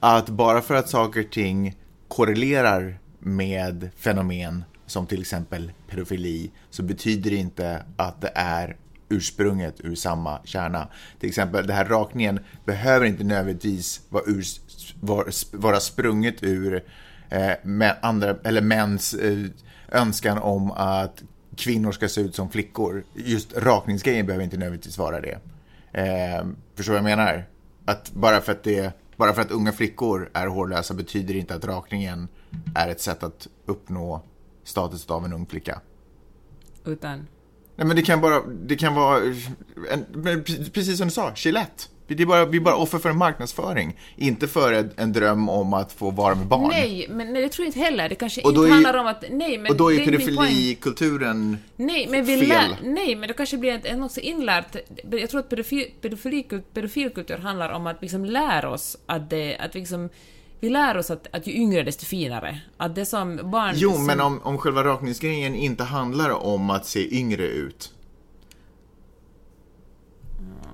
Att 0.00 0.28
bara 0.28 0.62
för 0.62 0.74
att 0.74 0.88
saker 0.88 1.24
och 1.24 1.30
ting 1.30 1.76
korrelerar 2.14 2.98
med 3.18 3.90
fenomen 3.96 4.64
som 4.86 5.06
till 5.06 5.20
exempel 5.20 5.72
pedofili 5.90 6.50
så 6.70 6.82
betyder 6.82 7.30
det 7.30 7.36
inte 7.36 7.82
att 7.96 8.20
det 8.20 8.32
är 8.34 8.76
ursprunget 9.08 9.74
ur 9.78 9.94
samma 9.94 10.40
kärna. 10.44 10.88
Till 11.20 11.28
exempel, 11.28 11.66
den 11.66 11.76
här 11.76 11.84
rakningen 11.84 12.40
behöver 12.64 13.06
inte 13.06 13.24
nödvändigtvis 13.24 14.00
vara, 14.08 14.24
ur, 14.26 14.44
vara 15.56 15.80
sprunget 15.80 16.42
ur 16.42 16.84
eh, 17.28 17.92
andra, 18.02 18.36
eller 18.44 18.60
mäns 18.60 19.14
eh, 19.14 19.38
önskan 19.88 20.38
om 20.38 20.70
att 20.70 21.22
kvinnor 21.56 21.92
ska 21.92 22.08
se 22.08 22.20
ut 22.20 22.34
som 22.34 22.50
flickor. 22.50 23.04
Just 23.14 23.56
rakningsgrejen 23.56 24.26
behöver 24.26 24.44
inte 24.44 24.56
nödvändigtvis 24.56 24.98
vara 24.98 25.20
det. 25.20 25.38
Eh, 25.92 26.46
förstår 26.76 26.92
vad 26.92 26.98
jag 26.98 27.16
menar? 27.18 27.44
Att 27.84 28.12
bara 28.12 28.40
för 28.40 28.52
att, 28.52 28.62
det, 28.62 28.92
bara 29.16 29.32
för 29.32 29.42
att 29.42 29.50
unga 29.50 29.72
flickor 29.72 30.30
är 30.34 30.46
hårlösa 30.46 30.94
betyder 30.94 31.34
inte 31.34 31.54
att 31.54 31.64
rakningen 31.64 32.28
är 32.74 32.88
ett 32.88 33.00
sätt 33.00 33.22
att 33.22 33.48
uppnå 33.66 34.22
status 34.64 35.10
av 35.10 35.24
en 35.24 35.32
ung 35.32 35.46
flicka. 35.46 35.80
Utan... 36.84 37.26
Nej 37.76 37.86
men 37.86 37.96
det 37.96 38.02
kan 38.02 38.20
bara, 38.20 38.42
det 38.46 38.76
kan 38.76 38.94
vara, 38.94 39.20
en, 39.90 40.04
precis 40.72 40.98
som 40.98 41.06
du 41.06 41.14
sa, 41.14 41.32
Gillette. 41.36 41.84
Det 42.06 42.22
är 42.22 42.26
bara, 42.26 42.44
vi 42.44 42.56
är 42.56 42.60
bara 42.60 42.76
offer 42.76 42.98
för 42.98 43.10
en 43.10 43.16
marknadsföring, 43.18 43.96
inte 44.16 44.48
för 44.48 44.72
en, 44.72 44.90
en 44.96 45.12
dröm 45.12 45.48
om 45.48 45.74
att 45.74 45.92
få 45.92 46.10
vara 46.10 46.34
med 46.34 46.46
barn. 46.46 46.68
Nej, 46.68 47.06
men 47.10 47.32
nej, 47.32 47.42
det 47.42 47.48
tror 47.48 47.64
jag 47.64 47.68
inte 47.68 47.78
heller. 47.80 48.08
Det 48.08 48.14
kanske 48.14 48.40
inte 48.40 48.60
är- 48.60 48.68
handlar 48.70 48.94
om 48.96 49.06
att... 49.06 49.24
Nej, 49.30 49.58
men 49.58 49.70
och 49.70 49.76
då 49.76 49.88
det 49.88 49.96
är 49.96 50.04
pedofilikulturen 50.04 51.58
Nej, 51.76 52.06
men 52.10 52.24
vi 52.24 52.38
fel. 52.38 52.48
lär, 52.48 52.68
nej, 52.82 53.16
men 53.16 53.28
det 53.28 53.34
kanske 53.34 53.56
blir 53.56 53.72
ett, 53.72 53.84
en 53.86 54.02
också 54.02 54.20
inlärt... 54.20 54.76
Jag 55.10 55.30
tror 55.30 55.40
att 55.40 55.48
pedofil, 55.48 55.86
pedofili- 56.02 56.62
pedofilkultur 56.74 57.38
handlar 57.38 57.70
om 57.70 57.86
att 57.86 58.02
liksom 58.02 58.24
lära 58.24 58.70
oss 58.70 58.96
att 59.06 59.30
det... 59.30 59.56
Att 59.56 59.74
vi 59.76 59.78
liksom, 59.80 60.08
vi 60.60 60.70
lär 60.70 60.96
oss 60.96 61.10
att, 61.10 61.26
att 61.32 61.46
ju 61.46 61.52
yngre 61.52 61.82
desto 61.82 62.04
finare. 62.06 62.60
Att 62.76 62.94
det 62.94 63.06
som 63.06 63.40
barn... 63.50 63.74
Jo, 63.76 63.92
som, 63.92 64.06
men 64.06 64.20
om, 64.20 64.40
om 64.42 64.58
själva 64.58 64.84
rakningsgrejen 64.84 65.54
inte 65.54 65.84
handlar 65.84 66.30
om 66.46 66.70
att 66.70 66.86
se 66.86 67.14
yngre 67.18 67.46
ut. 67.46 67.90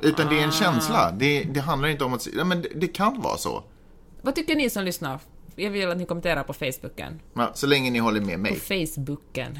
Utan 0.02 0.28
det 0.28 0.34
är 0.34 0.40
Ah. 0.40 0.44
en 0.44 0.52
känsla. 0.52 1.10
Det, 1.18 1.42
det 1.44 1.60
handlar 1.60 1.88
inte 1.88 2.04
om 2.04 2.14
att 2.14 2.28
ja, 2.36 2.44
men 2.44 2.62
det, 2.62 2.68
det 2.74 2.88
kan 2.88 3.20
vara 3.20 3.36
så. 3.36 3.62
Vad 4.22 4.34
tycker 4.34 4.56
ni 4.56 4.70
som 4.70 4.84
lyssnar? 4.84 5.18
Jag 5.56 5.70
vill 5.70 5.90
att 5.90 5.96
ni 5.98 6.06
kommenterar 6.06 6.42
på 6.42 6.52
Facebooken. 6.52 7.20
Ja, 7.34 7.50
så 7.54 7.66
länge 7.66 7.90
ni 7.90 7.98
håller 7.98 8.20
med 8.20 8.34
På 8.34 8.40
mig. 8.40 8.56
Facebooken. 8.86 9.58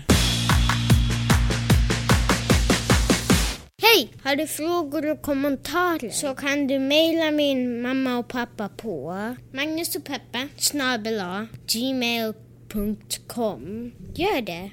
Hej! 3.83 4.13
Har 4.25 4.37
du 4.37 4.47
frågor 4.47 5.11
och 5.11 5.23
kommentarer 5.23 6.11
så 6.11 6.35
kan 6.35 6.67
du 6.67 6.79
mejla 6.79 7.31
min 7.31 7.83
mamma 7.83 8.19
och 8.19 8.29
pappa 8.29 8.69
på 8.69 9.15
Magnus 9.53 9.97
och 9.97 10.05
Peppe 10.05 10.49
snabel 10.57 11.21
A, 11.21 11.47
gmail.com. 11.73 13.13
Gör 14.15 14.43
det! 14.43 14.71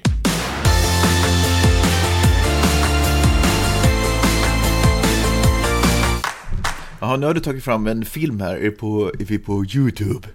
Jaha, 7.00 7.16
nu 7.16 7.26
har 7.26 7.34
du 7.34 7.40
tagit 7.40 7.64
fram 7.64 7.86
en 7.86 8.04
film 8.04 8.40
här. 8.40 8.56
Är, 8.56 8.70
på, 8.70 9.12
är 9.20 9.24
vi 9.24 9.38
på 9.38 9.64
YouTube? 9.74 10.28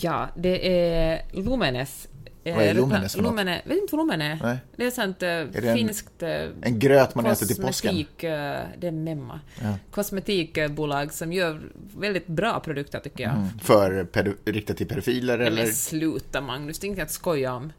Ja, 0.00 0.28
det 0.36 0.68
är 0.78 1.22
Lumenes. 1.32 2.08
eh, 2.44 2.54
Vad 2.56 2.64
är 2.64 2.74
Lumenes 2.74 3.14
för 3.14 3.22
något? 3.22 3.30
Lumene, 3.32 3.62
vet 3.64 3.78
inte 3.82 3.96
vad 3.96 4.06
Lumene 4.06 4.24
är? 4.32 4.38
Nej. 4.42 4.58
Det 4.76 4.86
är 4.86 4.90
sånt 4.90 5.22
uh, 5.22 5.28
det 5.28 5.68
en- 5.68 5.76
finskt... 5.76 6.22
eh, 6.22 6.30
En 6.62 6.78
gröt 6.78 7.14
man 7.14 7.26
äter 7.26 7.46
till 7.46 7.56
påsken. 7.56 7.66
kosmetik, 7.90 8.24
eh, 8.24 8.58
det 8.78 8.86
är 8.86 8.90
memma. 8.92 9.40
Ja. 9.62 9.74
Kosmetikbolag 9.90 11.12
som 11.12 11.32
gör 11.32 11.60
väldigt 11.96 12.26
bra 12.26 12.60
produkter 12.60 13.00
tycker 13.00 13.24
jag. 13.24 13.48
För 13.62 14.04
pedo, 14.04 14.32
riktat 14.44 14.76
till 14.76 14.86
pedofiler 14.88 15.38
eller? 15.38 15.64
Men 15.64 15.72
sluta 15.72 16.40
Magnus, 16.40 16.78
det 16.78 16.84
är 16.86 16.88
inget 16.88 17.02
att 17.02 17.10
skoja 17.10 17.54
om. 17.54 17.72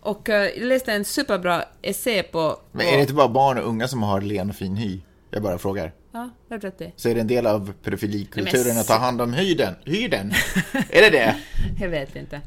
Och 0.00 0.28
eh, 0.28 0.48
jag 0.58 0.66
läste 0.66 0.92
en 0.92 1.04
superbra 1.04 1.64
essä 1.82 2.22
på... 2.22 2.58
Men 2.72 2.86
är 2.86 2.92
det 2.96 3.00
inte 3.00 3.14
bara 3.14 3.28
barn 3.28 3.58
och 3.58 3.68
unga 3.68 3.88
som 3.88 4.02
har 4.02 4.20
len 4.20 4.50
och 4.50 4.56
fin 4.56 4.76
hy? 4.76 5.00
Jag 5.34 5.42
bara 5.42 5.58
frågar. 5.58 5.92
Ja, 6.12 6.30
rätt 6.48 6.78
det. 6.78 6.92
Så 6.96 7.08
är 7.08 7.14
det 7.14 7.20
en 7.20 7.26
del 7.26 7.46
av 7.46 7.72
pedofilikulturen 7.84 8.62
Nej, 8.64 8.72
men 8.72 8.78
att 8.80 8.86
ta 8.86 8.96
hand 8.98 9.20
om 9.20 9.32
hyden? 9.32 9.74
Hyden? 9.84 10.32
är 10.90 11.02
det 11.02 11.10
det? 11.10 11.36
Jag 11.80 11.88
vet 11.88 12.16
inte. 12.16 12.40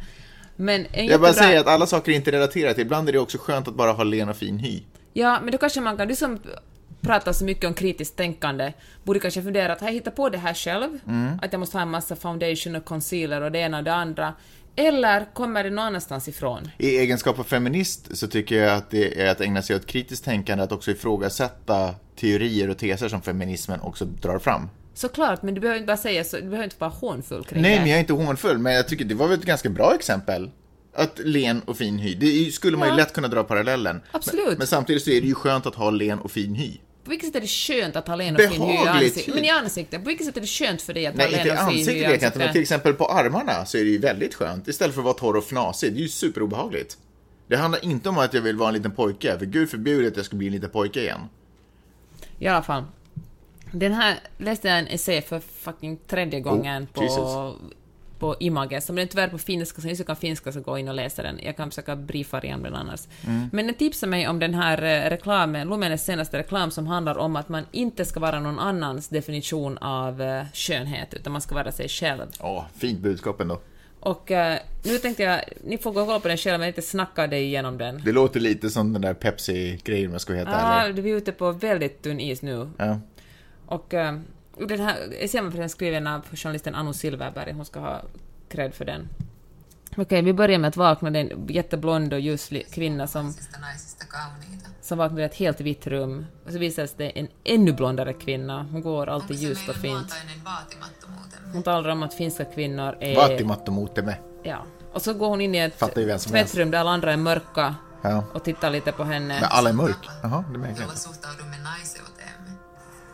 Men 0.55 0.85
en 0.91 1.05
Jag 1.07 1.21
bara 1.21 1.31
jättebra- 1.31 1.43
säger 1.43 1.59
att 1.59 1.67
alla 1.67 1.85
saker 1.85 2.11
är 2.11 2.15
inte 2.15 2.31
relaterat. 2.31 2.77
Ibland 2.77 3.09
är 3.09 3.13
det 3.13 3.19
också 3.19 3.37
skönt 3.37 3.67
att 3.67 3.75
bara 3.75 3.91
ha 3.91 4.03
len 4.03 4.29
och 4.29 4.37
fin 4.37 4.59
hy. 4.59 4.81
Ja, 5.13 5.39
men 5.43 5.51
då 5.51 5.57
kanske 5.57 5.81
man 5.81 5.97
kan, 5.97 6.07
du 6.07 6.15
som 6.15 6.39
pratar 7.01 7.33
så 7.33 7.45
mycket 7.45 7.65
om 7.65 7.73
kritiskt 7.73 8.15
tänkande, 8.15 8.73
borde 9.03 9.19
kanske 9.19 9.41
fundera 9.43 9.73
att 9.73 9.81
jag 9.81 9.91
hittat 9.91 10.15
på 10.15 10.29
det 10.29 10.37
här 10.37 10.53
själv? 10.53 10.99
Mm. 11.07 11.39
Att 11.41 11.53
jag 11.53 11.59
måste 11.59 11.77
ha 11.77 11.81
en 11.81 11.89
massa 11.89 12.15
foundation 12.15 12.75
och 12.75 12.85
concealer 12.85 13.41
och 13.41 13.51
det 13.51 13.59
ena 13.59 13.77
och 13.77 13.83
det 13.83 13.93
andra. 13.93 14.33
Eller 14.75 15.33
kommer 15.33 15.63
det 15.63 15.69
någon 15.69 15.85
annanstans 15.85 16.27
ifrån? 16.27 16.69
I 16.77 16.97
egenskap 16.97 17.39
av 17.39 17.43
feminist 17.43 18.17
så 18.17 18.27
tycker 18.27 18.55
jag 18.55 18.73
att 18.77 18.89
det 18.91 19.21
är 19.21 19.31
att 19.31 19.41
ägna 19.41 19.61
sig 19.61 19.75
åt 19.75 19.85
kritiskt 19.85 20.25
tänkande, 20.25 20.63
att 20.63 20.71
också 20.71 20.91
ifrågasätta 20.91 21.95
teorier 22.19 22.69
och 22.69 22.77
teser 22.77 23.09
som 23.09 23.21
feminismen 23.21 23.81
också 23.81 24.05
drar 24.05 24.39
fram. 24.39 24.69
Såklart, 24.93 25.41
men 25.43 25.53
du 25.53 25.61
behöver 25.61 25.77
inte 25.79 25.87
bara 25.87 25.97
säga 25.97 26.23
så, 26.23 26.35
du 26.37 26.41
behöver 26.43 26.63
inte 26.63 26.75
vara 26.79 26.91
hånfull 26.91 27.43
kring 27.45 27.61
Nej, 27.61 27.73
det. 27.73 27.79
men 27.79 27.89
jag 27.89 27.95
är 27.95 27.99
inte 27.99 28.13
hånfull, 28.13 28.57
men 28.57 28.73
jag 28.73 28.87
tycker 28.87 29.05
det 29.05 29.15
var 29.15 29.27
väl 29.27 29.39
ett 29.39 29.45
ganska 29.45 29.69
bra 29.69 29.95
exempel. 29.95 30.51
Att 30.93 31.19
len 31.23 31.61
och 31.61 31.77
fin 31.77 31.97
hy, 31.99 32.15
det 32.15 32.51
skulle 32.53 32.77
man 32.77 32.87
ju 32.87 32.91
Ja. 32.93 32.97
lätt 32.97 33.13
kunna 33.13 33.27
dra 33.27 33.43
parallellen. 33.43 34.01
Absolut. 34.11 34.47
Men, 34.47 34.57
men 34.57 34.67
samtidigt 34.67 35.03
så 35.03 35.09
är 35.09 35.21
det 35.21 35.27
ju 35.27 35.33
skönt 35.35 35.65
att 35.65 35.75
ha 35.75 35.89
len 35.89 36.19
och 36.19 36.31
fin 36.31 36.55
hy. 36.55 36.71
På 37.05 37.09
vilket 37.09 37.27
sätt 37.27 37.35
är 37.35 37.41
det 37.41 37.47
skönt 37.47 37.95
att 37.95 38.07
ha 38.07 38.15
och 38.15 38.21
hy 38.21 38.73
i 38.73 38.87
ansiktet? 38.87 39.35
Men 39.35 39.45
i 39.45 39.49
ansiktet, 39.49 40.03
på 40.03 40.07
vilket 40.07 40.25
sätt 40.25 40.37
är 40.37 40.41
det 40.41 40.47
skönt 40.47 40.81
för 40.81 40.93
dig 40.93 41.05
att 41.05 41.15
Nej, 41.15 41.25
ha 41.25 41.37
inte 41.37 41.47
i 41.47 41.51
len 41.51 41.57
och 41.57 41.71
fin 41.71 41.77
hy 41.77 41.81
ansiktet 41.81 42.09
i 42.09 42.11
vet 42.11 42.21
jag 42.21 42.29
inte, 42.29 42.29
men 42.29 42.31
till 42.31 42.41
ansiktet? 42.41 42.61
exempel 42.61 42.93
på 42.93 43.05
armarna 43.05 43.65
så 43.65 43.77
är 43.77 43.83
det 43.83 43.89
ju 43.89 43.97
väldigt 43.97 44.33
skönt. 44.33 44.67
Istället 44.67 44.95
för 44.95 45.01
att 45.01 45.05
vara 45.05 45.13
torr 45.13 45.35
och 45.37 45.43
fnasig, 45.43 45.93
det 45.93 45.99
är 45.99 46.01
ju 46.01 46.07
superobehagligt. 46.07 46.97
Det 47.47 47.57
handlar 47.57 47.85
inte 47.85 48.09
om 48.09 48.17
att 48.17 48.33
jag 48.33 48.41
vill 48.41 48.55
vara 48.57 48.69
en 48.69 48.75
liten 48.75 48.91
pojke, 48.91 49.39
för 49.39 49.45
gud 49.45 49.69
förbjude 49.69 50.07
att 50.07 50.17
jag 50.17 50.25
ska 50.25 50.35
bli 50.35 50.47
en 50.47 50.53
liten 50.53 50.69
pojke 50.69 51.01
igen. 51.01 51.21
I 52.39 52.47
alla 52.47 52.63
fall. 52.63 52.83
Den 53.71 53.93
här 53.93 54.19
läste 54.37 54.67
jag 54.67 54.79
en 54.79 54.87
essä 54.87 55.21
för 55.21 55.39
fucking 55.39 55.97
tredje 56.07 56.39
gången 56.39 56.87
på, 56.87 57.01
Oh, 57.01 57.05
Jesus. 57.05 57.71
På 58.19 58.35
Images. 58.39 58.85
Som 58.85 58.95
den 58.95 59.03
är 59.05 59.09
tyvärr 59.09 59.27
på 59.27 59.37
finska, 59.37 59.81
så 59.81 59.87
ni 59.87 59.95
som 59.95 60.05
kan 60.05 60.15
finska 60.15 60.51
så 60.51 60.61
gå 60.61 60.77
in 60.77 60.87
och 60.87 60.95
läsa 60.95 61.23
den. 61.23 61.39
Jag 61.43 61.57
kan 61.57 61.69
försöka 61.69 61.95
briefa 61.95 62.43
igen 62.43 62.63
den 62.63 62.75
annars. 62.75 63.01
Mm. 63.27 63.49
Men 63.53 63.65
den 63.65 63.75
tipsade 63.75 64.09
mig 64.09 64.27
om 64.27 64.39
den 64.39 64.53
här 64.53 64.83
eh, 64.83 65.09
reklamen, 65.09 65.67
Lumenes 65.67 66.05
senaste 66.05 66.37
reklam 66.37 66.71
som 66.71 66.87
handlar 66.87 67.17
om 67.17 67.35
att 67.35 67.49
man 67.49 67.65
inte 67.71 68.05
ska 68.05 68.19
vara 68.19 68.39
någon 68.39 68.59
annans 68.59 69.07
definition 69.07 69.77
av 69.77 70.21
eh, 70.21 70.43
skönhet, 70.53 71.13
utan 71.13 71.33
man 71.33 71.41
ska 71.41 71.55
vara 71.55 71.71
sig 71.71 71.89
själv. 71.89 72.21
Ja, 72.39 72.67
fint 72.77 72.99
budskap 72.99 73.41
ändå. 73.41 73.59
Och 73.99 74.31
eh, 74.31 74.57
nu 74.83 74.97
tänkte 74.97 75.23
jag, 75.23 75.41
ni 75.63 75.77
får 75.77 75.91
gå 75.91 75.99
och 76.01 76.07
kolla 76.07 76.19
på 76.19 76.27
den 76.27 76.37
själva, 76.37 76.57
men 76.57 76.67
inte 76.67 76.81
snacka 76.81 77.27
dig 77.27 77.43
igenom 77.43 77.77
den. 77.77 78.01
Det 78.05 78.11
låter 78.11 78.39
lite 78.39 78.69
som 78.69 78.93
den 78.93 79.01
där 79.01 79.13
Pepsi-grejen 79.13 80.05
om 80.07 80.11
jag 80.11 80.21
ska 80.21 80.33
vara 80.33 80.43
helt 80.45 80.49
Ja, 80.61 80.81
ärlig. 80.81 81.03
vi 81.03 81.11
är 81.11 81.15
ute 81.15 81.31
på 81.31 81.51
väldigt 81.51 82.01
tunn 82.01 82.19
is 82.19 82.41
nu. 82.41 82.69
Ja. 82.77 82.99
Och 83.65 83.93
eh, 83.93 84.19
den 84.57 84.79
här 84.79 85.13
essän 85.19 85.49
var 85.49 85.67
skriven 85.67 86.07
av 86.07 86.25
journalisten 86.33 86.75
Anu 86.75 86.93
Silverberg, 86.93 87.53
hon 87.53 87.65
ska 87.65 87.79
ha 87.79 88.01
cred 88.49 88.73
för 88.73 88.85
den. 88.85 89.09
Okej, 89.97 90.21
vi 90.21 90.33
börjar 90.33 90.59
med 90.59 90.67
att 90.67 90.77
vakna, 90.77 91.11
det 91.11 91.19
är 91.19 91.31
en 91.33 91.47
jätteblond 91.47 92.13
och 92.13 92.19
ljuslig 92.19 92.67
kvinna 92.71 93.07
som, 93.07 93.33
som 94.81 94.97
vaknar 94.97 95.21
i 95.21 95.23
ett 95.23 95.35
helt 95.35 95.61
vitt 95.61 95.87
rum. 95.87 96.25
Och 96.45 96.51
så 96.51 96.57
visas 96.57 96.93
det 96.93 97.19
en 97.19 97.27
ännu 97.43 97.73
blondare 97.73 98.13
kvinna, 98.13 98.67
hon 98.71 98.81
går 98.81 99.09
alltid 99.09 99.37
ljust 99.37 99.69
och 99.69 99.75
fint. 99.75 100.13
Hon 101.53 101.63
talar 101.63 101.89
om 101.89 102.03
att 102.03 102.13
finska 102.13 102.45
kvinnor 102.45 102.97
är... 102.99 103.15
Vaatimattomuutemme. 103.15 104.15
Ja. 104.43 104.65
Och 104.93 105.01
så 105.01 105.13
går 105.13 105.27
hon 105.27 105.41
in 105.41 105.55
i 105.55 105.57
ett 105.57 105.79
tvättrum 106.27 106.71
där 106.71 106.79
alla 106.79 106.91
andra 106.91 107.13
är 107.13 107.17
mörka 107.17 107.75
Ja. 108.01 108.23
och 108.33 108.43
tittar 108.43 108.69
lite 108.69 108.91
på 108.91 109.03
henne. 109.03 109.39
Men 109.41 109.49
alla 109.51 109.69
är 109.69 109.73
mörk. 109.73 110.09
Jaha, 110.23 110.43
det 110.51 110.57
märker 110.57 110.81
jag 110.81 110.89
inte. 110.89 110.99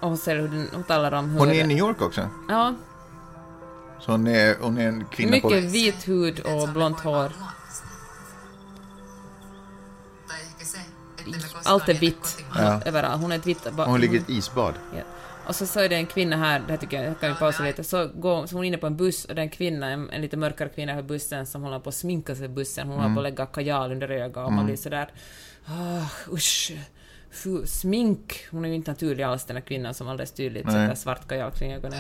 Och 0.02 0.08
hon, 0.08 0.18
ser 0.18 0.36
hur 0.36 0.48
den, 0.48 0.68
hon 0.74 0.84
talar 0.84 1.12
om 1.12 1.30
hur... 1.30 1.40
Hon 1.40 1.50
är 1.50 1.54
i 1.54 1.68
New 1.68 1.78
York 1.78 2.02
också. 2.02 2.30
Ja, 2.50 2.74
Så 4.00 4.12
hon 4.12 4.28
är, 4.28 4.56
hon 4.62 4.78
är 4.78 4.88
en 4.88 5.06
kvinna 5.06 5.32
mycket 5.32 5.50
på... 5.50 5.68
vit 5.68 6.08
hud 6.08 6.40
och 6.40 6.70
blont 6.70 7.00
hår. 7.00 7.32
Allt 11.64 11.90
är 11.90 11.94
vitt 11.94 12.22
kotimaamme. 12.22 12.82
överallt. 12.86 13.22
Hon 13.22 13.32
är 13.32 13.36
ett 13.36 13.46
vitt... 13.46 13.68
Hon 13.78 14.02
ligger 14.02 14.16
i 14.16 14.18
ett 14.18 14.30
isbad. 14.30 14.74
Ja. 14.96 15.04
Och 15.48 15.56
så, 15.56 15.66
så 15.66 15.80
är 15.80 15.90
det 15.90 15.96
en 15.96 16.06
kvinna 16.06 16.38
här, 16.38 16.60
det 16.60 16.72
här 16.72 16.78
tycker 16.78 16.98
jag, 16.98 17.08
här 17.08 17.14
kan 17.14 17.30
vi 17.30 17.36
pausa 17.36 17.64
lite, 17.64 17.84
så, 17.84 18.08
går, 18.08 18.46
så 18.46 18.56
hon 18.56 18.64
är 18.64 18.68
inne 18.68 18.78
på 18.78 18.88
en 18.88 18.98
buss 18.98 19.26
och 19.26 19.36
det 19.36 19.42
är 19.42 19.44
en 19.44 19.50
kvinna, 19.50 19.90
en, 19.90 20.10
en 20.10 20.22
lite 20.22 20.38
mörkare 20.38 20.70
kvinna 20.70 20.96
på 20.96 21.04
bussen 21.04 21.46
som 21.46 21.62
håller 21.62 21.80
på 21.80 21.90
att 21.90 21.96
sminka 21.96 22.36
sig 22.36 22.46
i 22.46 22.48
bussen, 22.48 22.88
hon 22.88 23.00
håller 23.00 23.16
på 23.16 23.20
att 23.20 23.24
lägga 23.24 23.46
kajal 23.46 23.92
under 23.92 24.10
ögat 24.10 24.46
och 24.46 24.54
man 24.54 24.66
blir 24.66 24.76
sådär 24.76 25.12
ah, 25.66 26.34
usch, 26.34 26.72
smink. 27.66 28.46
Hon 28.52 28.66
är 28.66 28.70
ju 28.70 28.76
inte 28.76 28.92
naturlig 28.92 29.24
alls 29.24 29.46
den 29.46 29.56
här 29.56 29.64
kvinnan 29.64 29.94
som 29.94 30.08
alldeles 30.08 30.32
tydligt 30.32 30.66
Nej. 30.66 30.74
sätter 30.74 30.96
svart 30.96 31.28
kajal 31.28 31.52
kring 31.52 31.74
ögonen. 31.74 32.00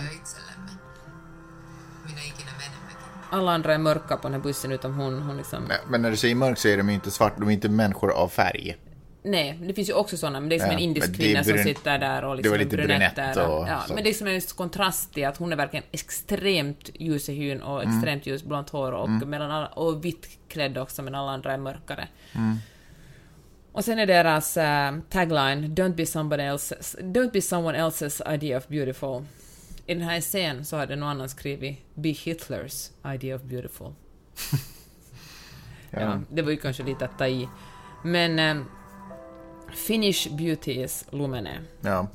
Alla 3.29 3.51
andra 3.51 3.73
är 3.73 3.77
mörka 3.77 4.17
på 4.17 4.27
den 4.27 4.33
här 4.33 4.41
bussen 4.41 4.71
utom 4.71 4.93
hon, 4.95 5.21
hon 5.21 5.37
liksom... 5.37 5.63
Nej, 5.63 5.77
Men 5.89 6.01
när 6.01 6.11
du 6.11 6.17
säger 6.17 6.35
mörk 6.35 6.57
så 6.57 6.67
är 6.67 6.77
de 6.77 6.89
ju 6.89 6.95
inte 6.95 7.11
svart, 7.11 7.37
de 7.39 7.47
är 7.49 7.53
inte 7.53 7.69
människor 7.69 8.11
av 8.11 8.27
färg. 8.27 8.77
Nej, 9.23 9.59
det 9.67 9.73
finns 9.73 9.89
ju 9.89 9.93
också 9.93 10.17
sådana, 10.17 10.39
men 10.39 10.49
det 10.49 10.55
är 10.55 10.59
som 10.59 10.67
Ja, 10.67 10.73
en 10.73 10.79
indisk 10.79 11.07
det 11.07 11.13
kvinna 11.17 11.43
som 11.43 11.57
sitter 11.57 11.99
där 11.99 12.23
och 12.23 12.29
det 12.31 12.37
liksom 12.37 12.51
var 12.51 12.57
lite 12.57 12.77
brunett 12.77 13.15
där. 13.15 13.47
och 13.49 13.67
ja, 13.67 13.83
så. 13.87 13.93
men 13.93 14.03
det 14.03 14.09
är 14.09 14.13
som 14.13 14.27
en 14.27 14.41
kontrast 14.41 15.13
till 15.13 15.25
att 15.27 15.37
hon 15.37 15.51
är 15.51 15.55
verkligen 15.55 15.85
extremt 15.91 16.89
ljus 16.93 17.29
i 17.29 17.33
hyn 17.33 17.61
och 17.61 17.83
Mm. 17.83 17.95
extremt 17.95 18.25
ljus 18.25 18.43
blont 18.43 18.69
hår 18.69 18.91
och, 18.91 19.09
mellan 19.09 19.51
alla, 19.51 19.67
och 19.67 20.05
vitt 20.05 20.27
klädd 20.47 20.77
också, 20.77 21.01
men 21.01 21.15
alla 21.15 21.31
andra 21.31 21.53
är 21.53 21.57
mörkare. 21.57 22.07
Mm. 22.35 22.57
Och 23.71 23.85
sen 23.85 23.99
är 23.99 24.05
deras 24.05 24.57
eh, 24.57 24.95
tagline 25.09 25.75
“Don't 25.75 25.95
be, 25.95 26.05
somebody 26.05 26.43
else's, 26.43 26.95
Don't 26.99 27.31
be 27.31 27.41
someone 27.41 27.77
else's 27.77 28.33
idea 28.33 28.57
of 28.57 28.67
beautiful”. 28.67 29.25
I 29.85 29.93
den 29.93 30.03
här 30.03 30.17
essän 30.17 30.65
så 30.65 30.77
hade 30.77 30.95
någon 30.95 31.09
annan 31.09 31.29
skrivit 31.29 31.77
“Be 31.95 32.09
Hitlers 32.09 32.89
idea 33.15 33.35
of 33.35 33.41
beautiful”. 33.41 33.93
ja. 35.89 36.21
det 36.29 36.41
var 36.41 36.51
ju 36.51 36.57
kanske 36.57 36.83
lite 36.83 37.05
att 37.05 37.17
ta 37.17 37.27
i. 37.27 37.49
Men 38.03 38.39
eh, 38.39 38.63
Finnish 39.75 40.27
Beauties 40.37 41.05
Lumene. 41.11 41.59
Ja. 41.81 42.07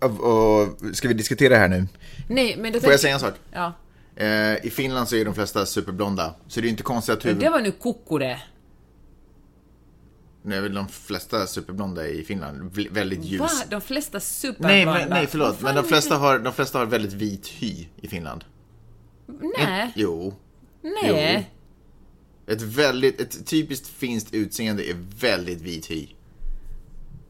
Och, 0.00 0.20
och, 0.20 0.78
ska 0.96 1.08
vi 1.08 1.14
diskutera 1.14 1.48
det 1.48 1.56
här 1.56 1.68
nu? 1.68 1.86
Nej, 2.28 2.56
men 2.56 2.80
Får 2.80 2.90
jag 2.90 3.00
säga 3.00 3.14
en 3.14 3.20
sak? 3.20 3.34
Ja. 3.52 3.72
Eh, 4.16 4.66
I 4.66 4.70
Finland 4.70 5.08
så 5.08 5.16
är 5.16 5.24
de 5.24 5.34
flesta 5.34 5.66
superblonda, 5.66 6.34
så 6.48 6.60
det 6.60 6.66
är 6.66 6.70
inte 6.70 6.82
konstigt 6.82 7.14
att 7.14 7.24
huvud... 7.24 7.38
det 7.38 7.50
var 7.50 7.60
nu 7.60 7.72
koko 7.72 8.18
det. 8.18 8.42
Nu 10.42 10.56
är 10.56 10.60
väl 10.60 10.74
de 10.74 10.88
flesta 10.88 11.46
superblonda 11.46 12.06
i 12.06 12.24
Finland 12.24 12.76
väldigt 12.90 13.24
ljus. 13.24 13.40
Va? 13.40 13.48
De 13.70 13.80
flesta 13.80 14.20
superblonda? 14.20 14.74
Nej, 14.74 14.86
men, 14.86 15.08
nej, 15.08 15.26
förlåt. 15.26 15.60
Men 15.60 15.74
de 15.74 15.84
flesta, 15.84 16.16
har, 16.16 16.38
de 16.38 16.52
flesta 16.52 16.78
har 16.78 16.86
väldigt 16.86 17.12
vit 17.12 17.48
hy 17.48 17.86
i 17.96 18.08
Finland. 18.08 18.44
Nej. 19.58 19.92
Jo. 19.96 20.34
Nej. 20.82 21.50
Ett 22.46 22.62
väldigt, 22.62 23.20
ett 23.20 23.46
typiskt 23.46 23.88
finskt 23.88 24.34
utseende 24.34 24.90
är 24.90 24.96
väldigt 25.20 25.60
vit 25.60 25.90
hy. 25.90 26.06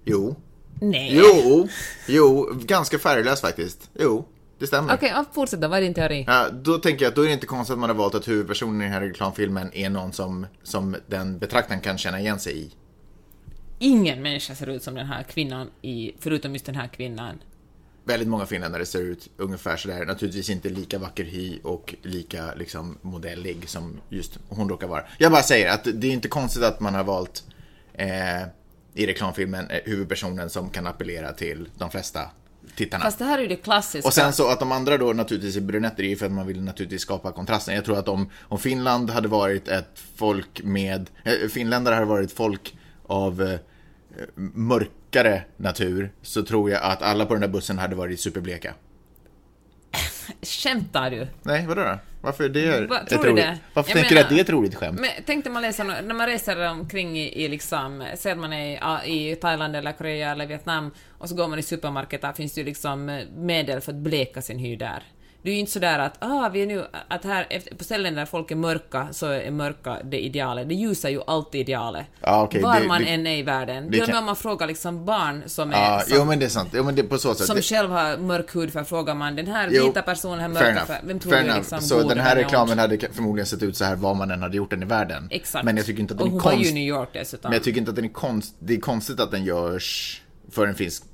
Jo. 0.04 0.36
Nej. 0.80 1.16
Jo. 1.16 1.68
Jo, 2.08 2.50
ganska 2.52 2.98
färglös 2.98 3.40
faktiskt. 3.40 3.90
Jo, 3.98 4.28
det 4.58 4.66
stämmer. 4.66 4.94
Okej, 4.94 5.08
ja, 5.08 5.24
fortsätt 5.32 5.60
då. 5.60 5.68
Vad 5.68 5.78
är 5.78 5.82
din 5.82 5.94
teori? 5.94 6.24
Ja, 6.26 6.48
då 6.50 6.78
tänker 6.78 7.04
jag 7.04 7.10
att 7.10 7.16
då 7.16 7.22
är 7.22 7.26
det 7.26 7.32
inte 7.32 7.46
konstigt 7.46 7.72
att 7.72 7.78
man 7.78 7.90
har 7.90 7.96
valt 7.96 8.14
att 8.14 8.28
huvudpersonen 8.28 8.80
i 8.80 8.84
den 8.84 8.92
här 8.92 9.00
reklamfilmen 9.00 9.70
är 9.74 9.90
någon 9.90 10.12
som, 10.12 10.46
som 10.62 10.96
den 11.06 11.38
betraktaren 11.38 11.80
kan 11.80 11.98
känna 11.98 12.20
igen 12.20 12.40
sig 12.40 12.58
i. 12.58 12.70
Ingen 13.82 14.22
människa 14.22 14.54
ser 14.54 14.66
ut 14.66 14.82
som 14.82 14.94
den 14.94 15.06
här 15.06 15.22
kvinnan 15.22 15.70
i, 15.82 16.12
förutom 16.18 16.52
just 16.52 16.66
den 16.66 16.74
här 16.74 16.88
kvinnan. 16.88 17.42
Väldigt 18.04 18.28
många 18.28 18.46
finländare 18.46 18.86
ser 18.86 19.02
ut 19.02 19.28
ungefär 19.36 19.76
sådär. 19.76 20.06
Naturligtvis 20.06 20.50
inte 20.50 20.68
lika 20.68 20.98
vacker 20.98 21.24
hy 21.24 21.58
och 21.62 21.94
lika 22.02 22.54
liksom 22.54 22.98
modellig 23.02 23.68
som 23.68 24.00
just 24.08 24.38
hon 24.48 24.68
råkar 24.68 24.86
vara. 24.86 25.04
Jag 25.18 25.32
bara 25.32 25.42
säger 25.42 25.70
att 25.70 25.84
det 25.94 26.06
är 26.06 26.12
inte 26.12 26.28
konstigt 26.28 26.62
att 26.62 26.80
man 26.80 26.94
har 26.94 27.04
valt 27.04 27.44
eh, 27.94 28.42
i 28.94 29.06
reklamfilmen 29.06 29.70
eh, 29.70 29.80
huvudpersonen 29.84 30.50
som 30.50 30.70
kan 30.70 30.86
appellera 30.86 31.32
till 31.32 31.68
de 31.78 31.90
flesta 31.90 32.20
tittarna. 32.76 33.04
Fast 33.04 33.18
det 33.18 33.24
här 33.24 33.38
är 33.38 33.42
ju 33.42 33.48
det 33.48 33.56
klassiska. 33.56 34.08
Och 34.08 34.14
sen 34.14 34.32
så 34.32 34.48
att 34.48 34.60
de 34.60 34.72
andra 34.72 34.98
då 34.98 35.12
naturligtvis 35.12 35.56
är 35.56 35.60
brunetter 35.60 36.02
är 36.02 36.08
ju 36.08 36.16
för 36.16 36.26
att 36.26 36.32
man 36.32 36.46
vill 36.46 36.62
naturligtvis 36.62 37.02
skapa 37.02 37.32
kontrasten. 37.32 37.74
Jag 37.74 37.84
tror 37.84 37.98
att 37.98 38.08
om, 38.08 38.30
om 38.42 38.58
Finland 38.58 39.10
hade 39.10 39.28
varit 39.28 39.68
ett 39.68 40.02
folk 40.16 40.62
med, 40.62 41.10
äh, 41.24 41.48
finländare 41.48 41.94
hade 41.94 42.06
varit 42.06 42.32
folk 42.32 42.74
av 43.06 43.42
eh, 43.42 43.58
mörkare 44.54 45.42
natur 45.56 46.12
så 46.22 46.42
tror 46.42 46.70
jag 46.70 46.82
att 46.82 47.02
alla 47.02 47.26
på 47.26 47.34
den 47.34 47.40
där 47.40 47.48
bussen 47.48 47.78
hade 47.78 47.96
varit 47.96 48.20
superbleka. 48.20 48.74
Skämtar 50.42 51.10
du? 51.10 51.26
Nej, 51.42 51.66
vadå 51.66 51.82
då? 51.82 51.98
Varför 52.20 52.44
är 52.44 52.48
det 52.48 52.86
Va, 52.86 53.00
ett 53.00 53.08
tror 53.08 53.22
du 53.22 53.30
roligt? 53.30 53.44
det? 53.44 53.58
Varför 53.74 53.90
Jag 53.90 53.98
tänker 53.98 54.14
du 54.14 54.20
att 54.20 54.28
det 54.28 54.34
är 54.36 54.40
ett 54.40 54.50
roligt 54.50 54.74
skämt? 54.74 55.00
Men 55.00 55.10
tänk 55.26 55.44
dig 55.44 55.52
man 55.52 55.62
läser, 55.62 55.84
när 55.84 56.14
man 56.14 56.26
reser 56.26 56.70
omkring 56.70 57.18
i, 57.18 57.44
i 57.44 57.48
liksom, 57.48 58.00
att 58.00 58.38
man 58.38 58.52
är 58.52 58.74
ja, 58.74 59.04
i 59.04 59.36
Thailand 59.36 59.76
eller 59.76 59.92
Korea 59.92 60.30
eller 60.30 60.46
Vietnam 60.46 60.90
och 61.18 61.28
så 61.28 61.34
går 61.34 61.48
man 61.48 61.58
i 61.58 61.62
supermarket, 61.62 62.20
där 62.20 62.32
finns 62.32 62.54
det 62.54 62.60
ju 62.60 62.64
liksom 62.64 63.24
medel 63.36 63.80
för 63.80 63.92
att 63.92 63.98
bleka 63.98 64.42
sin 64.42 64.58
hy 64.58 64.76
där. 64.76 65.02
Det 65.44 65.50
är 65.50 65.54
ju 65.54 65.60
inte 65.60 65.72
sådär 65.72 65.98
att, 65.98 66.16
ah, 66.18 66.48
vi 66.48 66.62
är 66.62 66.66
nu, 66.66 66.84
att 67.08 67.24
här, 67.24 67.74
på 67.78 67.84
ställen 67.84 68.14
där 68.14 68.26
folk 68.26 68.50
är 68.50 68.56
mörka, 68.56 69.08
så 69.12 69.26
är 69.26 69.50
mörka 69.50 69.98
det 70.04 70.20
idealet. 70.24 70.68
Det 70.68 70.74
ljusa 70.74 71.08
är 71.08 71.12
ju 71.12 71.20
alltid 71.26 71.60
idealet. 71.60 72.06
Ja, 72.20 72.42
okej, 72.42 72.62
Var 72.62 72.80
det- 72.80 72.86
man 72.86 73.02
det- 73.02 73.08
än 73.08 73.26
är 73.26 73.36
i 73.36 73.42
världen. 73.42 73.90
det 73.90 74.00
och 74.00 74.06
kan- 74.06 74.16
om 74.18 74.24
man 74.24 74.36
frågar 74.36 74.66
liksom 74.66 75.04
barn 75.04 75.42
som 75.46 75.70
är, 75.70 75.74
Ja, 75.76 76.00
som, 76.06 76.16
jo 76.18 76.24
men 76.24 76.38
det 76.38 76.44
är 76.44 76.48
sant. 76.48 76.70
Jo 76.74 76.84
men 76.84 76.94
det 76.94 77.02
på 77.02 77.18
så 77.18 77.34
sätt. 77.34 77.46
som 77.46 77.56
det, 77.56 77.62
själv 77.62 77.90
har 77.90 78.16
mörk 78.16 78.56
hud, 78.56 78.72
för 78.72 78.84
frågar 78.84 79.14
man 79.14 79.36
den 79.36 79.46
här 79.46 79.68
Jo, 79.72 79.86
vita 79.86 80.02
personen 80.02 80.38
har 80.40 80.48
fair 80.48 80.54
mörka 80.54 80.68
enough. 80.70 80.86
färg, 80.86 81.00
vem 81.04 81.18
tror 81.18 81.32
Fair 81.32 81.44
du 81.44 81.50
är 81.50 81.56
liksom 81.56 81.80
Så 81.80 81.94
god 81.98 82.08
den 82.08 82.18
och 82.18 82.24
här 82.24 82.36
reklamen 82.36 82.78
hade 82.78 82.98
förmodligen 83.12 83.46
sett 83.46 83.62
ut 83.62 83.76
så 83.76 83.84
här 83.84 83.96
vad 83.96 84.16
man 84.16 84.30
än 84.30 84.42
hade 84.42 84.56
gjort 84.56 84.70
den 84.70 84.82
i 84.82 84.86
världen. 84.86 85.28
Exakt. 85.30 85.64
Men 85.64 85.76
jag 85.76 85.86
tycker 85.86 86.00
inte 86.00 86.14
att 86.14 86.20
och 86.20 86.26
den 86.26 86.36
är 86.36 86.40
hon 86.40 86.44
var 86.44 86.52
ju 86.52 86.56
konst... 86.58 86.74
New 86.74 86.82
York 86.88 87.08
dessutom. 87.12 87.48
Men 87.48 87.56
jag 87.56 87.64
tycker 87.64 87.78
inte 87.78 87.90
att 87.90 87.96
den 87.96 88.04
är 88.04 88.08
konst... 88.08 88.54
Det 88.58 88.74
är 88.74 88.80
konstigt 88.80 89.20
att 89.20 89.30
den 89.30 89.44
görs 89.44 90.20
för 90.50 90.66
en 90.66 90.74
finsk 90.74 91.04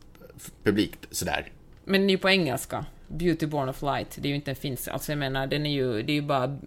publik 0.64 0.92
sådär. 1.10 1.52
Men 1.84 2.00
den 2.00 2.10
är 2.10 2.14
ju 2.14 2.18
på 2.18 2.28
engelska. 2.30 2.84
Beauty 3.08 3.46
Born 3.46 3.68
of 3.68 3.82
Light. 3.82 4.16
Det 4.20 4.28
är 4.28 4.30
ju 4.30 4.34
inte 4.36 4.50
en 4.50 4.56
finsk. 4.56 4.88
Alltså 4.88 5.12
jag 5.12 5.18
menar, 5.18 5.46
den 5.46 5.66
är 5.66 5.72
ju, 5.72 6.02
det 6.02 6.12
är 6.12 6.14
ju 6.14 6.22
bara... 6.22 6.58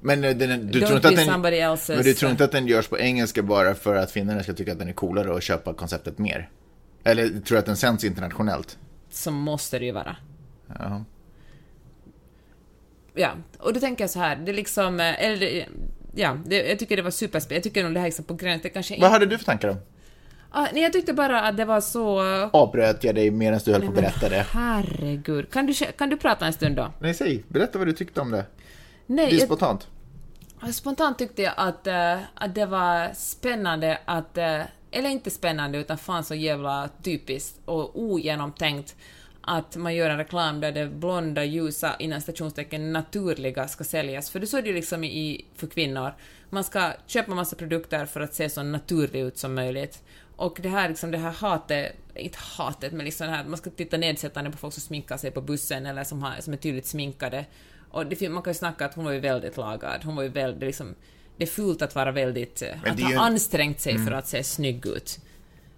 Men 0.00 0.24
eh, 0.24 0.36
den, 0.36 0.66
du 0.66 0.80
Don't 0.80 0.86
tror 0.86 0.96
inte 0.96 1.08
att 1.08 1.16
den... 1.16 1.96
Men 1.96 2.04
du 2.04 2.14
tror 2.14 2.30
inte 2.30 2.44
att 2.44 2.52
den 2.52 2.66
görs 2.66 2.88
på 2.88 2.98
engelska 2.98 3.42
bara 3.42 3.74
för 3.74 3.96
att 3.96 4.10
finnarna 4.10 4.42
ska 4.42 4.52
tycka 4.52 4.72
att 4.72 4.78
den 4.78 4.88
är 4.88 4.92
coolare 4.92 5.30
och 5.30 5.42
köpa 5.42 5.74
konceptet 5.74 6.18
mer? 6.18 6.50
Eller 7.04 7.28
tror 7.28 7.42
du 7.48 7.58
att 7.58 7.66
den 7.66 7.76
sänds 7.76 8.04
internationellt? 8.04 8.78
Så 9.10 9.30
måste 9.30 9.78
det 9.78 9.84
ju 9.84 9.92
vara. 9.92 10.16
Ja. 10.78 11.04
Ja, 13.14 13.32
och 13.58 13.72
då 13.74 13.80
tänker 13.80 14.04
jag 14.04 14.10
så 14.10 14.18
här, 14.18 14.36
det 14.36 14.50
är 14.50 14.54
liksom... 14.54 15.00
eh, 15.00 15.24
Eller, 15.24 15.68
ja, 16.14 16.38
det, 16.46 16.68
jag 16.68 16.78
tycker 16.78 16.96
det 16.96 17.02
var 17.02 17.10
superspännande. 17.10 17.54
Jag 17.54 17.62
tycker 17.62 17.84
nog 17.84 17.94
det 17.94 18.00
här 18.00 18.06
är 18.06 18.10
liksom 18.10 18.24
på 18.24 18.34
gränsen, 18.34 18.70
kanske 18.74 19.00
Vad 19.00 19.10
hade 19.10 19.26
du 19.26 19.38
för 19.38 19.44
tankar 19.44 19.68
om? 19.68 19.76
Ah, 20.52 20.66
nej, 20.72 20.82
jag 20.82 20.92
tyckte 20.92 21.12
bara 21.12 21.42
att 21.42 21.56
det 21.56 21.64
var 21.64 21.80
så... 21.80 22.20
Avbröt 22.52 23.04
jag 23.04 23.14
dig 23.14 23.30
medan 23.30 23.60
du 23.64 23.72
höll 23.72 23.80
på 23.80 23.88
att 23.88 23.94
berätta 23.94 24.28
det? 24.28 24.46
Herregud. 24.50 25.50
Kan 25.50 25.66
du, 25.66 25.74
kan 25.74 26.10
du 26.10 26.16
prata 26.16 26.46
en 26.46 26.52
stund 26.52 26.76
då? 26.76 26.92
Nej, 26.98 27.14
säg. 27.14 27.44
Berätta 27.48 27.78
vad 27.78 27.86
du 27.86 27.92
tyckte 27.92 28.20
om 28.20 28.30
det. 28.30 28.44
Nej, 29.06 29.26
Det 29.26 29.32
är 29.32 29.38
jag, 29.38 29.42
spontant. 29.42 29.88
Spontant 30.72 31.18
tyckte 31.18 31.42
jag 31.42 31.52
att, 31.56 31.86
eh, 31.86 32.18
att 32.34 32.54
det 32.54 32.66
var 32.66 33.14
spännande 33.14 33.98
att, 34.04 34.38
eh, 34.38 34.60
eller 34.90 35.10
inte 35.10 35.30
spännande 35.30 35.78
utan 35.78 35.98
fan 35.98 36.24
så 36.24 36.34
jävla 36.34 36.88
typiskt 37.02 37.60
och 37.64 37.98
ogenomtänkt 38.02 38.96
att 39.42 39.76
man 39.76 39.94
gör 39.94 40.10
en 40.10 40.18
reklam 40.18 40.60
där 40.60 40.72
det 40.72 40.86
blonda, 40.86 41.44
ljusa, 41.44 41.96
innan 41.98 42.20
stationstecken 42.20 42.92
naturliga 42.92 43.68
ska 43.68 43.84
säljas. 43.84 44.30
För 44.30 44.40
det 44.40 44.46
så 44.46 44.58
är 44.58 44.62
det 44.62 44.68
ju 44.68 44.74
liksom 44.74 45.04
i, 45.04 45.44
för 45.56 45.66
kvinnor. 45.66 46.14
Man 46.50 46.64
ska 46.64 46.92
köpa 47.06 47.34
massa 47.34 47.56
produkter 47.56 48.06
för 48.06 48.20
att 48.20 48.34
se 48.34 48.50
så 48.50 48.62
naturlig 48.62 49.20
ut 49.20 49.38
som 49.38 49.54
möjligt. 49.54 50.02
Och 50.40 50.58
det 50.62 50.68
här, 50.68 50.88
liksom, 50.88 51.10
det 51.10 51.18
här 51.18 51.30
hatet, 51.30 51.92
inte 52.14 52.38
hatet, 52.40 52.92
men 52.92 53.04
liksom 53.04 53.26
det 53.26 53.32
här, 53.32 53.44
man 53.44 53.56
ska 53.58 53.70
titta 53.70 53.96
nedsättande 53.96 54.50
på 54.50 54.56
folk 54.56 54.74
som 54.74 54.80
sminkar 54.80 55.16
sig 55.16 55.30
på 55.30 55.40
bussen 55.40 55.86
eller 55.86 56.04
som, 56.04 56.22
har, 56.22 56.40
som 56.40 56.52
är 56.52 56.56
tydligt 56.56 56.86
sminkade. 56.86 57.46
Och 57.90 58.06
det, 58.06 58.28
man 58.28 58.42
kan 58.42 58.50
ju 58.50 58.58
snacka 58.58 58.84
att 58.86 58.94
hon 58.94 59.04
var 59.04 59.12
ju 59.12 59.20
väldigt 59.20 59.56
lagad. 59.56 60.04
Hon 60.04 60.16
var 60.16 60.22
ju 60.22 60.28
väldigt, 60.28 60.62
liksom, 60.62 60.94
det 61.36 61.44
är 61.44 61.48
fult 61.48 61.82
att 61.82 61.94
vara 61.94 62.12
väldigt, 62.12 62.62
Men 62.82 62.92
att 62.92 63.00
ha 63.00 63.08
ju- 63.08 63.14
Mm. 63.14 63.24
ansträngt 63.24 63.80
sig 63.80 63.98
för 63.98 64.12
att 64.12 64.28
se 64.28 64.42
snygg 64.44 64.86
ut. 64.86 65.18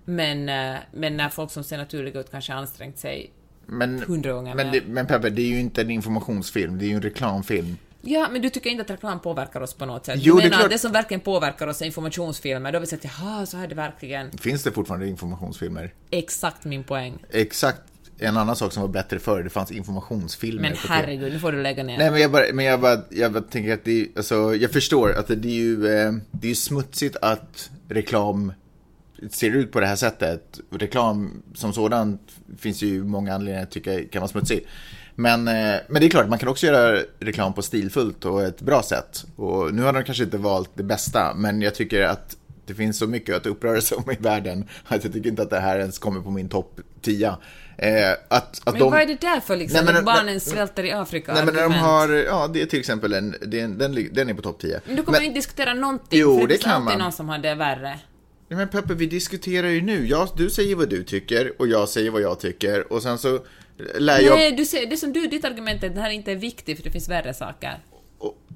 Men, 0.05 0.49
eh, 0.49 0.81
men 0.93 1.17
när 1.17 1.29
folk 1.29 1.51
som 1.51 1.65
ser 1.65 1.79
naturliga 1.79 2.21
ut 2.21 2.31
kanske 2.31 2.53
har 2.53 2.61
ansträngt 2.61 2.99
sig 2.99 3.31
Men, 3.67 4.03
hundra 4.03 4.33
gånger 4.33 4.55
men, 4.55 4.73
det, 4.73 4.83
men 4.87 5.07
Peppe, 5.07 5.31
det 5.31 5.43
är 5.43 5.47
ju 5.47 5.61
inte 5.61 5.81
en 5.81 5.91
informationsfilm, 5.91 6.79
det 6.79 6.85
är 6.85 6.89
ju 6.89 6.95
en 6.95 7.03
reklamfilm. 7.03 7.77
Ja, 8.03 8.29
men 8.33 8.43
du 8.43 8.51
tycker 8.51 8.71
inte 8.71 8.83
att 8.83 8.91
reklam 8.91 9.21
påverkar 9.21 9.61
oss 9.61 9.75
på 9.75 9.87
något 9.87 10.07
sätt? 10.07 10.19
Jo, 10.19 10.35
du 10.35 10.41
det 10.41 10.45
menar 10.45 10.57
klart. 10.57 10.65
att 10.65 10.71
det 10.71 10.79
som 10.79 10.93
verkligen 10.93 11.21
påverkar 11.21 11.67
oss 11.67 11.83
är 11.83 11.87
informationsfilmer, 11.87 12.73
då 12.73 12.77
har 12.77 12.81
vi 12.81 12.87
sett 12.87 13.05
jaha, 13.05 13.47
så 13.47 13.57
här 13.57 13.65
är 13.65 13.69
det 13.69 13.75
verkligen. 13.75 14.39
Finns 14.39 14.63
det 14.63 14.73
fortfarande 14.73 15.09
informationsfilmer? 15.09 15.95
Exakt 16.11 16.65
min 16.65 16.85
poäng. 16.85 17.19
Exakt 17.31 17.83
en 18.19 18.37
annan 18.37 18.57
sak 18.57 18.73
som 18.73 18.83
var 18.83 18.89
bättre 18.89 19.19
förr, 19.19 19.43
det 19.43 19.51
fanns 19.51 19.71
informationsfilmer. 19.71 20.63
Men 20.63 20.77
herregud, 20.89 21.33
nu 21.33 21.39
får 21.39 21.53
du 21.53 21.63
lägga 21.63 21.83
ner. 21.83 21.99
Nej 21.99 22.11
men 22.11 22.21
jag 22.21 22.33
bara, 22.33 22.45
men 22.53 22.65
jag 22.65 22.81
bara, 22.81 23.01
jag 23.11 23.33
bara 23.33 23.43
tänker 23.43 23.75
att 23.75 23.85
det 23.85 24.09
alltså, 24.17 24.55
jag 24.55 24.71
förstår 24.71 25.13
att 25.13 25.29
det 25.29 25.49
är 25.49 25.53
ju, 25.53 25.87
eh, 25.87 26.13
det 26.31 26.47
är 26.47 26.49
ju 26.49 26.55
smutsigt 26.55 27.17
att 27.23 27.71
reklam 27.89 28.53
ser 29.31 29.51
ut 29.51 29.73
på 29.73 29.81
det 29.81 29.87
här 29.87 29.97
sättet. 29.97 30.61
Reklam 30.71 31.43
som 31.55 31.73
sådan 31.73 32.19
finns 32.59 32.83
ju 32.83 33.05
många 33.05 33.35
anledningar 33.35 33.63
att 33.63 33.71
tycka 33.71 34.05
kan 34.05 34.21
vara 34.21 34.29
smutsig. 34.31 34.67
Men, 35.15 35.49
eh, 35.49 35.55
men 35.89 36.01
det 36.01 36.07
är 36.07 36.09
klart, 36.09 36.29
man 36.29 36.39
kan 36.39 36.49
också 36.49 36.67
göra 36.67 37.03
reklam 37.21 37.53
på 37.55 37.63
stilfullt 37.63 38.25
och 38.25 38.43
ett 38.43 38.61
bra 38.61 38.83
sätt. 38.83 39.25
Och 39.37 39.75
nu 39.75 39.83
har 39.83 39.93
de 39.93 40.05
kanske 40.05 40.25
inte 40.25 40.39
valt 40.39 40.71
det 40.75 40.83
bästa, 40.83 41.35
men 41.35 41.63
jag 41.63 41.75
tycker 41.75 42.03
att 42.03 42.37
det 42.67 42.75
finns 42.75 42.99
så 42.99 43.07
mycket 43.07 43.37
att 43.37 43.47
uppröra 43.47 43.81
sig 43.81 43.97
om 43.99 44.11
i 44.11 44.17
världen 44.21 44.69
att 44.85 45.05
jag 45.05 45.13
tycker 45.13 45.29
inte 45.31 45.43
att 45.43 45.51
det 45.51 45.61
här 45.61 45.79
ens 45.79 45.99
kommer 45.99 46.21
på 46.21 46.31
min 46.31 46.49
topp 46.49 46.81
10. 47.01 47.27
Eh, 47.79 48.11
att, 48.13 48.23
att 48.29 48.61
men 48.65 48.79
de... 48.79 48.91
vad 48.91 49.01
är 49.01 49.07
det 49.07 49.21
där 49.21 49.41
för 49.41 49.57
liksom? 49.57 49.85
Nej, 49.85 49.95
men- 49.95 50.05
barnen 50.05 50.27
men- 50.27 50.41
svälter 50.41 50.85
i 50.85 50.93
Afrika? 50.93 51.35
Nej 51.35 51.45
men 51.45 51.55
när 51.55 51.63
de 51.63 51.73
har, 51.73 52.09
ja 52.09 52.49
det 52.53 52.63
är 52.63 52.67
till 52.67 52.81
exempel 52.81 53.13
en, 53.13 53.35
den, 53.41 53.95
lig- 53.95 54.15
den 54.15 54.29
är 54.31 54.35
på 54.35 54.43
topp 54.43 54.59
10. 54.61 54.81
Men 54.87 54.97
du 54.97 55.03
kommer 55.03 55.19
ju 55.21 55.27
inte 55.27 55.39
diskutera 55.39 55.75
någonting, 55.75 56.21
Jo, 56.21 56.41
för 56.41 56.47
det 56.47 56.55
det 56.55 56.63
kan 56.63 56.85
man. 56.85 56.99
någon 56.99 57.13
som 57.13 57.29
har 57.29 57.39
det 57.39 57.55
värre. 57.55 57.99
Nej 58.49 58.57
men 58.59 58.69
Peppe, 58.69 58.95
vi 58.95 59.07
diskuterar 59.07 59.69
ju 59.69 59.81
nu. 59.81 60.07
Jag, 60.07 60.29
du 60.37 60.51
säger 60.51 60.77
vad 60.77 60.89
du 60.89 61.05
tycker 61.05 61.53
och 61.61 61.69
jag 61.69 61.89
säger 61.89 62.11
vad 62.11 62.23
jag 62.23 62.41
tycker 62.41 62.93
och 62.93 63.03
sen 63.03 63.19
så 63.19 63.39
lär 63.99 64.21
jag... 64.21 64.35
Nej, 64.35 64.53
du 64.53 64.67
ser, 64.67 64.87
det 64.87 64.97
som 64.97 65.13
du, 65.13 65.27
ditt 65.27 65.45
argument 65.45 65.83
är 65.83 65.89
att 65.89 65.95
det 65.95 66.01
här 66.01 66.11
inte 66.11 66.33
är 66.33 66.37
viktigt 66.37 66.77
för 66.77 66.85
det 66.85 66.91
finns 66.91 67.09
värre 67.09 67.35
saker. 67.35 67.79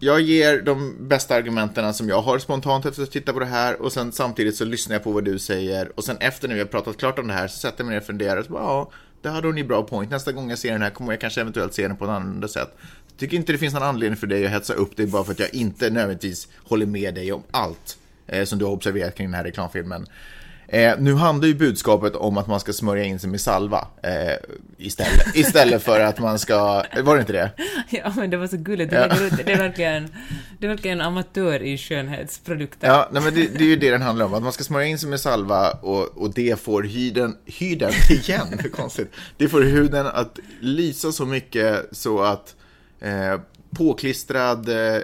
Jag 0.01 0.21
ger 0.21 0.63
de 0.63 1.09
bästa 1.09 1.35
argumenten 1.35 1.95
som 1.95 2.09
jag 2.09 2.23
har 2.23 2.39
spontant 2.39 2.87
efter 2.87 3.03
att 3.03 3.11
titta 3.11 3.33
på 3.33 3.39
det 3.39 3.47
här 3.47 3.83
och 3.83 3.93
sen 3.93 4.13
samtidigt 4.13 4.57
så 4.57 4.65
lyssnar 4.65 4.95
jag 4.95 5.05
på 5.05 5.13
vad 5.13 5.25
du 5.25 5.39
säger 5.39 5.93
och 5.95 6.05
sen 6.05 6.17
efter 6.21 6.49
när 6.49 6.55
vi 6.55 6.61
har 6.61 6.67
pratat 6.67 6.97
klart 6.97 7.19
om 7.19 7.27
det 7.27 7.35
här 7.35 7.49
så 7.49 7.59
sätter 7.59 7.81
jag 7.81 7.87
mig 7.87 7.95
ner 7.95 8.01
och 8.01 8.07
funderar 8.07 8.37
och 8.37 8.45
så 8.45 8.53
bara, 8.53 8.63
ja, 8.63 8.91
det 9.23 9.29
hade 9.29 9.47
hon 9.47 9.57
ju 9.57 9.65
bra 9.65 9.83
point. 9.83 10.11
Nästa 10.11 10.33
gång 10.33 10.51
jag 10.51 10.59
ser 10.59 10.73
den 10.73 10.83
här 10.83 10.91
kommer 10.91 11.13
jag 11.13 11.21
kanske 11.21 11.41
eventuellt 11.41 11.75
se 11.75 11.89
den 11.89 11.97
på 11.97 12.05
ett 12.05 12.11
annorlunda 12.11 12.49
sätt. 12.49 12.75
Jag 13.09 13.19
tycker 13.19 13.37
inte 13.37 13.53
det 13.53 13.59
finns 13.59 13.75
någon 13.75 13.83
anledning 13.83 14.17
för 14.17 14.27
dig 14.27 14.47
att 14.47 14.53
hetsa 14.53 14.75
upp 14.75 14.97
dig 14.97 15.07
bara 15.07 15.25
för 15.25 15.33
att 15.33 15.39
jag 15.39 15.55
inte 15.55 15.91
nödvändigtvis 15.91 16.49
håller 16.65 16.87
med 16.87 17.15
dig 17.15 17.33
om 17.33 17.43
allt 17.51 17.99
eh, 18.27 18.45
som 18.45 18.59
du 18.59 18.65
har 18.65 18.73
observerat 18.73 19.15
kring 19.15 19.27
den 19.27 19.35
här 19.35 19.45
reklamfilmen. 19.45 20.07
Eh, 20.69 20.95
nu 20.99 21.15
handlar 21.15 21.49
ju 21.49 21.55
budskapet 21.55 22.17
om 22.17 22.39
att 22.39 22.47
man 22.47 22.61
ska 22.61 22.73
smörja 22.73 23.05
in 23.05 23.19
sig 23.19 23.31
med 23.31 23.41
salva 23.41 23.89
eh, 24.03 24.11
istället, 24.79 25.37
istället 25.37 25.83
för 25.83 26.01
att 26.01 26.19
man 26.19 26.39
ska, 26.39 26.85
var 27.03 27.15
det 27.15 27.21
inte 27.21 27.33
det? 27.33 27.51
Ja, 27.91 28.13
men 28.17 28.31
det 28.31 28.37
var 28.37 28.47
så 28.47 28.57
gulligt. 28.57 28.91
Du 28.91 28.97
Ja. 28.97 29.09
det 29.45 29.53
är 29.53 29.59
verkligen... 29.59 30.09
Du 30.59 30.67
är 30.67 30.71
verkligen 30.71 31.01
en 31.01 31.07
amatör 31.07 31.63
i 31.63 31.79
skönhetsprodukter. 31.79 32.89
Ja, 32.89 33.09
nej, 33.13 33.23
men 33.23 33.35
det, 33.35 33.47
det 33.59 33.65
är 33.65 33.69
ju 33.69 33.77
det 33.77 33.91
den 33.91 34.03
handlar 34.03 34.27
om. 34.27 34.35
Att 34.35 34.43
man 34.43 34.53
ska 34.53 34.65
smörja 34.65 34.87
in 34.87 34.99
sig 34.99 35.09
med 35.09 35.21
salva 35.21 35.71
och, 35.71 36.19
och 36.19 36.35
det 36.35 36.61
får 36.61 36.83
hyden, 36.83 37.37
hyden 37.45 37.93
igen, 38.11 38.47
det 38.51 38.65
är 38.65 38.69
konstigt. 38.69 39.13
Det 39.37 39.49
får 39.49 39.61
huden 39.61 40.07
att 40.07 40.39
lysa 40.61 41.13
så 41.13 41.27
mycket 41.27 41.89
så 41.93 42.23
att 42.23 42.55
eh, 43.01 43.41
påklistrad 43.71 44.69
eh, 44.69 45.01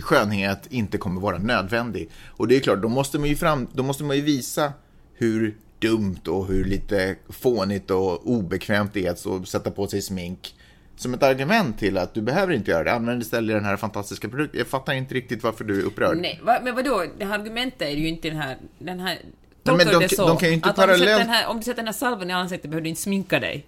skönhet 0.00 0.66
inte 0.70 0.98
kommer 0.98 1.20
vara 1.20 1.38
nödvändig. 1.38 2.10
Och 2.26 2.48
det 2.48 2.56
är 2.56 2.60
klart, 2.60 2.82
då 2.82 2.88
måste 2.88 3.18
man 3.18 3.28
ju, 3.28 3.36
fram, 3.36 3.66
då 3.72 3.82
måste 3.82 4.04
man 4.04 4.16
ju 4.16 4.22
visa 4.22 4.72
hur 5.14 5.56
dumt 5.78 6.20
och 6.28 6.46
hur 6.46 6.64
lite 6.64 7.16
fånigt 7.28 7.90
och 7.90 8.30
obekvämt 8.30 8.90
det 8.94 9.06
är 9.06 9.10
att 9.10 9.48
sätta 9.48 9.70
på 9.70 9.86
sig 9.86 10.02
smink 10.02 10.54
som 10.96 11.14
ett 11.14 11.22
argument 11.22 11.78
till 11.78 11.98
att 11.98 12.14
du 12.14 12.22
behöver 12.22 12.52
inte 12.52 12.70
göra 12.70 12.84
det. 12.84 12.92
Använd 12.92 13.22
istället 13.22 13.56
den 13.56 13.64
här 13.64 13.76
fantastiska 13.76 14.28
produkten. 14.28 14.58
Jag 14.58 14.66
fattar 14.66 14.92
inte 14.92 15.14
riktigt 15.14 15.42
varför 15.42 15.64
du 15.64 15.80
är 15.80 15.84
upprörd. 15.84 16.16
Nej, 16.16 16.40
va, 16.42 16.58
men 16.62 16.74
vadå? 16.74 17.04
Det 17.18 17.24
här 17.24 17.38
argumentet 17.38 17.82
är 17.82 17.90
ju 17.90 18.08
inte 18.08 18.28
den 18.28 18.36
här... 18.38 18.56
Den 18.78 19.00
här 19.00 19.18
Nej, 19.62 19.76
men 19.76 19.86
de- 19.86 19.98
det 19.98 20.08
så 20.08 20.28
de 20.28 20.36
kan 20.36 20.48
ju 20.48 20.54
inte 20.54 20.70
att 20.70 20.76
parallellt- 20.76 21.18
den 21.18 21.28
här, 21.28 21.48
om 21.48 21.56
du 21.56 21.62
sätter 21.62 21.76
den 21.76 21.86
här 21.86 21.92
salven 21.92 22.30
i 22.30 22.32
ansiktet 22.32 22.70
behöver 22.70 22.82
du 22.82 22.88
inte 22.88 23.02
sminka 23.02 23.40
dig. 23.40 23.66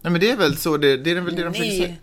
Nej 0.00 0.10
men 0.10 0.20
det 0.20 0.30
är 0.30 0.36
väl 0.36 0.56
så, 0.56 0.76
det, 0.76 0.96
det 0.96 1.10
är 1.10 1.20
väl 1.20 1.36
det 1.36 1.44
de 1.44 1.52
försöker 1.52 1.70
säga. 1.70 1.94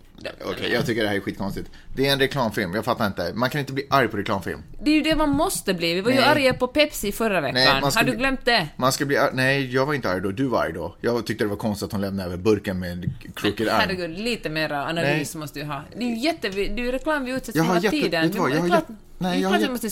Okej, 0.44 0.72
jag 0.72 0.86
tycker 0.86 1.02
det 1.02 1.08
här 1.08 1.16
är 1.16 1.20
skitkonstigt. 1.20 1.70
Det 1.96 2.06
är 2.06 2.12
en 2.12 2.18
reklamfilm, 2.18 2.74
jag 2.74 2.84
fattar 2.84 3.06
inte. 3.06 3.32
Man 3.34 3.50
kan 3.50 3.58
inte 3.60 3.72
bli 3.72 3.86
arg 3.90 4.08
på 4.08 4.16
reklamfilm. 4.16 4.62
Det 4.82 4.90
är 4.90 4.94
ju 4.94 5.00
det 5.00 5.16
man 5.16 5.30
måste 5.30 5.74
bli. 5.74 5.94
Vi 5.94 6.00
var 6.00 6.10
ju 6.10 6.16
Nej. 6.16 6.24
arga 6.28 6.54
på 6.54 6.66
Pepsi 6.66 7.12
förra 7.12 7.40
veckan. 7.40 7.54
Nej, 7.54 7.80
Har 7.94 8.04
du 8.04 8.12
glömt 8.16 8.44
det? 8.44 8.68
Man 8.76 8.92
ska 8.92 9.04
bli 9.04 9.16
arg. 9.16 9.30
Nej, 9.34 9.74
jag 9.74 9.86
var 9.86 9.94
inte 9.94 10.10
arg 10.10 10.20
då, 10.20 10.30
du 10.30 10.44
var 10.44 10.64
arg 10.64 10.72
då. 10.72 10.96
Jag 11.00 11.26
tyckte 11.26 11.44
det 11.44 11.48
var 11.48 11.56
konstigt 11.56 11.86
att 11.86 11.92
hon 11.92 12.00
lämnade 12.00 12.26
över 12.28 12.36
burken 12.36 12.78
med 12.78 12.92
en 12.92 13.12
crooked 13.34 13.68
arm. 13.68 13.80
Herregud, 13.80 14.18
lite 14.18 14.50
mera 14.50 14.86
analys 14.86 15.34
måste 15.34 15.60
du 15.60 15.66
ha. 15.66 15.82
Det 15.96 16.04
är 16.04 16.08
ju 16.08 16.18
jätte... 16.18 16.48
Det 16.48 16.64
är 16.64 16.78
ju 16.78 16.92
reklam 16.92 17.24
vi 17.24 17.30
utsätts 17.30 17.58
för 17.58 17.64
hela 17.64 17.74
jätte- 17.80 17.90
tiden. 17.90 18.22
vet 18.22 18.32
du 18.32 18.38
vad, 18.38 18.50
jag 18.50 18.60
har 18.60 18.68
jätte- 18.68 18.94
nej, 19.18 19.40
jag 19.40 19.48
har 19.48 19.58
jätte- 19.58 19.72
måste... 19.72 19.88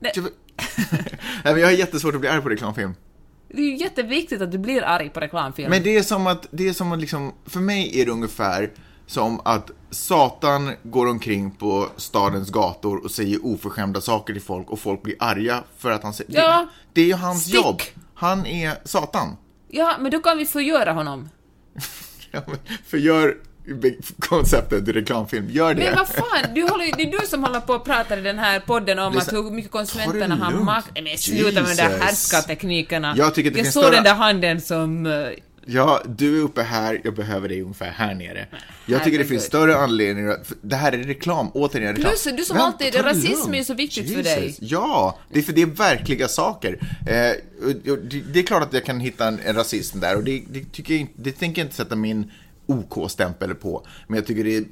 Nej, 1.44 1.52
men 1.52 1.58
jag 1.60 1.66
har 1.66 1.72
jättesvårt 1.72 2.14
att 2.14 2.20
bli 2.20 2.28
arg 2.30 2.42
på 2.42 2.48
reklamfilm. 2.48 2.94
Det 3.48 3.62
är 3.62 3.66
ju 3.66 3.76
jätteviktigt 3.76 4.42
att 4.42 4.52
du 4.52 4.58
blir 4.58 4.82
arg 4.82 5.08
på 5.10 5.20
reklamfilm. 5.20 5.70
Men 5.70 5.82
det 5.82 5.96
är 5.96 6.02
som 6.02 6.26
att, 6.26 6.46
det 6.50 6.68
är 6.68 6.72
som 6.72 6.92
att 6.92 7.00
liksom, 7.00 7.34
för 7.46 7.60
mig 7.60 8.00
är 8.00 8.06
det 8.06 8.12
ungefär 8.12 8.70
som 9.08 9.40
att 9.44 9.70
Satan 9.90 10.72
går 10.82 11.06
omkring 11.06 11.50
på 11.50 11.88
stadens 11.96 12.50
gator 12.50 13.04
och 13.04 13.10
säger 13.10 13.46
oförskämda 13.46 14.00
saker 14.00 14.32
till 14.32 14.42
folk 14.42 14.70
och 14.70 14.78
folk 14.78 15.02
blir 15.02 15.14
arga 15.18 15.64
för 15.78 15.90
att 15.90 16.02
han 16.02 16.12
säger... 16.14 16.34
Ja. 16.40 16.66
Det, 16.92 17.00
det 17.00 17.00
är 17.00 17.06
ju 17.06 17.14
hans 17.14 17.42
Stick. 17.42 17.54
jobb. 17.54 17.82
Han 18.14 18.46
är 18.46 18.74
Satan. 18.84 19.36
Ja, 19.68 19.96
men 20.00 20.10
då 20.10 20.18
kan 20.18 20.38
vi 20.38 20.46
förgöra 20.46 20.92
honom. 20.92 21.28
Ja, 22.30 22.40
men 22.46 22.56
Förgör 22.86 23.36
konceptet 24.18 24.88
i 24.88 24.92
reklamfilm, 24.92 25.50
gör 25.50 25.74
det. 25.74 25.84
Men 25.84 25.94
vad 25.98 26.08
fan, 26.08 26.54
du 26.54 26.62
håller, 26.62 26.96
det 26.96 27.02
är 27.02 27.20
du 27.20 27.26
som 27.26 27.44
håller 27.44 27.60
på 27.60 27.72
och 27.72 27.84
pratar 27.84 28.18
i 28.18 28.20
den 28.20 28.38
här 28.38 28.60
podden 28.60 28.98
om 28.98 29.16
är 29.16 29.20
att 29.20 29.32
hur 29.32 29.50
mycket 29.50 29.70
konsumenterna 29.70 30.36
har 30.36 30.52
makt. 30.52 30.90
Men 30.94 31.18
sluta 31.18 31.62
med 31.62 31.76
de 31.76 31.82
där 31.82 31.98
härskarteknikerna. 31.98 33.14
Jag 33.16 33.34
tycker 33.34 33.50
att 33.50 33.54
det 33.54 33.60
jag 33.60 33.72
såg 33.72 33.82
större- 33.84 33.94
den 33.94 34.04
där 34.04 34.14
handen 34.14 34.60
som... 34.60 35.06
Ja, 35.70 36.02
du 36.18 36.38
är 36.38 36.42
uppe 36.42 36.62
här, 36.62 37.00
jag 37.04 37.14
behöver 37.14 37.48
dig 37.48 37.62
ungefär 37.62 37.90
här 37.90 38.14
nere. 38.14 38.46
Jag 38.86 39.04
tycker 39.04 39.18
det 39.18 39.24
finns 39.24 39.44
större 39.44 39.76
anledningar, 39.76 40.36
för 40.44 40.56
det 40.62 40.76
här 40.76 40.92
är 40.92 40.98
reklam, 40.98 41.50
återigen 41.54 41.94
reklam. 41.96 42.10
Plus, 42.10 42.24
du 42.36 42.44
som 42.44 42.56
Vänta, 42.56 42.66
alltid- 42.66 42.92
ta 42.92 43.02
det 43.02 43.08
rasism 43.08 43.30
lugnt. 43.32 43.54
är 43.54 43.58
ju 43.58 43.64
så 43.64 43.74
viktigt 43.74 44.06
för 44.14 44.22
Jesus. 44.22 44.34
dig. 44.34 44.56
Ja, 44.60 45.18
det 45.32 45.38
är 45.38 45.42
för 45.42 45.52
det 45.52 45.62
är 45.62 45.66
verkliga 45.66 46.28
saker. 46.28 46.78
Eh, 47.06 47.66
och- 47.66 47.90
och 47.92 47.98
det, 47.98 48.20
det 48.32 48.38
är 48.38 48.42
klart 48.42 48.62
att 48.62 48.72
jag 48.72 48.84
kan 48.84 49.00
hitta 49.00 49.28
en, 49.28 49.40
en 49.44 49.54
rasism 49.54 50.00
där 50.00 50.16
och 50.16 50.24
det, 50.24 50.42
det, 50.50 50.72
tycker 50.72 50.94
jag, 50.94 51.00
inte- 51.00 51.12
det 51.16 51.32
tänker 51.32 51.60
jag 51.62 51.66
inte 51.66 51.76
sätta 51.76 51.96
min 51.96 52.30
OK-stämpel 52.68 53.54
på. 53.54 53.86
Men 54.06 54.16
jag 54.16 54.26
tycker 54.26 54.44
det 54.44 54.56
är 54.56 54.64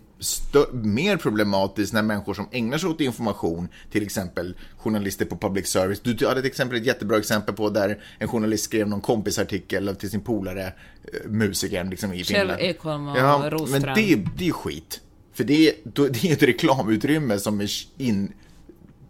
mer 0.72 1.16
problematiskt 1.16 1.92
när 1.92 2.02
människor 2.02 2.34
som 2.34 2.48
ägnar 2.52 2.78
sig 2.78 2.90
åt 2.90 3.00
information, 3.00 3.68
till 3.90 4.02
exempel 4.02 4.56
journalister 4.78 5.24
på 5.24 5.36
public 5.36 5.66
service. 5.66 6.00
Du 6.00 6.26
hade 6.26 6.40
ett 6.40 6.46
exempel, 6.46 6.78
ett 6.78 6.86
jättebra 6.86 7.18
exempel 7.18 7.54
på 7.54 7.70
där 7.70 8.02
en 8.18 8.28
journalist 8.28 8.64
skrev 8.64 8.88
någon 8.88 9.00
kompisartikel 9.00 9.96
till 9.96 10.10
sin 10.10 10.20
polare, 10.20 10.66
eh, 10.66 11.30
musikern 11.30 11.90
liksom 11.90 12.12
i 12.12 12.24
Kjell 12.24 12.40
Finland. 12.40 12.60
Ekholm 12.60 13.08
och 13.08 13.18
ja, 13.18 13.48
Roström. 13.50 13.82
Men 13.82 13.94
det, 13.94 14.24
det 14.36 14.48
är 14.48 14.52
skit. 14.52 15.00
För 15.32 15.44
det 15.44 15.68
är, 15.68 15.74
det 15.84 16.24
är 16.24 16.32
ett 16.32 16.42
reklamutrymme 16.42 17.38
som 17.38 17.60
är 17.60 17.70
in, 17.98 18.32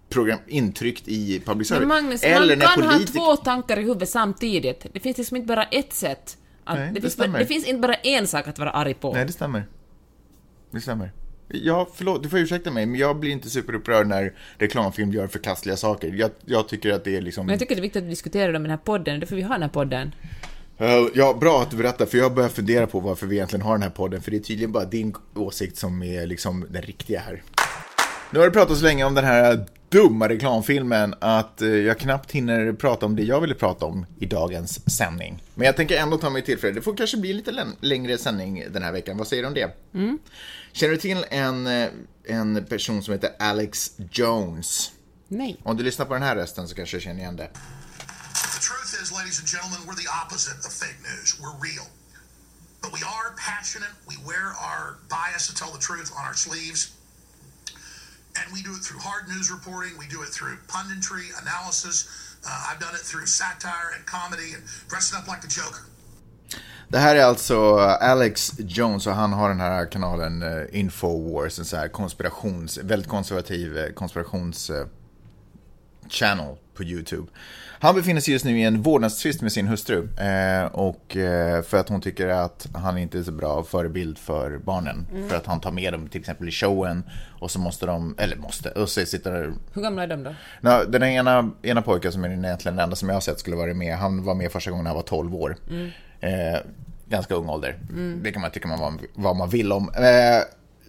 program, 0.08 0.38
intryckt 0.46 1.08
i 1.08 1.40
public 1.44 1.68
service. 1.68 1.80
Men 1.80 1.88
Magnus, 1.88 2.22
Eller 2.22 2.56
man 2.56 2.66
kan 2.66 2.82
ha 2.82 2.98
två 2.98 3.36
tankar 3.36 3.78
i 3.78 3.82
huvudet 3.82 4.08
samtidigt. 4.08 4.86
Det 4.92 5.00
finns 5.00 5.18
liksom 5.18 5.36
inte 5.36 5.46
bara 5.46 5.64
ett 5.64 5.92
sätt. 5.92 6.36
Att, 6.66 6.78
Nej, 6.78 6.88
det, 6.88 7.00
det 7.00 7.00
finns 7.00 7.16
det 7.16 7.46
finns 7.46 7.66
inte 7.66 7.80
bara 7.80 7.94
en 7.94 8.26
sak 8.26 8.48
att 8.48 8.58
vara 8.58 8.70
arg 8.70 8.94
på. 8.94 9.12
Nej, 9.12 9.24
det 9.24 9.32
stämmer. 9.32 9.66
Det 10.70 10.80
stämmer. 10.80 11.12
Ja, 11.48 11.88
förlåt, 11.94 12.22
du 12.22 12.28
får 12.28 12.38
ursäkta 12.38 12.70
mig, 12.70 12.86
men 12.86 13.00
jag 13.00 13.16
blir 13.16 13.30
inte 13.30 13.50
superupprörd 13.50 14.06
när 14.06 14.34
reklamfilm 14.58 15.12
gör 15.12 15.26
förkastliga 15.26 15.76
saker. 15.76 16.12
Jag, 16.12 16.30
jag 16.44 16.68
tycker 16.68 16.92
att 16.92 17.04
det 17.04 17.16
är 17.16 17.20
liksom... 17.20 17.46
Men 17.46 17.52
jag 17.52 17.60
tycker 17.60 17.74
det 17.74 17.80
är 17.80 17.82
viktigt 17.82 18.00
att 18.02 18.06
vi 18.06 18.10
diskuterar 18.10 18.52
dem 18.52 18.62
i 18.62 18.68
den 18.68 18.70
här 18.78 18.84
podden, 18.84 19.20
därför 19.20 19.36
vi 19.36 19.42
har 19.42 19.54
den 19.54 19.62
här 19.62 19.68
podden. 19.68 20.14
Eh, 20.78 21.06
Ja, 21.14 21.36
bra 21.40 21.62
att 21.62 21.70
du 21.70 21.76
berättar, 21.76 22.06
för 22.06 22.18
jag 22.18 22.34
börjar 22.34 22.48
fundera 22.48 22.86
på 22.86 23.00
varför 23.00 23.26
vi 23.26 23.36
egentligen 23.36 23.66
har 23.66 23.72
den 23.72 23.82
här 23.82 23.90
podden, 23.90 24.22
för 24.22 24.30
det 24.30 24.36
är 24.36 24.40
tydligen 24.40 24.72
bara 24.72 24.84
din 24.84 25.14
åsikt 25.34 25.76
som 25.76 26.02
är 26.02 26.26
liksom 26.26 26.66
den 26.70 26.82
riktiga 26.82 27.20
här. 27.20 27.42
Nu 28.30 28.38
har 28.38 28.46
det 28.46 28.52
pratat 28.52 28.78
så 28.78 28.84
länge 28.84 29.04
om 29.04 29.14
den 29.14 29.24
här 29.24 29.66
dumma 29.96 30.28
reklamfilmen 30.28 31.14
att 31.20 31.62
eh, 31.62 31.68
jag 31.68 31.98
knappt 31.98 32.30
hinner 32.32 32.72
prata 32.72 33.06
om 33.06 33.16
det 33.16 33.22
jag 33.22 33.40
ville 33.40 33.54
prata 33.54 33.84
om 33.86 34.06
i 34.20 34.26
dagens 34.26 34.96
sändning. 34.96 35.42
Men 35.54 35.66
jag 35.66 35.76
tänker 35.76 35.96
ändå 35.96 36.18
ta 36.18 36.30
mig 36.30 36.42
tillfälle. 36.42 36.74
Det 36.74 36.82
får 36.82 36.96
kanske 36.96 37.16
bli 37.16 37.32
lite 37.32 37.50
län- 37.52 37.76
längre 37.80 38.18
sändning 38.18 38.64
den 38.72 38.82
här 38.82 38.92
veckan. 38.92 39.18
Vad 39.18 39.28
säger 39.28 39.42
du 39.42 39.46
om 39.48 39.54
det? 39.54 39.76
Känner 40.72 40.92
du 40.92 40.96
till 41.00 41.24
en, 41.30 41.66
eh, 41.66 41.88
en 42.24 42.64
person 42.64 43.02
som 43.02 43.12
heter 43.14 43.30
Alex 43.38 43.90
Jones? 44.12 44.90
Nej. 45.28 45.60
Om 45.64 45.76
du 45.76 45.82
lyssnar 45.84 46.06
på 46.06 46.14
den 46.14 46.22
här 46.22 46.36
rösten 46.36 46.68
så 46.68 46.74
kanske 46.74 46.96
du 46.96 47.00
känner 47.00 47.20
igen 47.20 47.36
det. 47.36 47.46
The 47.48 48.60
truth 48.68 49.02
is, 49.02 49.12
ladies 49.12 49.38
and 49.40 49.48
gentlemen, 49.48 49.78
we're 49.86 50.00
the 50.04 50.08
opposite 50.24 50.58
of 50.68 50.72
fake 50.72 50.98
news. 51.08 51.28
We're 51.40 51.56
real. 51.68 51.86
But 52.82 52.90
we 52.96 53.02
are 53.16 53.28
passionate. 53.50 53.92
We 54.10 54.16
wear 54.30 54.46
our 54.68 54.82
bias 55.16 55.42
to 55.48 55.52
tell 55.60 55.70
the 55.76 55.82
truth 55.88 56.08
on 56.18 56.22
our 56.28 56.34
sleeves. 56.46 56.80
And 58.38 58.52
we 58.54 58.62
do 58.62 58.72
it 58.78 58.82
through 58.86 59.00
hard 59.00 59.28
news 59.28 59.50
reporting. 59.50 59.92
We 59.98 60.06
do 60.16 60.22
it 60.22 60.30
through 60.36 60.56
punditry, 60.68 61.26
analysis. 61.42 61.96
Uh, 62.46 62.68
I've 62.68 62.80
done 62.80 62.94
it 62.94 63.04
through 63.10 63.26
satire 63.26 63.88
and 63.94 64.04
comedy 64.06 64.54
and 64.54 64.62
dressing 64.88 65.18
up 65.18 65.26
like 65.28 65.40
the 65.40 65.48
Joker. 65.48 65.82
Det 66.88 66.98
här 66.98 67.16
är 67.16 67.22
alltså 67.22 67.76
uh, 67.76 68.02
Alex 68.10 68.52
Jones 68.58 69.06
och 69.06 69.14
han 69.14 69.32
har 69.32 69.48
den 69.48 69.60
här 69.60 69.90
kanalen 69.90 70.42
uh, 70.42 70.66
Infowars, 70.72 71.58
en 71.58 71.64
sån 71.64 71.78
här 71.78 71.88
konspirations, 71.88 72.78
väldigt 72.78 73.08
konservativ 73.08 73.78
eh, 73.78 73.92
konspirations 73.92 74.70
channel 76.08 76.56
på 76.74 76.84
YouTube. 76.84 77.26
Han 77.80 77.94
befinner 77.94 78.20
sig 78.20 78.32
just 78.32 78.44
nu 78.44 78.58
i 78.58 78.62
en 78.62 78.82
vårdnadstvist 78.82 79.42
med 79.42 79.52
sin 79.52 79.68
hustru 79.68 80.08
eh, 80.16 80.64
och 80.66 81.16
eh, 81.16 81.62
för 81.62 81.76
att 81.76 81.88
hon 81.88 82.00
tycker 82.00 82.28
att 82.28 82.66
han 82.74 82.98
inte 82.98 83.18
är 83.18 83.22
så 83.22 83.32
bra 83.32 83.64
förebild 83.64 84.18
för 84.18 84.58
barnen. 84.58 85.06
För 85.28 85.36
att 85.36 85.46
han 85.46 85.60
tar 85.60 85.72
med 85.72 85.92
dem 85.92 86.08
till 86.08 86.20
exempel 86.20 86.48
i 86.48 86.50
showen 86.50 87.02
och 87.40 87.50
så 87.50 87.58
måste 87.58 87.86
de, 87.86 88.14
eller 88.18 88.36
måste, 88.36 88.70
och 88.70 88.88
så 88.88 89.06
sitter 89.06 89.52
Hur 89.72 89.82
gamla 89.82 90.02
är 90.02 90.06
de 90.06 90.22
då? 90.22 90.34
Nå, 90.60 90.84
den 90.88 91.02
ena, 91.02 91.50
ena 91.62 91.82
pojken 91.82 92.12
som 92.12 92.24
är 92.24 92.28
egentligen 92.28 92.76
den 92.76 92.84
enda 92.84 92.96
som 92.96 93.08
jag 93.08 93.16
har 93.16 93.20
sett 93.20 93.40
skulle 93.40 93.56
vara 93.56 93.74
med, 93.74 93.96
han 93.96 94.24
var 94.24 94.34
med 94.34 94.52
första 94.52 94.70
gången 94.70 94.84
när 94.84 94.90
han 94.90 94.96
var 94.96 95.02
12 95.02 95.34
år. 95.34 95.56
Eh, 96.20 96.60
ganska 97.08 97.34
ung 97.34 97.48
ålder. 97.48 97.78
Det 98.22 98.32
kan 98.32 98.42
man 98.42 98.50
tycka 98.50 98.68
man 98.68 98.80
vad, 98.80 99.00
vad 99.14 99.36
man 99.36 99.48
vill 99.48 99.72
om. 99.72 99.90
Eh, 99.96 100.42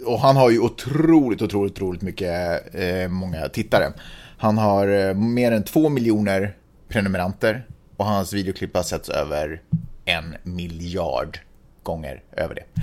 och 0.05 0.19
han 0.19 0.35
har 0.35 0.49
ju 0.49 0.59
otroligt, 0.59 1.41
otroligt, 1.41 1.73
otroligt 1.73 2.01
mycket, 2.01 2.75
eh, 2.75 3.07
många 3.09 3.49
tittare. 3.49 3.93
Han 4.37 4.57
har 4.57 4.87
eh, 4.87 5.13
mer 5.13 5.51
än 5.51 5.63
två 5.63 5.89
miljoner 5.89 6.55
prenumeranter 6.89 7.65
och 7.97 8.05
hans 8.05 8.33
videoklipp 8.33 8.75
har 8.75 8.83
setts 8.83 9.09
över 9.09 9.61
en 10.05 10.35
miljard 10.43 11.39
gånger 11.83 12.23
över 12.31 12.55
det. 12.55 12.81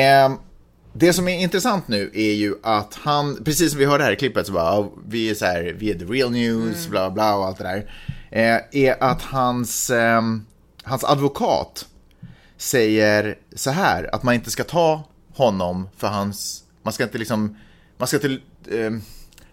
Eh, 0.00 0.32
det 0.92 1.12
som 1.12 1.28
är 1.28 1.38
intressant 1.38 1.88
nu 1.88 2.10
är 2.14 2.32
ju 2.32 2.54
att 2.62 2.94
han, 2.94 3.44
precis 3.44 3.70
som 3.70 3.78
vi 3.78 3.84
hörde 3.84 4.04
här 4.04 4.12
i 4.12 4.16
klippet, 4.16 4.46
så 4.46 4.52
bara, 4.52 4.64
"Ja, 4.64 4.92
vi 5.08 5.30
är 5.30 5.34
så 5.34 5.44
här, 5.44 5.62
vi 5.78 5.90
är 5.90 5.98
the 5.98 6.04
real 6.04 6.30
news, 6.30 6.88
bla 6.88 7.10
bla 7.10 7.36
och 7.36 7.46
allt 7.46 7.58
det 7.58 7.64
där. 7.64 7.90
Eh, 8.30 8.60
är 8.72 9.02
att 9.02 9.22
hans, 9.22 9.90
ehm, 9.90 10.46
hans 10.82 11.04
advokat 11.04 11.86
säger 12.56 13.38
så 13.54 13.70
här, 13.70 14.14
att 14.14 14.22
man 14.22 14.34
inte 14.34 14.50
ska 14.50 14.64
ta 14.64 15.02
honom 15.34 15.88
för 15.96 16.08
hans, 16.08 16.64
man 16.82 16.92
ska 16.92 17.04
inte 17.04 17.18
liksom, 17.18 17.56
man 17.98 18.08
ska 18.08 18.16
inte, 18.16 18.38
ehm, 18.78 19.02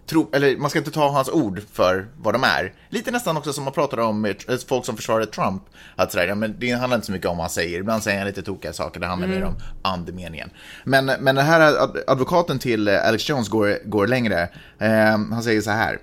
tro, 0.06 0.30
eller 0.32 0.56
man 0.56 0.70
ska 0.70 0.78
inte 0.78 0.90
ta 0.90 1.10
hans 1.10 1.28
ord 1.28 1.62
för 1.72 2.08
vad 2.16 2.34
de 2.34 2.44
är. 2.44 2.74
Lite 2.88 3.10
nästan 3.10 3.36
också 3.36 3.52
som 3.52 3.64
man 3.64 3.72
pratar 3.72 3.98
om 3.98 4.24
eh, 4.24 4.34
folk 4.68 4.84
som 4.84 4.96
försvarar 4.96 5.24
Trump. 5.24 5.62
Att 5.96 6.12
sådär, 6.12 6.26
ja, 6.26 6.34
men 6.34 6.56
det 6.58 6.70
handlar 6.70 6.94
inte 6.96 7.06
så 7.06 7.12
mycket 7.12 7.28
om 7.28 7.36
vad 7.36 7.44
han 7.44 7.50
säger. 7.50 7.78
Ibland 7.78 8.02
säger 8.02 8.18
han 8.18 8.26
lite 8.26 8.42
tokiga 8.42 8.72
saker, 8.72 9.00
det 9.00 9.06
handlar 9.06 9.28
mer 9.28 9.44
om 9.44 9.54
andemeningen. 9.82 10.50
Men, 10.84 11.06
men 11.06 11.34
den 11.34 11.46
här 11.46 11.60
ad- 11.60 12.04
advokaten 12.06 12.58
till 12.58 12.88
eh, 12.88 13.08
Alex 13.08 13.28
Jones 13.28 13.48
går, 13.48 13.78
går 13.84 14.06
längre. 14.06 14.48
Eh, 14.78 14.88
han 15.18 15.42
säger 15.42 15.60
så 15.60 15.70
här. 15.70 15.98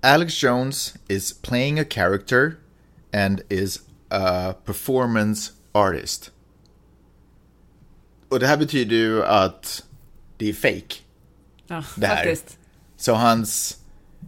Alex 0.00 0.42
Jones 0.42 0.94
is 1.08 1.40
playing 1.42 1.80
a 1.80 1.84
character 1.90 2.54
and 3.12 3.40
is 3.48 3.80
a 4.10 4.52
performance 4.64 5.52
artist. 5.72 6.30
Och 8.28 8.40
det 8.40 8.46
här 8.46 8.56
betyder 8.56 8.96
ju 8.96 9.24
att 9.24 9.82
det 10.36 10.48
är 10.48 10.52
fake. 10.52 10.94
Ja, 11.66 11.84
det 11.96 12.06
här. 12.06 12.16
faktiskt. 12.16 12.58
Så 12.96 13.14
hans... 13.14 13.76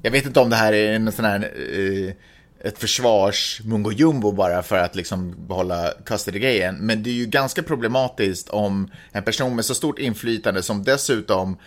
Jag 0.03 0.11
vet 0.11 0.27
inte 0.27 0.41
om 0.41 0.51
det 0.51 0.57
här 0.57 0.73
är 0.73 0.93
en 0.93 1.13
sån 1.13 1.25
här... 1.25 1.53
Eh, 1.73 2.15
ett 2.61 2.79
försvars 2.79 3.61
mungo 3.65 3.93
jumbo 3.93 4.33
bara 4.33 4.63
för 4.63 4.79
att 4.79 4.95
liksom 4.95 5.47
behålla 5.49 5.93
custody-grejen. 6.05 6.77
Men 6.77 7.03
det 7.03 7.11
är 7.11 7.15
ju 7.15 7.27
ganska 7.27 7.63
problematiskt 7.63 8.49
om 8.49 8.91
en 9.13 9.23
person 9.23 9.57
med 9.57 9.65
så 9.65 9.75
stort 9.75 9.99
inflytande 9.99 10.63
som 10.63 10.85
dessutom 10.85 11.59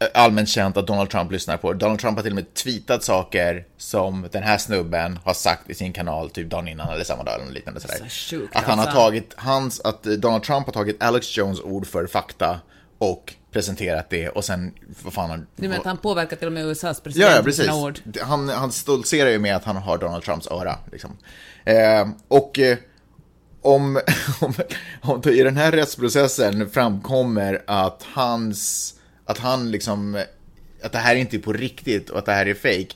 eh, 0.00 0.06
allmänt 0.22 0.48
känt 0.48 0.76
att 0.76 0.86
Donald 0.86 1.10
Trump 1.10 1.32
lyssnar 1.32 1.56
på. 1.56 1.72
Donald 1.72 2.00
Trump 2.00 2.16
har 2.16 2.22
till 2.22 2.32
och 2.32 2.36
med 2.36 2.54
tweetat 2.54 3.04
saker 3.04 3.64
som 3.76 4.28
den 4.32 4.42
här 4.42 4.58
snubben 4.58 5.18
har 5.24 5.34
sagt 5.34 5.70
i 5.70 5.74
sin 5.74 5.92
kanal 5.92 6.30
typ 6.30 6.50
dagen 6.50 6.68
innan 6.68 6.88
eller 6.88 7.04
samma 7.04 7.24
dag 7.24 7.40
eller 7.40 7.52
liknande 7.52 7.80
sådär. 7.80 7.96
Så 8.08 8.36
sjukt, 8.36 8.56
att 8.56 8.64
han 8.64 8.78
har 8.78 8.86
alltså. 8.86 9.00
tagit 9.00 9.34
hans, 9.36 9.80
att 9.80 10.02
Donald 10.02 10.42
Trump 10.42 10.66
har 10.66 10.72
tagit 10.72 11.02
Alex 11.02 11.36
Jones 11.36 11.60
ord 11.60 11.86
för 11.86 12.06
fakta 12.06 12.60
och 12.98 13.34
presenterat 13.52 14.10
det 14.10 14.28
och 14.28 14.44
sen, 14.44 14.72
vad 15.02 15.12
fan 15.12 15.30
han... 15.30 15.46
Du 15.56 15.62
menar 15.62 15.78
att 15.78 15.86
han 15.86 15.96
påverkar 15.96 16.36
till 16.36 16.46
och 16.46 16.52
med 16.52 16.66
USAs 16.66 17.00
president 17.00 17.30
Ja, 17.30 17.30
ja 17.30 17.36
med 17.36 17.44
precis. 17.44 17.64
sina 17.64 17.76
ord? 17.76 18.00
Han, 18.20 18.48
han 18.48 18.72
stoltserar 18.72 19.30
ju 19.30 19.38
med 19.38 19.56
att 19.56 19.64
han 19.64 19.76
har 19.76 19.98
Donald 19.98 20.24
Trumps 20.24 20.46
öra. 20.46 20.78
Liksom. 20.92 21.16
Eh, 21.64 22.08
och 22.28 22.58
eh, 22.58 22.78
om, 23.62 24.00
om, 24.40 24.54
om 25.02 25.20
det 25.20 25.32
i 25.32 25.42
den 25.42 25.56
här 25.56 25.72
rättsprocessen 25.72 26.70
framkommer 26.70 27.62
att 27.66 28.02
hans, 28.02 28.94
att 29.24 29.38
han 29.38 29.70
liksom, 29.70 30.22
att 30.82 30.92
det 30.92 30.98
här 30.98 31.14
inte 31.14 31.36
är 31.36 31.40
på 31.40 31.52
riktigt 31.52 32.10
och 32.10 32.18
att 32.18 32.26
det 32.26 32.32
här 32.32 32.46
är 32.46 32.54
fake, 32.54 32.94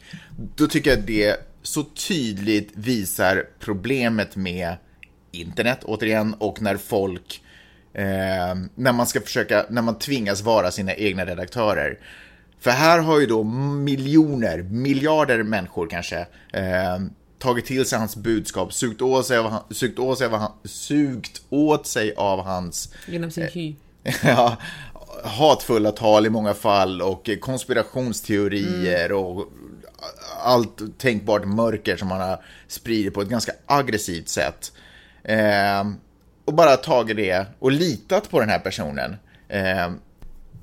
då 0.57 0.67
tycker 0.67 0.91
jag 0.91 0.99
att 0.99 1.07
det 1.07 1.37
så 1.63 1.83
tydligt 1.83 2.71
visar 2.75 3.45
problemet 3.61 4.37
med 4.37 4.77
internet, 5.33 5.79
återigen, 5.83 6.35
och 6.35 6.63
när 6.63 6.77
folk 6.77 7.43
eh, 7.97 8.55
när 8.75 8.93
man 8.93 9.07
ska 9.07 9.21
försöka, 9.21 9.67
när 9.69 9.83
man 9.83 9.99
tvingas 9.99 10.43
vara 10.43 10.71
sina 10.71 10.95
egna 10.95 11.25
redaktörer. 11.25 11.99
För 12.61 12.71
här 12.71 12.99
har 12.99 13.21
ju 13.21 13.27
då 13.27 13.43
miljoner, 13.43 14.63
miljarder 14.63 15.43
människor 15.43 15.87
kanske 15.87 16.19
eh, 16.53 16.99
tagit 17.39 17.67
till 17.67 17.87
sig 17.87 17.99
hans 17.99 18.17
budskap, 18.17 18.73
sugt 18.73 19.03
åt 19.03 19.27
sig 19.27 19.39
av, 19.39 19.63
sugt 19.71 19.99
åt 19.99 20.19
sig 20.19 20.27
av, 20.27 20.53
sugt 20.65 21.43
åt 21.49 21.87
sig 21.87 22.15
av 22.17 22.45
hans 22.45 22.95
Genom 23.07 23.29
Eh, 23.29 23.33
sin 23.33 23.49
hy. 23.53 23.75
ja, 24.23 24.57
hatfulla 25.25 25.93
tal 25.93 26.27
i 26.27 26.31
många 26.31 26.55
fall 26.55 27.03
och 27.03 27.31
konspirationsteorier 27.41 29.13
och 29.13 29.53
allt 30.43 30.99
tänkbart 30.99 31.45
mörker 31.45 31.97
som 31.97 32.11
han 32.11 32.21
har 32.21 32.45
spridit 32.69 33.15
på 33.15 33.23
ett 33.23 33.29
ganska 33.29 33.53
aggressivt 33.67 34.29
sätt. 34.29 34.73
Eh, 35.25 35.85
och 36.47 36.55
bara 36.55 36.77
tagit 36.77 37.17
det 37.17 37.47
och 37.59 37.73
litat 37.73 38.31
på 38.31 38.41
den 38.41 38.49
här 38.49 38.59
personen. 38.59 39.17
Eh, 39.49 39.91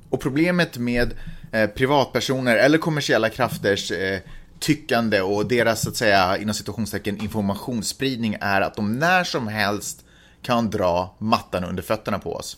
och 0.10 0.22
problemet 0.22 0.78
med 0.78 1.14
eh, 1.52 1.70
privatpersoner 1.70 2.58
eller 2.58 2.78
kommersiella 2.78 3.30
krafters 3.30 3.92
eh, 3.92 4.20
tyckande 4.60 5.22
och 5.22 5.46
deras, 5.46 5.82
så 5.82 5.90
att 5.90 5.96
säga, 5.96 6.38
inom 6.38 6.54
situationstecken 6.54 7.22
informationsspridning 7.22 8.38
är 8.42 8.62
att 8.62 8.76
de 8.76 9.00
när 9.00 9.24
som 9.24 9.48
helst 9.48 10.06
kan 10.42 10.70
dra 10.70 11.16
mattan 11.18 11.64
under 11.64 11.84
fötterna 11.84 12.20
på 12.20 12.34
oss. 12.34 12.58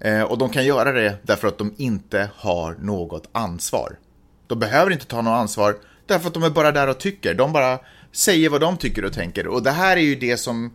Eh, 0.00 0.22
och 0.22 0.38
de 0.38 0.50
kan 0.50 0.64
göra 0.64 0.92
det 0.92 1.16
därför 1.22 1.48
att 1.48 1.58
de 1.58 1.74
inte 1.76 2.30
har 2.36 2.74
något 2.74 3.28
ansvar. 3.32 3.98
De 4.46 4.58
behöver 4.58 4.90
inte 4.90 5.06
ta 5.06 5.22
något 5.22 5.40
ansvar 5.40 5.76
därför 6.06 6.28
att 6.28 6.34
de 6.34 6.42
är 6.42 6.50
bara 6.50 6.72
där 6.72 6.88
och 6.88 6.98
tycker. 6.98 7.34
De 7.34 7.52
bara 7.52 7.78
säger 8.12 8.48
vad 8.48 8.60
de 8.60 8.76
tycker 8.76 9.04
och 9.04 9.12
tänker. 9.12 9.46
Och 9.46 9.62
det 9.62 9.70
här 9.70 9.96
är 9.96 10.00
ju 10.00 10.14
det 10.14 10.36
som 10.36 10.72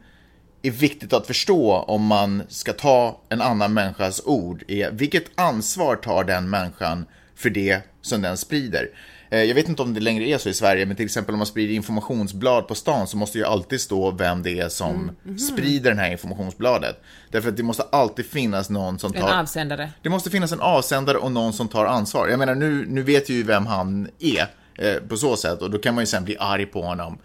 är 0.62 0.72
viktigt 0.72 1.14
att 1.14 1.28
förstå 1.28 1.74
om 1.74 2.06
man 2.06 2.44
ska 2.48 2.74
ta 2.74 3.22
en 3.30 3.42
annan 3.42 3.74
människas 3.74 4.22
ord. 4.26 4.64
Är 4.68 4.92
vilket 4.92 5.24
ansvar 5.36 5.96
tar 5.96 6.24
den 6.24 6.50
människan 6.50 7.06
för 7.36 7.50
det 7.50 7.82
som 8.02 8.22
den 8.22 8.38
sprider? 8.38 8.90
Eh, 9.30 9.44
Jag 9.44 9.56
vet 9.56 9.70
inte 9.70 9.82
om 9.82 9.94
det 9.94 10.00
längre 10.00 10.28
är 10.28 10.38
så 10.38 10.50
i 10.50 10.54
Sverige, 10.54 10.86
men 10.86 10.96
till 10.96 11.06
exempel 11.06 11.34
om 11.36 11.40
man 11.40 11.48
sprider 11.48 11.74
informationsblad 11.74 12.68
på 12.68 12.76
stan 12.76 13.08
så 13.08 13.18
måste 13.18 13.38
ju 13.38 13.46
alltid 13.46 13.82
stå 13.82 14.12
vem 14.12 14.44
det 14.44 14.60
är 14.60 14.70
som 14.70 15.12
sprider 15.52 15.92
det 15.92 16.02
här 16.02 16.12
informationsbladet. 16.12 17.02
Därför 17.32 17.50
att 17.50 17.58
det 17.58 17.64
måste 17.64 17.84
alltid 17.92 18.26
finnas 18.26 18.70
någon 18.70 19.00
som 19.00 19.14
En 19.16 19.22
tar... 19.22 19.40
avsändare. 19.40 19.90
Det 20.02 20.10
måste 20.10 20.30
finnas 20.30 20.52
en 20.52 20.60
avsändare 20.60 21.18
och 21.18 21.32
någon 21.32 21.54
som 21.54 21.68
tar 21.68 21.86
ansvar. 21.86 22.28
Jag 22.28 22.40
menar, 22.40 22.56
nu, 22.56 22.86
nu 22.90 23.02
vet 23.04 23.30
ju 23.30 23.44
vem 23.44 23.66
han 23.66 24.10
är 24.20 24.48
eh, 24.76 24.96
på 25.08 25.18
så 25.18 25.36
sätt 25.36 25.62
och 25.62 25.72
då 25.72 25.78
kan 25.78 25.96
man 25.96 26.02
ju 26.02 26.06
sen 26.06 26.24
bli 26.26 26.38
arg 26.40 26.66
på 26.66 26.82
honom. 26.82 27.18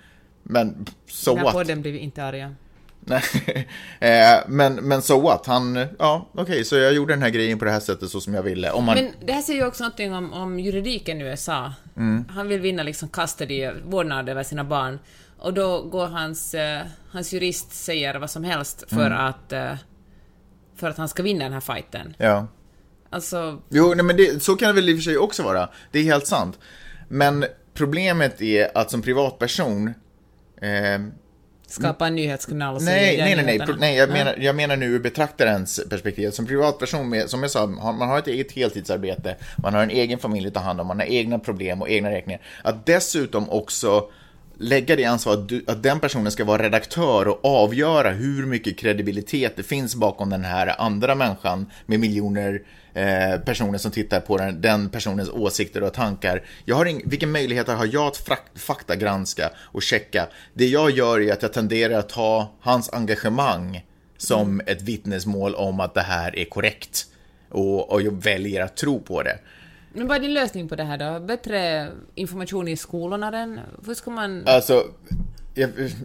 Men 0.43 0.87
so 1.11 1.30
Den 1.30 1.39
här 1.39 1.45
what? 1.45 1.53
podden 1.55 1.82
blir 1.82 1.93
vi 1.93 1.99
inte 1.99 2.24
arga. 2.24 2.55
Eh, 4.01 4.39
men, 4.49 4.75
men 4.75 5.03
so 5.03 5.21
what? 5.21 5.47
Han, 5.47 5.87
ja, 5.99 6.29
okej, 6.35 6.65
så 6.65 6.77
jag 6.77 6.93
gjorde 6.93 7.13
den 7.13 7.23
här 7.23 7.31
grejen 7.31 7.59
på 7.59 7.65
det 7.65 7.71
här 7.71 7.81
sättet 7.81 8.11
så 8.11 8.21
som 8.21 8.35
jag 8.35 8.43
ville. 8.43 8.71
Om 8.71 8.85
man, 8.85 8.95
Men 8.95 9.13
det 9.27 9.33
här 9.33 9.43
säger 9.43 9.61
ju 9.61 9.67
också 9.67 9.85
någonting 9.85 10.15
om, 10.15 10.33
om 10.33 10.61
juridiken 10.61 11.21
i 11.21 11.25
USA. 11.25 11.73
Mm. 11.97 12.25
Han 12.29 12.49
vill 12.49 12.61
vinna 12.61 12.83
liksom 12.83 13.09
custody, 13.09 13.71
vårdnad 13.85 14.29
över 14.29 14.43
sina 14.43 14.65
barn. 14.65 14.99
Och 15.39 15.55
då 15.55 15.83
går 15.83 16.07
hans, 16.07 16.55
eh, 16.55 16.81
hans 17.11 17.33
jurist 17.33 17.73
säger 17.73 18.15
vad 18.19 18.31
som 18.31 18.45
helst 18.45 18.85
för 18.89 19.07
Mm. 19.07 19.19
att 19.27 19.53
eh, 19.53 19.75
för 20.77 20.91
att 20.91 20.97
han 20.99 21.09
ska 21.09 21.23
vinna 21.23 21.45
den 21.45 21.53
här 21.53 21.61
fighten. 21.61 22.15
ja. 22.19 22.47
Alltså, 23.11 23.63
Jo, 23.69 23.93
nej, 23.97 24.05
men 24.05 24.17
det, 24.17 24.43
så 24.43 24.57
kan 24.57 24.69
det 24.69 24.75
väl 24.75 24.89
i 24.89 24.93
och 24.93 24.97
för 24.99 25.03
sig 25.03 25.19
också 25.19 25.43
vara. 25.43 25.69
Det 25.93 25.99
är 25.99 26.03
helt 26.03 26.27
sant. 26.27 26.59
Men 27.09 27.45
problemet 27.75 28.43
är 28.43 28.79
att 28.79 28.91
som 28.91 29.03
privatperson 29.03 29.89
eh, 30.61 31.01
skapa 31.67 32.07
en 32.07 32.15
nyhetskanal 32.15 32.77
och 32.77 32.83
Nej, 32.83 33.19
nej, 33.19 33.37
nej, 33.37 33.59
nej, 33.59 33.69
nej 33.79 33.97
jag, 33.97 34.11
menar, 34.11 34.37
jag 34.39 34.57
menar 34.57 34.77
nu 34.77 34.87
ur 34.87 34.99
betraktarens 34.99 35.81
perspektiv. 35.91 36.31
Som 36.31 36.47
privatperson, 36.47 37.09
med, 37.09 37.31
som 37.31 37.43
jag 37.43 37.51
sa, 37.51 37.67
man 37.67 38.09
har 38.09 38.19
ett 38.19 38.27
eget 38.27 38.53
heltidsarbete, 38.53 39.37
man 39.57 39.75
har 39.75 39.83
en 39.83 39.91
egen 39.91 40.19
familj 40.19 40.49
att 40.49 40.55
ta 40.55 40.61
hand 40.61 40.81
om, 40.81 40.87
man 40.87 40.99
har 40.99 41.07
egna 41.07 41.39
problem 41.39 41.83
och 41.83 41.89
egna 41.89 42.11
räkningar. 42.11 42.41
Att 42.62 42.87
dessutom 42.87 43.51
också 43.51 44.09
lägga 44.59 44.97
det 44.97 45.05
ansvaret 45.05 45.69
att 45.69 45.83
den 45.83 46.01
personen 46.01 46.33
ska 46.33 46.45
vara 46.45 46.62
redaktör 46.62 47.29
och 47.29 47.45
avgöra 47.45 48.11
hur 48.11 48.47
mycket 48.47 48.79
kredibilitet 48.79 49.57
det 49.57 49.62
finns 49.62 49.95
bakom 49.95 50.31
den 50.31 50.45
här 50.45 50.81
andra 50.81 51.15
människan 51.15 51.67
med 51.87 52.01
miljoner 52.01 52.62
eh, 52.95 53.40
personer 53.40 53.78
som 53.78 53.90
tittar 53.90 54.20
på 54.20 54.36
den, 54.36 54.61
den 54.61 54.88
personens 54.88 55.28
åsikter 55.28 55.82
och 55.82 55.92
tankar. 55.92 56.42
Jag 56.64 56.76
har 56.76 56.86
ing, 56.86 57.03
vilka 57.05 57.26
möjligheter 57.26 57.74
har 57.74 57.88
jag 57.92 58.07
att 58.07 58.28
faktagranska 58.55 59.51
och 59.57 59.82
checka? 59.82 60.26
Det 60.55 60.66
jag 60.66 60.90
gör 60.90 61.20
är 61.20 61.32
att 61.32 61.42
jag 61.42 61.53
tenderar 61.53 61.99
att 61.99 62.09
ta 62.09 62.53
hans 62.61 62.92
engagemang 62.92 63.84
som 64.16 64.61
ett 64.66 64.82
vittnesmål 64.82 65.55
om 65.55 65.80
att 65.80 65.95
det 65.95 66.01
här 66.01 66.38
är 66.38 66.45
korrekt. 66.45 67.07
Och, 67.49 67.92
och 67.92 68.03
jag 68.03 68.22
väljer 68.22 68.64
att 68.64 68.76
tro 68.76 69.01
på 69.01 69.22
det. 69.22 69.38
Men 69.92 70.09
vad 70.09 70.16
är 70.16 70.20
din 70.20 70.34
lösning 70.34 70.68
på 70.68 70.76
det 70.76 70.84
här 70.84 70.99
då? 70.99 71.26
Bättre 71.26 71.88
information 72.14 72.68
i 72.68 72.76
skolorna 72.76 73.30
den? 73.30 73.61
Hur 73.86 73.95
ska 73.95 74.11
man... 74.11 74.47
Alltså, 74.47 74.84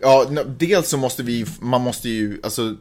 ja, 0.02 0.26
dels 0.60 0.90
så 0.90 0.98
måste 0.98 1.24
vi, 1.24 1.46
man 1.60 1.82
måste 1.82 2.10
ju, 2.10 2.40
alltså 2.44 2.76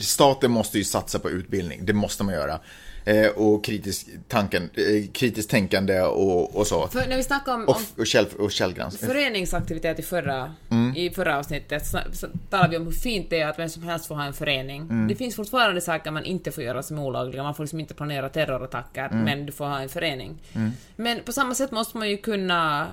staten 0.00 0.50
måste 0.50 0.78
ju 0.78 0.84
satsa 0.84 1.18
på 1.18 1.30
utbildning, 1.30 1.86
det 1.86 1.92
måste 1.92 2.24
man 2.24 2.34
göra. 2.34 2.60
Eh, 3.08 3.26
och 3.28 3.64
kritisk, 3.64 4.06
tanken, 4.28 4.62
eh, 4.74 5.10
kritiskt 5.12 5.50
tänkande 5.50 6.00
och, 6.00 6.56
och 6.56 6.66
så. 6.66 6.88
För 6.88 7.06
när 7.08 7.16
vi 7.16 7.22
snackade 7.22 7.56
om, 7.56 7.64
Och, 7.68 7.80
och, 7.98 8.06
käll, 8.06 8.26
och 8.38 8.52
källgrans. 8.52 8.98
föreningsaktivitet 8.98 9.98
i 9.98 10.02
förra, 10.02 10.54
Mm. 10.70 10.96
i 10.96 11.10
förra 11.10 11.38
avsnittet 11.38 11.82
sna- 11.82 12.12
så 12.12 12.26
talade 12.50 12.70
vi 12.70 12.76
om 12.76 12.84
hur 12.84 12.92
fint 12.92 13.30
det 13.30 13.40
är 13.40 13.46
att 13.48 13.58
vem 13.58 13.68
som 13.68 13.82
helst 13.82 14.06
får 14.06 14.14
ha 14.14 14.24
en 14.24 14.32
förening. 14.32 14.82
Mm. 14.82 15.08
Det 15.08 15.14
finns 15.14 15.36
fortfarande 15.36 15.80
saker 15.80 16.10
man 16.10 16.24
inte 16.24 16.50
får 16.52 16.64
göra 16.64 16.82
som 16.82 16.98
är 16.98 17.02
olagliga, 17.02 17.42
man 17.42 17.54
får 17.54 17.64
liksom 17.64 17.80
inte 17.80 17.94
planera 17.94 18.28
terrorattacker, 18.28 19.04
Mm. 19.08 19.24
men 19.24 19.46
du 19.46 19.52
får 19.52 19.64
ha 19.64 19.80
en 19.80 19.88
förening. 19.88 20.38
Men 20.96 21.20
på 21.24 21.32
samma 21.32 21.54
sätt 21.54 21.70
måste 21.72 21.96
man 21.98 22.10
ju 22.10 22.16
kunna 22.16 22.86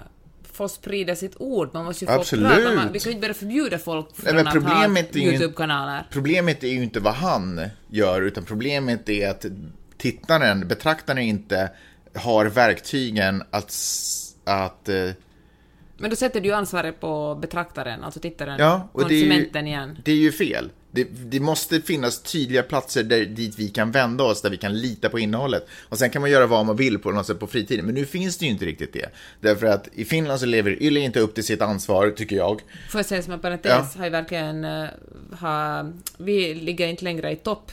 få 0.51 0.69
sprida 0.69 1.15
sitt 1.15 1.33
ord, 1.39 1.69
man 1.73 1.85
måste 1.85 2.05
ju 2.05 2.11
få 2.11 2.19
Absolut. 2.19 2.47
prata, 2.47 2.75
man, 2.75 2.91
vi 2.93 2.99
kan 2.99 3.09
ju 3.09 3.15
inte 3.15 3.21
börja 3.21 3.33
förbjuda 3.33 3.77
folk 3.79 4.15
från 4.15 4.35
men 4.35 4.47
att 4.47 4.53
ha 4.53 4.61
problemet 4.61 5.15
är 5.15 5.19
ju- 5.19 5.25
YouTube-kanaler. 5.31 6.07
Problemet 6.11 6.63
är 6.63 6.67
ju 6.67 6.83
inte 6.83 6.99
vad 6.99 7.13
han 7.13 7.61
gör, 7.89 8.21
utan 8.21 8.43
problemet 8.45 9.09
är 9.09 9.29
att 9.29 9.45
tittaren, 10.03 10.67
betraktaren 10.67 11.17
inte 11.17 11.69
har 12.15 12.45
verktygen 12.45 13.43
att, 13.51 13.73
att 14.43 14.89
eh, 14.89 15.09
Men 15.97 16.09
då 16.09 16.15
sätter 16.15 16.41
du 16.41 16.47
ju 16.47 16.53
ansvaret 16.53 16.99
på 16.99 17.35
betraktaren, 17.41 18.03
alltså 18.03 18.19
tittaren, 18.19 18.59
Ja, 18.59 18.89
och 18.91 19.01
är, 19.01 19.09
ju, 19.09 19.21
konsumenten 19.21 19.67
igen. 19.67 19.97
det 20.05 20.11
är 20.11 20.15
ju 20.15 20.31
fel. 20.31 20.69
Det, 20.91 21.03
det 21.03 21.39
måste 21.39 21.81
finnas 21.81 22.21
tydliga 22.21 22.63
platser 22.63 23.03
där, 23.03 23.25
dit 23.25 23.59
vi 23.59 23.69
kan 23.69 23.91
vända 23.91 24.23
oss, 24.23 24.41
där 24.41 24.49
vi 24.49 24.57
kan 24.57 24.73
lita 24.81 25.09
på 25.09 25.19
innehållet. 25.19 25.67
Och 25.89 25.97
sen 25.97 26.09
kan 26.09 26.21
man 26.21 26.31
göra 26.31 26.47
vad 26.47 26.65
man 26.65 26.75
vill 26.75 26.99
på 26.99 27.11
något 27.11 27.27
sätt 27.27 27.39
på 27.39 27.47
fritiden, 27.47 27.85
men 27.85 27.95
nu 27.95 28.05
finns 28.05 28.37
det 28.37 28.45
ju 28.45 28.51
inte 28.51 28.65
riktigt 28.65 28.93
det. 28.93 29.09
Därför 29.39 29.65
att 29.67 29.87
i 29.93 30.05
Finland 30.05 30.39
så 30.39 30.45
lever 30.45 30.83
Yle 30.83 30.99
inte 30.99 31.19
upp 31.19 31.35
till 31.35 31.43
sitt 31.43 31.61
ansvar, 31.61 32.09
tycker 32.09 32.35
jag. 32.35 32.61
Får 32.89 32.99
jag 32.99 33.05
säga 33.05 33.21
som 33.21 33.33
en 33.33 33.39
parentes, 33.39 33.71
Ja. 33.71 33.97
har 33.97 34.05
ju 34.05 34.11
verkligen... 34.11 34.65
Uh, 34.65 34.89
ha, 35.39 35.85
vi 36.17 36.53
ligger 36.55 36.87
inte 36.87 37.03
längre 37.03 37.31
i 37.31 37.35
topp 37.35 37.71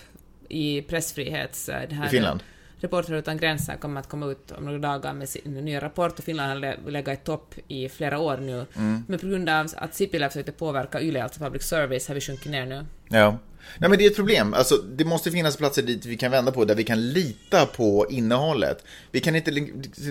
i 0.50 0.82
pressfrihets... 0.82 1.66
det 1.66 1.94
här, 1.94 2.06
I 2.06 2.08
Finland? 2.08 2.40
Reportrar 2.82 3.16
utan 3.16 3.36
gränser 3.36 3.76
kommer 3.76 4.00
att 4.00 4.08
komma 4.08 4.26
ut 4.26 4.52
om 4.58 4.64
några 4.64 4.78
dagar 4.78 5.14
med 5.14 5.28
sin 5.28 5.54
nya 5.54 5.80
rapport 5.80 6.18
och 6.18 6.24
Finland 6.24 6.48
har 6.48 6.56
le- 6.56 6.90
legat 6.90 7.18
i 7.18 7.24
topp 7.24 7.54
i 7.68 7.88
flera 7.88 8.18
år 8.18 8.36
nu. 8.36 8.66
Men 9.08 9.18
på 9.18 9.26
grund 9.26 9.48
av 9.48 9.66
att 9.76 9.94
Sipilä 9.94 10.28
försökte 10.28 10.52
påverka 10.52 11.00
YLE, 11.00 11.22
alltså 11.22 11.40
public 11.40 11.62
service, 11.62 12.08
har 12.08 12.14
vi 12.14 12.20
sjunkit 12.20 12.50
ner 12.52 12.66
nu. 12.66 12.86
Ja. 13.08 13.38
Nej 13.78 13.90
men 13.90 13.98
det 13.98 14.06
är 14.06 14.10
ett 14.10 14.16
problem. 14.16 14.54
Alltså, 14.54 14.76
det 14.76 15.04
måste 15.04 15.30
finnas 15.30 15.56
platser 15.56 15.82
dit 15.82 16.06
vi 16.06 16.16
kan 16.16 16.30
vända 16.30 16.52
på, 16.52 16.64
där 16.64 16.74
vi 16.74 16.84
kan 16.84 17.08
lita 17.12 17.66
på 17.66 18.06
innehållet. 18.10 18.84
Vi 19.10 19.20
kan 19.20 19.36
inte, 19.36 19.50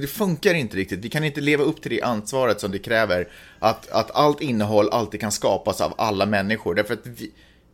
det 0.02 0.08
funkar 0.08 0.54
inte 0.54 0.78
riktigt. 0.78 1.00
Vi 1.00 1.10
kan 1.10 1.24
inte 1.24 1.42
leva 1.42 1.64
upp 1.64 1.82
till 1.82 1.92
det 1.92 2.02
ansvaret 2.02 2.60
som 2.60 2.72
det 2.72 2.80
kräver. 2.80 3.28
Att, 3.60 3.92
att 3.92 4.12
allt 4.12 4.42
innehåll 4.42 4.90
alltid 4.90 5.20
kan 5.22 5.32
skapas 5.32 5.82
av 5.82 5.94
alla 5.98 6.26
människor. 6.26 6.76
Därför 6.76 6.94
att 6.94 7.08
vi, 7.08 7.32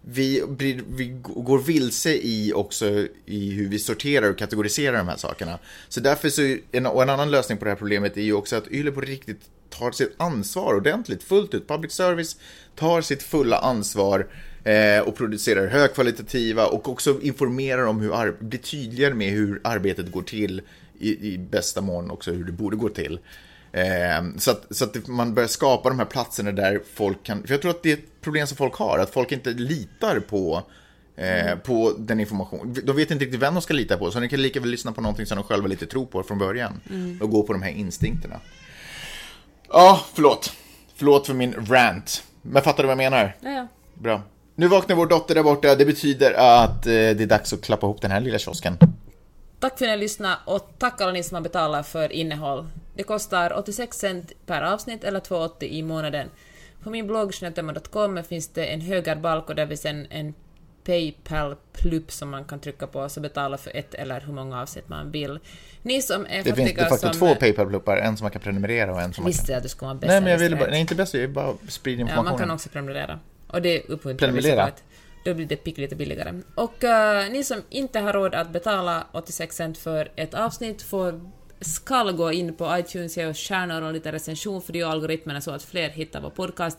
vi, 0.07 0.43
blir, 0.47 0.83
vi 0.87 1.17
går 1.23 1.59
vilse 1.59 2.13
i 2.13 2.53
också 2.55 3.07
i 3.25 3.51
hur 3.51 3.69
vi 3.69 3.79
sorterar 3.79 4.29
och 4.29 4.37
kategoriserar 4.37 4.97
de 4.97 5.07
här 5.07 5.17
sakerna. 5.17 5.59
Så 5.89 5.99
därför 5.99 6.29
så, 6.29 6.57
en, 6.71 6.85
och 6.85 7.03
en 7.03 7.09
annan 7.09 7.31
lösning 7.31 7.57
på 7.57 7.65
det 7.65 7.71
här 7.71 7.77
problemet 7.77 8.17
är 8.17 8.21
ju 8.21 8.33
också 8.33 8.55
att 8.55 8.71
YLE 8.71 8.91
på 8.91 9.01
riktigt 9.01 9.41
tar 9.69 9.91
sitt 9.91 10.13
ansvar 10.17 10.73
ordentligt, 10.73 11.23
fullt 11.23 11.53
ut. 11.53 11.67
Public 11.67 11.91
service 11.91 12.37
tar 12.75 13.01
sitt 13.01 13.23
fulla 13.23 13.57
ansvar 13.57 14.27
eh, 14.63 14.99
och 14.99 15.15
producerar 15.15 15.67
högkvalitativa 15.67 16.65
och 16.65 16.89
också 16.89 17.21
informerar 17.21 17.85
om 17.85 18.01
hur, 18.01 18.43
blir 18.43 18.59
tydligare 18.59 19.13
med 19.13 19.31
hur 19.31 19.61
arbetet 19.63 20.11
går 20.11 20.21
till 20.21 20.61
i, 20.99 21.33
i 21.33 21.37
bästa 21.37 21.81
mån 21.81 22.11
också 22.11 22.31
hur 22.31 22.43
det 22.43 22.51
borde 22.51 22.77
gå 22.77 22.89
till. 22.89 23.19
Eh, 23.75 24.37
så 24.37 24.51
att, 24.51 24.65
så 24.71 24.85
att 24.85 25.07
man 25.07 25.33
börjar 25.33 25.47
skapa 25.47 25.89
de 25.89 25.99
här 25.99 26.05
platserna 26.05 26.51
där 26.51 26.81
folk 26.93 27.23
kan, 27.23 27.43
för 27.43 27.53
jag 27.53 27.61
tror 27.61 27.71
att 27.71 27.83
det 27.83 27.91
är 27.91 27.97
ett 27.97 28.21
problem 28.21 28.47
som 28.47 28.57
folk 28.57 28.75
har, 28.75 28.99
att 28.99 29.09
folk 29.09 29.31
inte 29.31 29.49
litar 29.49 30.19
på 30.19 30.63
Eh, 31.17 31.55
på 31.55 31.93
den 31.97 32.19
information. 32.19 32.75
De 32.83 32.95
vet 32.95 33.11
inte 33.11 33.25
riktigt 33.25 33.41
vem 33.41 33.53
de 33.53 33.61
ska 33.61 33.73
lita 33.73 33.97
på, 33.97 34.11
så 34.11 34.19
de 34.19 34.29
kan 34.29 34.41
lika 34.41 34.59
väl 34.59 34.69
lyssna 34.69 34.91
på 34.91 35.01
någonting 35.01 35.25
som 35.25 35.37
de 35.37 35.43
själva 35.43 35.67
lite 35.67 35.85
tror 35.85 36.05
på 36.05 36.23
från 36.23 36.37
början. 36.37 36.81
Och 37.21 37.29
gå 37.29 37.43
på 37.43 37.53
de 37.53 37.61
här 37.61 37.71
instinkterna. 37.71 38.39
Ja, 39.69 40.01
förlåt. 40.13 40.53
Förlåt 40.95 41.27
för 41.27 41.33
min 41.33 41.53
rant. 41.53 42.23
Men 42.41 42.63
fattar 42.63 42.83
du 42.83 42.87
vad 42.87 42.91
jag 42.91 43.11
menar? 43.11 43.35
Ja, 43.41 43.49
ja. 43.49 43.67
Bra. 43.93 44.21
Nu 44.55 44.67
vaknar 44.67 44.95
vår 44.95 45.05
dotter 45.05 45.35
där 45.35 45.43
borta. 45.43 45.75
Det 45.75 45.85
betyder 45.85 46.33
att 46.33 46.85
eh, 46.85 46.91
det 46.91 47.21
är 47.21 47.27
dags 47.27 47.53
att 47.53 47.61
klappa 47.61 47.87
ihop 47.87 48.01
den 48.01 48.11
här 48.11 48.19
lilla 48.19 48.39
kiosken. 48.39 48.77
Tack 49.59 49.77
för 49.77 49.85
att 49.85 49.91
ni 49.91 49.97
lyssnade 49.97 50.35
och 50.45 50.69
tack 50.77 51.01
alla 51.01 51.11
ni 51.11 51.23
som 51.23 51.35
har 51.35 51.41
betalat 51.41 51.87
för 51.87 52.11
innehåll. 52.11 52.67
Det 52.95 53.03
kostar 53.03 53.53
86 53.57 53.97
cent 53.97 54.31
per 54.45 54.61
avsnitt 54.61 55.03
eller 55.03 55.19
2,80 55.19 55.63
i 55.63 55.81
månaden. 55.83 56.27
På 56.83 56.89
min 56.89 57.07
blogg 57.07 57.33
snötemma.com 57.33 58.23
finns 58.23 58.47
det 58.47 58.65
en 58.65 58.81
högerbalk 58.81 59.49
och 59.49 59.55
där 59.55 59.67
finns 59.67 59.85
en, 59.85 60.07
en 60.09 60.33
Paypal-plupp 60.85 62.11
som 62.11 62.29
man 62.29 62.45
kan 62.45 62.59
trycka 62.59 62.87
på 62.87 63.09
så 63.09 63.19
betala 63.19 63.57
för 63.57 63.75
ett 63.75 63.93
eller 63.93 64.21
hur 64.21 64.33
många 64.33 64.61
avsnitt 64.61 64.89
man 64.89 65.11
vill. 65.11 65.39
Ni 65.81 66.01
som 66.01 66.25
är 66.29 66.43
Det 66.43 66.55
finns 66.55 66.73
de 66.73 66.81
facto 66.85 66.97
som... 66.97 67.11
två 67.19 67.35
Paypal-pluppar. 67.35 67.97
En 67.97 68.17
som 68.17 68.25
man 68.25 68.31
kan 68.31 68.41
prenumerera 68.41 68.93
och 68.93 69.01
en 69.01 69.13
som 69.13 69.23
man 69.23 69.29
Visste 69.29 69.45
kan... 69.45 69.53
jag 69.53 69.57
att 69.57 69.63
du 69.63 69.69
skulle 69.69 69.87
vara 69.87 69.95
bäst 69.95 70.09
Nej, 70.09 70.21
men 70.21 70.31
jag 70.31 70.39
ville 70.39 70.55
bara... 70.55 70.69
Nej, 70.69 70.81
inte 70.81 70.95
bäst. 70.95 71.13
Jag 71.13 71.21
vill 71.21 71.29
bara 71.29 71.53
sprida 71.67 71.99
Ja, 71.99 72.01
information. 72.01 72.25
man 72.25 72.37
kan 72.39 72.51
också 72.51 72.69
prenumerera. 72.69 73.19
Och 73.47 73.61
det 73.61 73.79
uppmuntrar 73.81 74.27
vi 74.27 74.33
Prenumerera? 74.41 74.65
såklart. 74.65 74.83
Då 75.25 75.33
blir 75.33 75.45
det 75.45 75.55
pick 75.55 75.77
lite 75.77 75.95
billigare. 75.95 76.41
Och 76.55 76.83
eh, 76.83 77.31
ni 77.31 77.43
som 77.43 77.61
inte 77.69 77.99
har 77.99 78.13
råd 78.13 78.35
att 78.35 78.49
betala 78.49 79.07
86 79.11 79.55
cent 79.55 79.77
för 79.77 80.11
ett 80.15 80.33
avsnitt 80.33 80.81
får 80.81 81.21
skall 81.61 82.11
gå 82.11 82.31
in 82.31 82.55
på 82.55 82.77
iTunes, 82.77 83.17
ge 83.17 83.25
oss 83.25 83.37
stjärnor 83.37 83.81
och 83.81 83.93
lite 83.93 84.11
recension 84.11 84.61
för 84.61 84.73
det 84.73 84.79
gör 84.79 84.89
algoritmerna 84.89 85.41
så 85.41 85.51
att 85.51 85.63
fler 85.63 85.89
hittar 85.89 86.21
vår 86.21 86.29
podcast. 86.29 86.77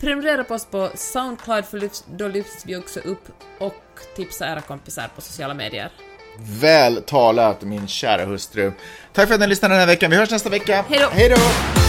Prenumerera 0.00 0.44
på 0.44 0.54
oss 0.54 0.66
på 0.66 0.90
Soundcloud 0.94 1.64
för 1.64 1.90
då 2.16 2.28
lyfts 2.28 2.66
vi 2.66 2.76
också 2.76 3.00
upp 3.00 3.28
och 3.58 3.74
tipsa 4.16 4.52
era 4.52 4.60
kompisar 4.60 5.08
på 5.14 5.20
sociala 5.20 5.54
medier. 5.54 5.90
Väl 6.60 7.02
talat, 7.02 7.62
min 7.62 7.88
kära 7.88 8.24
hustru. 8.24 8.72
Tack 9.12 9.28
för 9.28 9.34
att 9.34 9.40
ni 9.40 9.46
lyssnade 9.46 9.74
den 9.74 9.80
här 9.80 9.86
veckan. 9.86 10.10
Vi 10.10 10.16
hörs 10.16 10.30
nästa 10.30 10.50
vecka. 10.50 10.84
Hej 10.88 11.28
då! 11.28 11.79